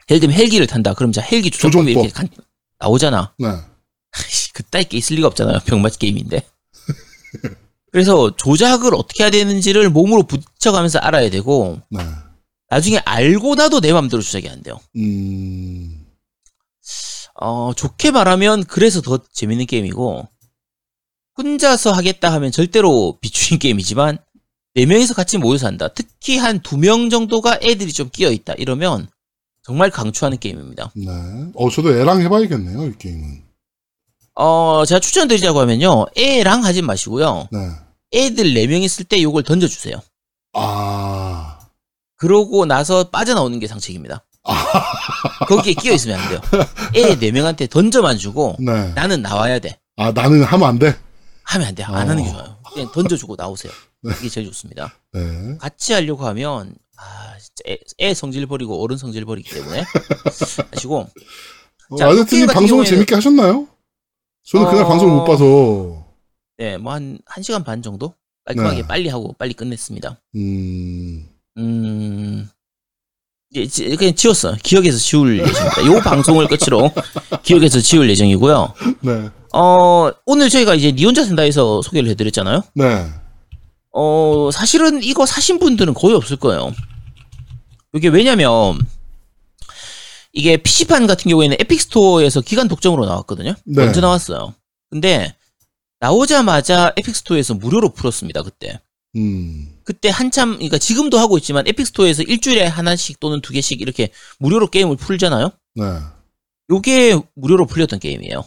예를 0.10 0.20
들면 0.20 0.38
헬기를 0.38 0.68
탄다. 0.68 0.94
그럼 0.94 1.12
자 1.12 1.22
헬기 1.22 1.50
조정법이 1.52 1.94
조종법. 1.94 2.06
이렇게 2.06 2.14
간- 2.36 2.46
나오잖아. 2.80 3.34
네. 3.40 3.48
그따위 4.54 4.86
게 4.86 4.98
있을 4.98 5.16
리가 5.16 5.28
없잖아요. 5.30 5.60
병맛 5.66 5.98
게임인데. 6.00 6.46
그래서 7.92 8.36
조작을 8.36 8.94
어떻게 8.96 9.24
해야 9.24 9.32
되는지를 9.32 9.90
몸으로 9.90 10.24
붙여가면서 10.24 11.00
알아야 11.00 11.30
되고 11.30 11.80
네. 11.90 12.00
나중에 12.70 12.98
알고 13.06 13.56
나도 13.56 13.82
내 13.82 13.94
맘대로 13.94 14.22
조작이 14.22 14.50
안 14.50 14.62
돼요. 14.64 14.80
음. 14.96 16.06
어, 17.36 17.74
좋게 17.76 18.12
말하면 18.12 18.64
그래서 18.66 19.02
더 19.02 19.20
재밌는 19.32 19.66
게임이고 19.66 20.28
혼자서 21.38 21.92
하겠다 21.92 22.32
하면 22.34 22.52
절대로 22.52 23.18
비추인 23.22 23.60
게임이지만 23.60 24.18
네 24.76 24.86
명이서 24.86 25.14
같이 25.14 25.38
모여서 25.38 25.68
한다. 25.68 25.88
특히 25.94 26.38
한 26.38 26.60
두 26.62 26.78
명 26.78 27.10
정도가 27.10 27.60
애들이 27.62 27.92
좀 27.94 28.10
끼어 28.12 28.32
있다. 28.32 28.54
이러면 28.54 29.08
정말 29.64 29.90
강추하는 29.90 30.38
게임입니다. 30.40 30.92
네. 30.96 31.08
어, 31.56 31.70
저도 31.70 31.96
애랑 31.98 32.22
해봐야겠네요, 32.22 32.86
이 32.86 32.98
게임은. 32.98 33.44
어, 34.36 34.84
제가 34.86 35.00
추천드리자고 35.00 35.60
하면요. 35.62 36.08
애랑 36.18 36.66
하지 36.66 36.82
마시고요. 36.82 37.48
네. 37.52 37.60
애들 38.14 38.54
네명 38.54 38.82
있을 38.84 39.06
때 39.06 39.22
요걸 39.22 39.44
던져주세요. 39.44 39.96
아. 40.54 41.60
그러고 42.18 42.66
나서 42.66 43.10
빠져나오는 43.10 43.58
게 43.60 43.68
상책입니다. 43.68 44.26
거기에 45.48 45.74
끼어 45.74 45.94
있으면 45.94 46.20
안 46.20 46.30
돼요. 46.30 46.42
애네 46.94 47.32
명한테 47.32 47.68
던져만 47.68 48.18
주고 48.18 48.58
네. 48.60 48.92
나는 48.94 49.22
나와야 49.22 49.60
돼. 49.60 49.80
아, 49.96 50.12
나는 50.12 50.44
하면 50.44 50.68
안 50.68 50.80
돼? 50.80 50.98
하면 51.44 51.68
안 51.68 51.76
돼. 51.76 51.84
안 51.84 51.94
어. 51.94 51.98
하는 52.00 52.24
게 52.24 52.30
좋아요. 52.30 52.58
그냥 52.74 52.92
던져주고 52.92 53.36
나오세요. 53.38 53.72
이게 54.20 54.28
제일 54.28 54.48
좋습니다. 54.48 54.94
네. 55.14 55.58
같이 55.60 55.94
하려고 55.94 56.26
하면 56.28 56.76
아, 57.04 57.38
진짜 57.38 57.64
애, 57.68 57.78
애 58.00 58.14
성질 58.14 58.46
버리고 58.48 58.82
어른 58.84 58.98
성질 58.98 59.26
버리기 59.26 59.50
때문에 59.50 59.84
하시고 60.72 61.08
어, 61.90 61.96
자, 61.98 62.08
같은 62.08 62.48
방송을 62.48 62.84
경우에는- 62.86 62.90
재밌게 62.90 63.16
하셨나요? 63.16 63.68
저는 64.46 64.68
그날 64.70 64.84
어, 64.84 64.88
방송을 64.88 65.14
못 65.16 65.26
봐서. 65.26 66.06
네, 66.58 66.78
뭐 66.78 66.94
한 66.94 67.18
1시간 67.30 67.64
반 67.66 67.82
정도 67.82 68.14
깔끔하게 68.46 68.82
네. 68.82 68.88
빨리 68.88 69.10
하고 69.10 69.34
빨리 69.38 69.54
끝냈습니다. 69.54 70.22
음. 70.36 71.28
음. 71.58 72.50
지- 73.70 73.96
그냥 73.96 74.16
지웠어요. 74.16 74.56
기억에서 74.64 74.98
지울 74.98 75.40
예정입니다. 75.40 75.86
요 75.86 76.00
방송을 76.02 76.48
끝으로 76.48 76.92
기억에서 77.44 77.80
지울 77.80 78.10
예정이고요. 78.10 78.74
네. 79.02 79.30
어, 79.54 80.10
오늘 80.26 80.50
저희가 80.50 80.74
이제 80.76 80.92
니 80.92 81.06
혼자 81.06 81.24
산다에서 81.24 81.82
소개를 81.84 82.10
해드렸잖아요. 82.10 82.64
네. 82.74 83.06
어, 83.92 84.50
사실은 84.52 85.04
이거 85.04 85.26
사신 85.28 85.60
분들은 85.60 85.94
거의 85.94 86.16
없을 86.16 86.38
거예요. 86.38 86.74
이게 87.94 88.08
왜냐면, 88.08 88.80
이게 90.32 90.58
PC판 90.58 91.06
같은 91.08 91.30
경우에는 91.30 91.58
Epic 91.60 91.85
Store에서 91.85 92.42
기간 92.42 92.68
독점으로 92.68 93.06
나왔거든요. 93.06 93.54
네. 93.66 93.86
먼저 93.86 94.02
나왔어요. 94.02 94.54
근데, 94.90 95.36
나오자마자 96.00 96.94
Epic 96.98 97.15
Store에서 97.15 97.54
무료로 97.54 97.90
풀었습니다, 97.90 98.42
그때. 98.42 98.80
음. 99.16 99.80
그때 99.84 100.10
한참, 100.10 100.54
그러니까 100.54 100.78
지금도 100.80 101.20
하고 101.20 101.38
있지만 101.38 101.68
Epic 101.68 101.85
Store에서 101.85 102.24
일주일에 102.24 102.66
하나씩 102.66 103.20
또는 103.20 103.42
두 103.42 103.54
개씩 103.54 103.80
이렇게 103.80 104.10
무료로 104.40 104.68
게임을 104.68 104.98
풀잖아요? 104.98 105.52
네. 105.76 105.84
요게 106.72 107.20
무료로 107.36 107.68
풀렸던 107.68 108.00
게임이에요. 108.00 108.44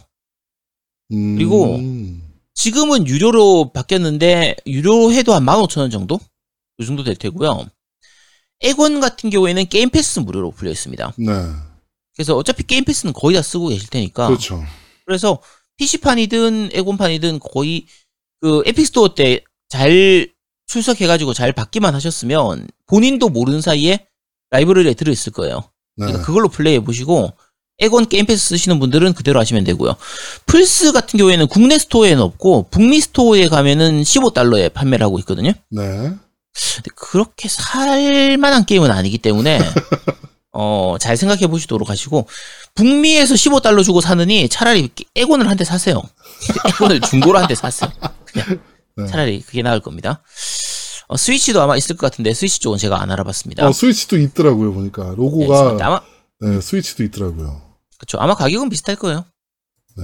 음. 1.13 1.35
그리고 1.35 1.79
지금은 2.53 3.07
유료로 3.07 3.71
바뀌었는데 3.71 4.55
유료 4.65 5.11
해도 5.13 5.33
한 5.33 5.45
15,000원 5.45 5.91
정도? 5.91 6.19
이 6.79 6.85
정도 6.85 7.03
될 7.03 7.15
테고요. 7.15 7.67
엑원 8.61 8.99
같은 8.99 9.29
경우에는 9.29 9.67
Game 9.67 9.89
Pass 9.89 10.19
무료로 10.19 10.51
풀려 10.51 10.71
있습니다. 10.71 11.13
네. 11.17 11.33
그래서 12.15 12.35
어차피 12.35 12.63
Game 12.63 12.83
Pass는 12.83 13.13
거의 13.13 13.35
다 13.35 13.41
쓰고 13.41 13.67
계실 13.67 13.89
테니까. 13.89 14.27
그렇죠. 14.27 14.63
그래서 15.05 15.39
PC판이든 15.77 16.71
엑원판이든 16.73 17.39
거의 17.39 17.85
그 18.41 18.63
Epic 18.65 18.86
Store 18.86 19.13
때 19.15 19.41
잘 19.69 20.29
출석해가지고 20.67 21.33
잘 21.33 21.51
받기만 21.53 21.93
하셨으면 21.95 22.67
본인도 22.87 23.29
모르는 23.29 23.61
사이에 23.61 24.07
라이브러리에 24.49 24.93
들어있을 24.93 25.33
거예요. 25.33 25.57
네. 25.95 26.05
그러니까 26.05 26.25
그걸로 26.25 26.47
플레이해 26.49 26.83
보시고 26.83 27.33
엑원 27.79 28.07
Game 28.09 28.25
Pass 28.25 28.47
쓰시는 28.49 28.79
분들은 28.79 29.13
그대로 29.13 29.39
하시면 29.39 29.63
되고요. 29.65 29.95
플스 30.45 30.91
같은 30.91 31.17
경우에는 31.17 31.47
국내 31.47 31.77
스토어에는 31.77 32.21
없고 32.21 32.67
북미 32.71 32.99
스토어에 32.99 33.49
가면은 33.49 34.01
15달러에 34.01 34.73
판매를 34.73 35.05
하고 35.05 35.19
있거든요. 35.19 35.51
네. 35.69 36.13
그렇게 36.95 37.47
살만한 37.49 38.65
게임은 38.65 38.91
아니기 38.91 39.17
때문에 39.17 39.59
어, 40.53 40.95
잘 40.99 41.17
생각해 41.17 41.47
보시도록 41.47 41.89
하시고 41.89 42.27
북미에서 42.75 43.35
15달러 43.35 43.83
주고 43.83 44.01
사느니 44.01 44.49
차라리 44.49 44.89
엑원을 45.15 45.47
한 45.49 45.57
대 45.57 45.63
사세요. 45.65 46.01
엑원을 46.69 47.01
중고로 47.01 47.37
한 47.39 47.47
대 47.47 47.55
사세요. 47.55 47.91
그냥 48.25 48.59
네. 48.95 49.05
차라리 49.07 49.41
그게 49.41 49.61
나을 49.61 49.79
겁니다. 49.79 50.21
어, 51.07 51.15
스위치도 51.15 51.61
아마 51.61 51.77
있을 51.77 51.95
것 51.95 52.09
같은데 52.09 52.33
스위치 52.33 52.59
쪽은 52.59 52.77
제가 52.79 53.01
안 53.01 53.11
알아봤습니다. 53.11 53.67
어, 53.67 53.71
스위치도 53.71 54.17
있더라고요, 54.19 54.73
보니까. 54.73 55.03
네, 55.03 55.15
로고가, 55.15 55.55
있습니다. 55.55 55.85
아마 55.85 56.01
네, 56.41 56.59
스위치도 56.61 57.03
있더라고요. 57.03 57.61
그렇죠. 57.97 58.17
아마 58.19 58.33
가격은 58.35 58.69
비슷할 58.69 58.95
거예요. 58.97 59.25
네. 59.95 60.03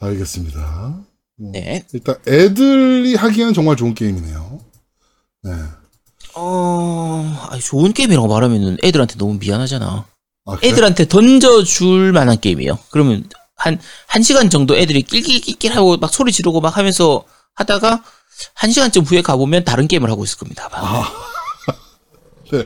알겠습니다. 0.00 1.00
뭐, 1.38 1.52
네. 1.52 1.84
일단 1.92 2.16
애들이 2.26 3.14
하기에는 3.16 3.54
정말 3.54 3.76
좋은 3.76 3.94
게임이네요. 3.94 4.60
네. 5.46 5.52
어, 6.34 7.48
아니, 7.50 7.60
좋은 7.60 7.92
게임이라고 7.92 8.26
말하면은 8.26 8.78
애들한테 8.82 9.16
너무 9.16 9.38
미안하잖아. 9.38 10.04
아, 10.46 10.56
그래? 10.56 10.68
애들한테 10.68 11.06
던져줄 11.06 12.12
만한 12.12 12.40
게임이에요. 12.40 12.78
그러면 12.90 13.24
한, 13.56 13.80
한 14.06 14.22
시간 14.22 14.50
정도 14.50 14.76
애들이 14.76 15.02
낄낄낄낄 15.02 15.74
하고 15.74 15.96
막 15.96 16.12
소리 16.12 16.32
지르고 16.32 16.60
막 16.60 16.76
하면서 16.76 17.24
하다가 17.54 18.02
한 18.54 18.70
시간쯤 18.70 19.04
후에 19.04 19.22
가보면 19.22 19.64
다른 19.64 19.88
게임을 19.88 20.10
하고 20.10 20.24
있을 20.24 20.38
겁니다. 20.38 20.68
아. 20.72 21.10
네. 22.52 22.64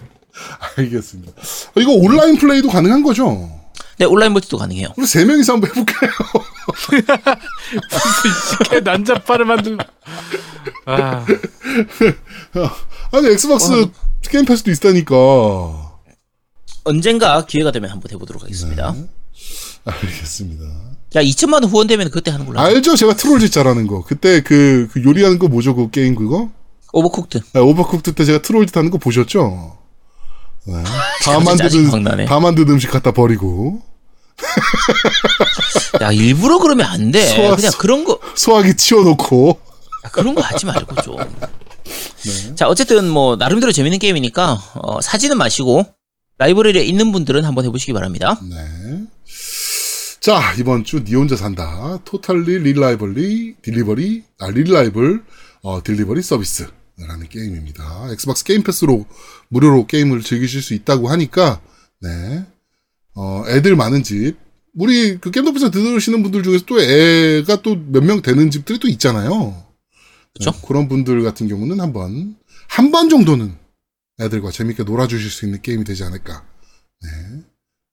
알겠습니다. 0.76 1.32
어, 1.32 1.80
이거 1.80 1.92
온라인 1.92 2.36
플레이도 2.38 2.68
가능한 2.68 3.02
거죠? 3.02 3.60
네, 3.98 4.06
온라인 4.06 4.32
멀티도 4.32 4.56
가능해요. 4.56 4.88
우리 4.96 5.06
세 5.06 5.24
명이서 5.26 5.52
한번 5.52 5.70
해볼까요? 5.70 6.10
이게 8.66 8.80
난잡파를 8.80 9.44
만들. 9.44 9.76
아, 10.86 11.26
아니, 13.12 13.28
Xbox 13.28 13.72
어, 13.72 13.90
Game 14.22 14.44
Pass도 14.44 14.70
있다니까. 14.70 15.90
언젠가 16.84 17.44
기회가 17.46 17.70
되면 17.72 17.90
한번 17.90 18.11
해보도록 18.12 18.42
하겠습니다. 18.42 18.92
네. 18.92 19.07
알겠습니다. 19.84 20.64
야, 21.16 21.22
2천만 21.22 21.55
원 21.55 21.64
후원 21.64 21.86
되면 21.86 22.11
그때 22.11 22.30
하는 22.30 22.46
걸로. 22.46 22.61
알죠? 22.61 22.96
제가 22.96 23.14
트롤짓 23.16 23.53
잘하는 23.53 23.86
거. 23.86 24.03
그때 24.05 24.42
그, 24.42 24.88
그 24.92 25.03
요리하는 25.03 25.38
거 25.38 25.48
뭐죠? 25.48 25.74
그 25.74 25.90
게임 25.90 26.14
그거? 26.14 26.51
Overcooked. 26.92 27.40
네, 27.53 27.61
Overcooked 27.61 28.14
때 28.14 28.24
제가 28.24 28.42
트롤짓 28.42 28.76
하는 28.76 28.90
거 28.90 28.98
보셨죠? 28.98 29.76
네. 30.66 30.82
다 31.24 31.38
나네. 31.98 32.24
다 32.26 32.40
만든 32.40 32.68
음식 32.68 32.90
갖다 32.90 33.12
버리고. 33.12 33.82
야, 36.01 36.11
일부러 36.12 36.59
그러면 36.59 36.86
안 36.86 37.11
돼. 37.11 37.26
소화- 37.36 37.57
그냥 37.57 37.72
그런 37.78 38.05
거, 38.05 38.18
소화기 38.34 38.76
치워놓고. 38.76 39.59
야, 40.07 40.11
그런 40.11 40.34
거 40.34 40.40
하지 40.40 40.66
말고 40.66 41.03
좀. 41.03 41.16
네. 42.24 42.55
자, 42.55 42.68
어쨌든 42.68 43.09
뭐 43.09 43.36
나름대로 43.36 43.72
재밌는 43.72 43.99
게임이니까 43.99 44.53
어, 44.74 45.01
사지는 45.01 45.36
마시고 45.38 45.86
라이브러리에 46.38 46.82
있는 46.84 47.12
분들은 47.12 47.45
한번 47.45 47.64
해보시기 47.66 47.93
바랍니다. 47.93 48.41
네. 48.49 49.05
자, 50.20 50.55
이번 50.59 50.84
주 50.84 51.03
니 51.03 51.14
혼자 51.14 51.34
산다. 51.36 51.99
Totally 52.04 52.58
Reliably 52.61 53.56
Delivery, 53.62 54.22
아, 54.38 54.51
Reliable, 54.50 55.22
어, 55.62 55.82
Delivery 55.82 56.22
Service라는 56.22 57.28
게임입니다. 57.30 58.09
Xbox 58.12 58.44
Game 58.44 58.62
Pass로 58.62 59.06
무료로 59.49 59.86
게임을 59.86 60.22
즐기실 60.22 60.62
수 60.62 60.74
있다고 60.74 61.09
하니까 61.09 61.61
네. 62.03 62.45
어, 63.14 63.45
애들 63.49 63.76
많은 63.76 64.03
집. 64.03 64.36
우리 64.74 65.18
그 65.18 65.30
겜덕비상 65.30 65.70
들으시는 65.70 66.22
분들 66.22 66.43
중에서 66.43 66.64
또 66.66 66.80
애가 66.80 67.62
또 67.62 67.74
몇 67.74 68.05
명 68.05 68.22
되는 68.22 68.51
집들이 68.51 68.78
또 68.78 68.88
있잖아요. 68.88 69.64
네, 70.38 70.46
그런 70.66 70.88
분들 70.88 71.22
같은 71.22 71.48
경우는 71.48 71.80
한번, 71.80 72.36
한 72.68 72.90
번 72.90 73.08
정도는 73.08 73.56
애들과 74.20 74.50
재밌게 74.50 74.84
놀아주실 74.84 75.30
수 75.30 75.44
있는 75.46 75.60
게임이 75.62 75.84
되지 75.84 76.04
않을까. 76.04 76.44
네. 77.02 77.08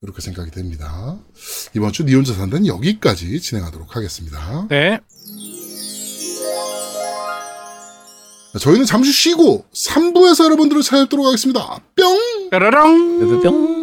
그렇게 0.02 0.22
생각이 0.22 0.52
됩니다. 0.52 1.18
이번 1.76 1.92
주 1.92 2.04
니 2.04 2.14
혼자 2.14 2.34
산다는 2.34 2.68
여기까지 2.68 3.40
진행하도록 3.42 3.96
하겠습니다. 3.96 4.68
네. 4.70 5.00
저희는 8.60 8.86
잠시 8.86 9.12
쉬고 9.12 9.66
3부에서 9.74 10.46
여러분들을 10.46 10.82
찾아뵙도록 10.82 11.26
하겠습니다. 11.26 11.80
뿅! 11.96 12.50
뾰로롱. 12.50 13.20
뿅뿅뿅. 13.20 13.77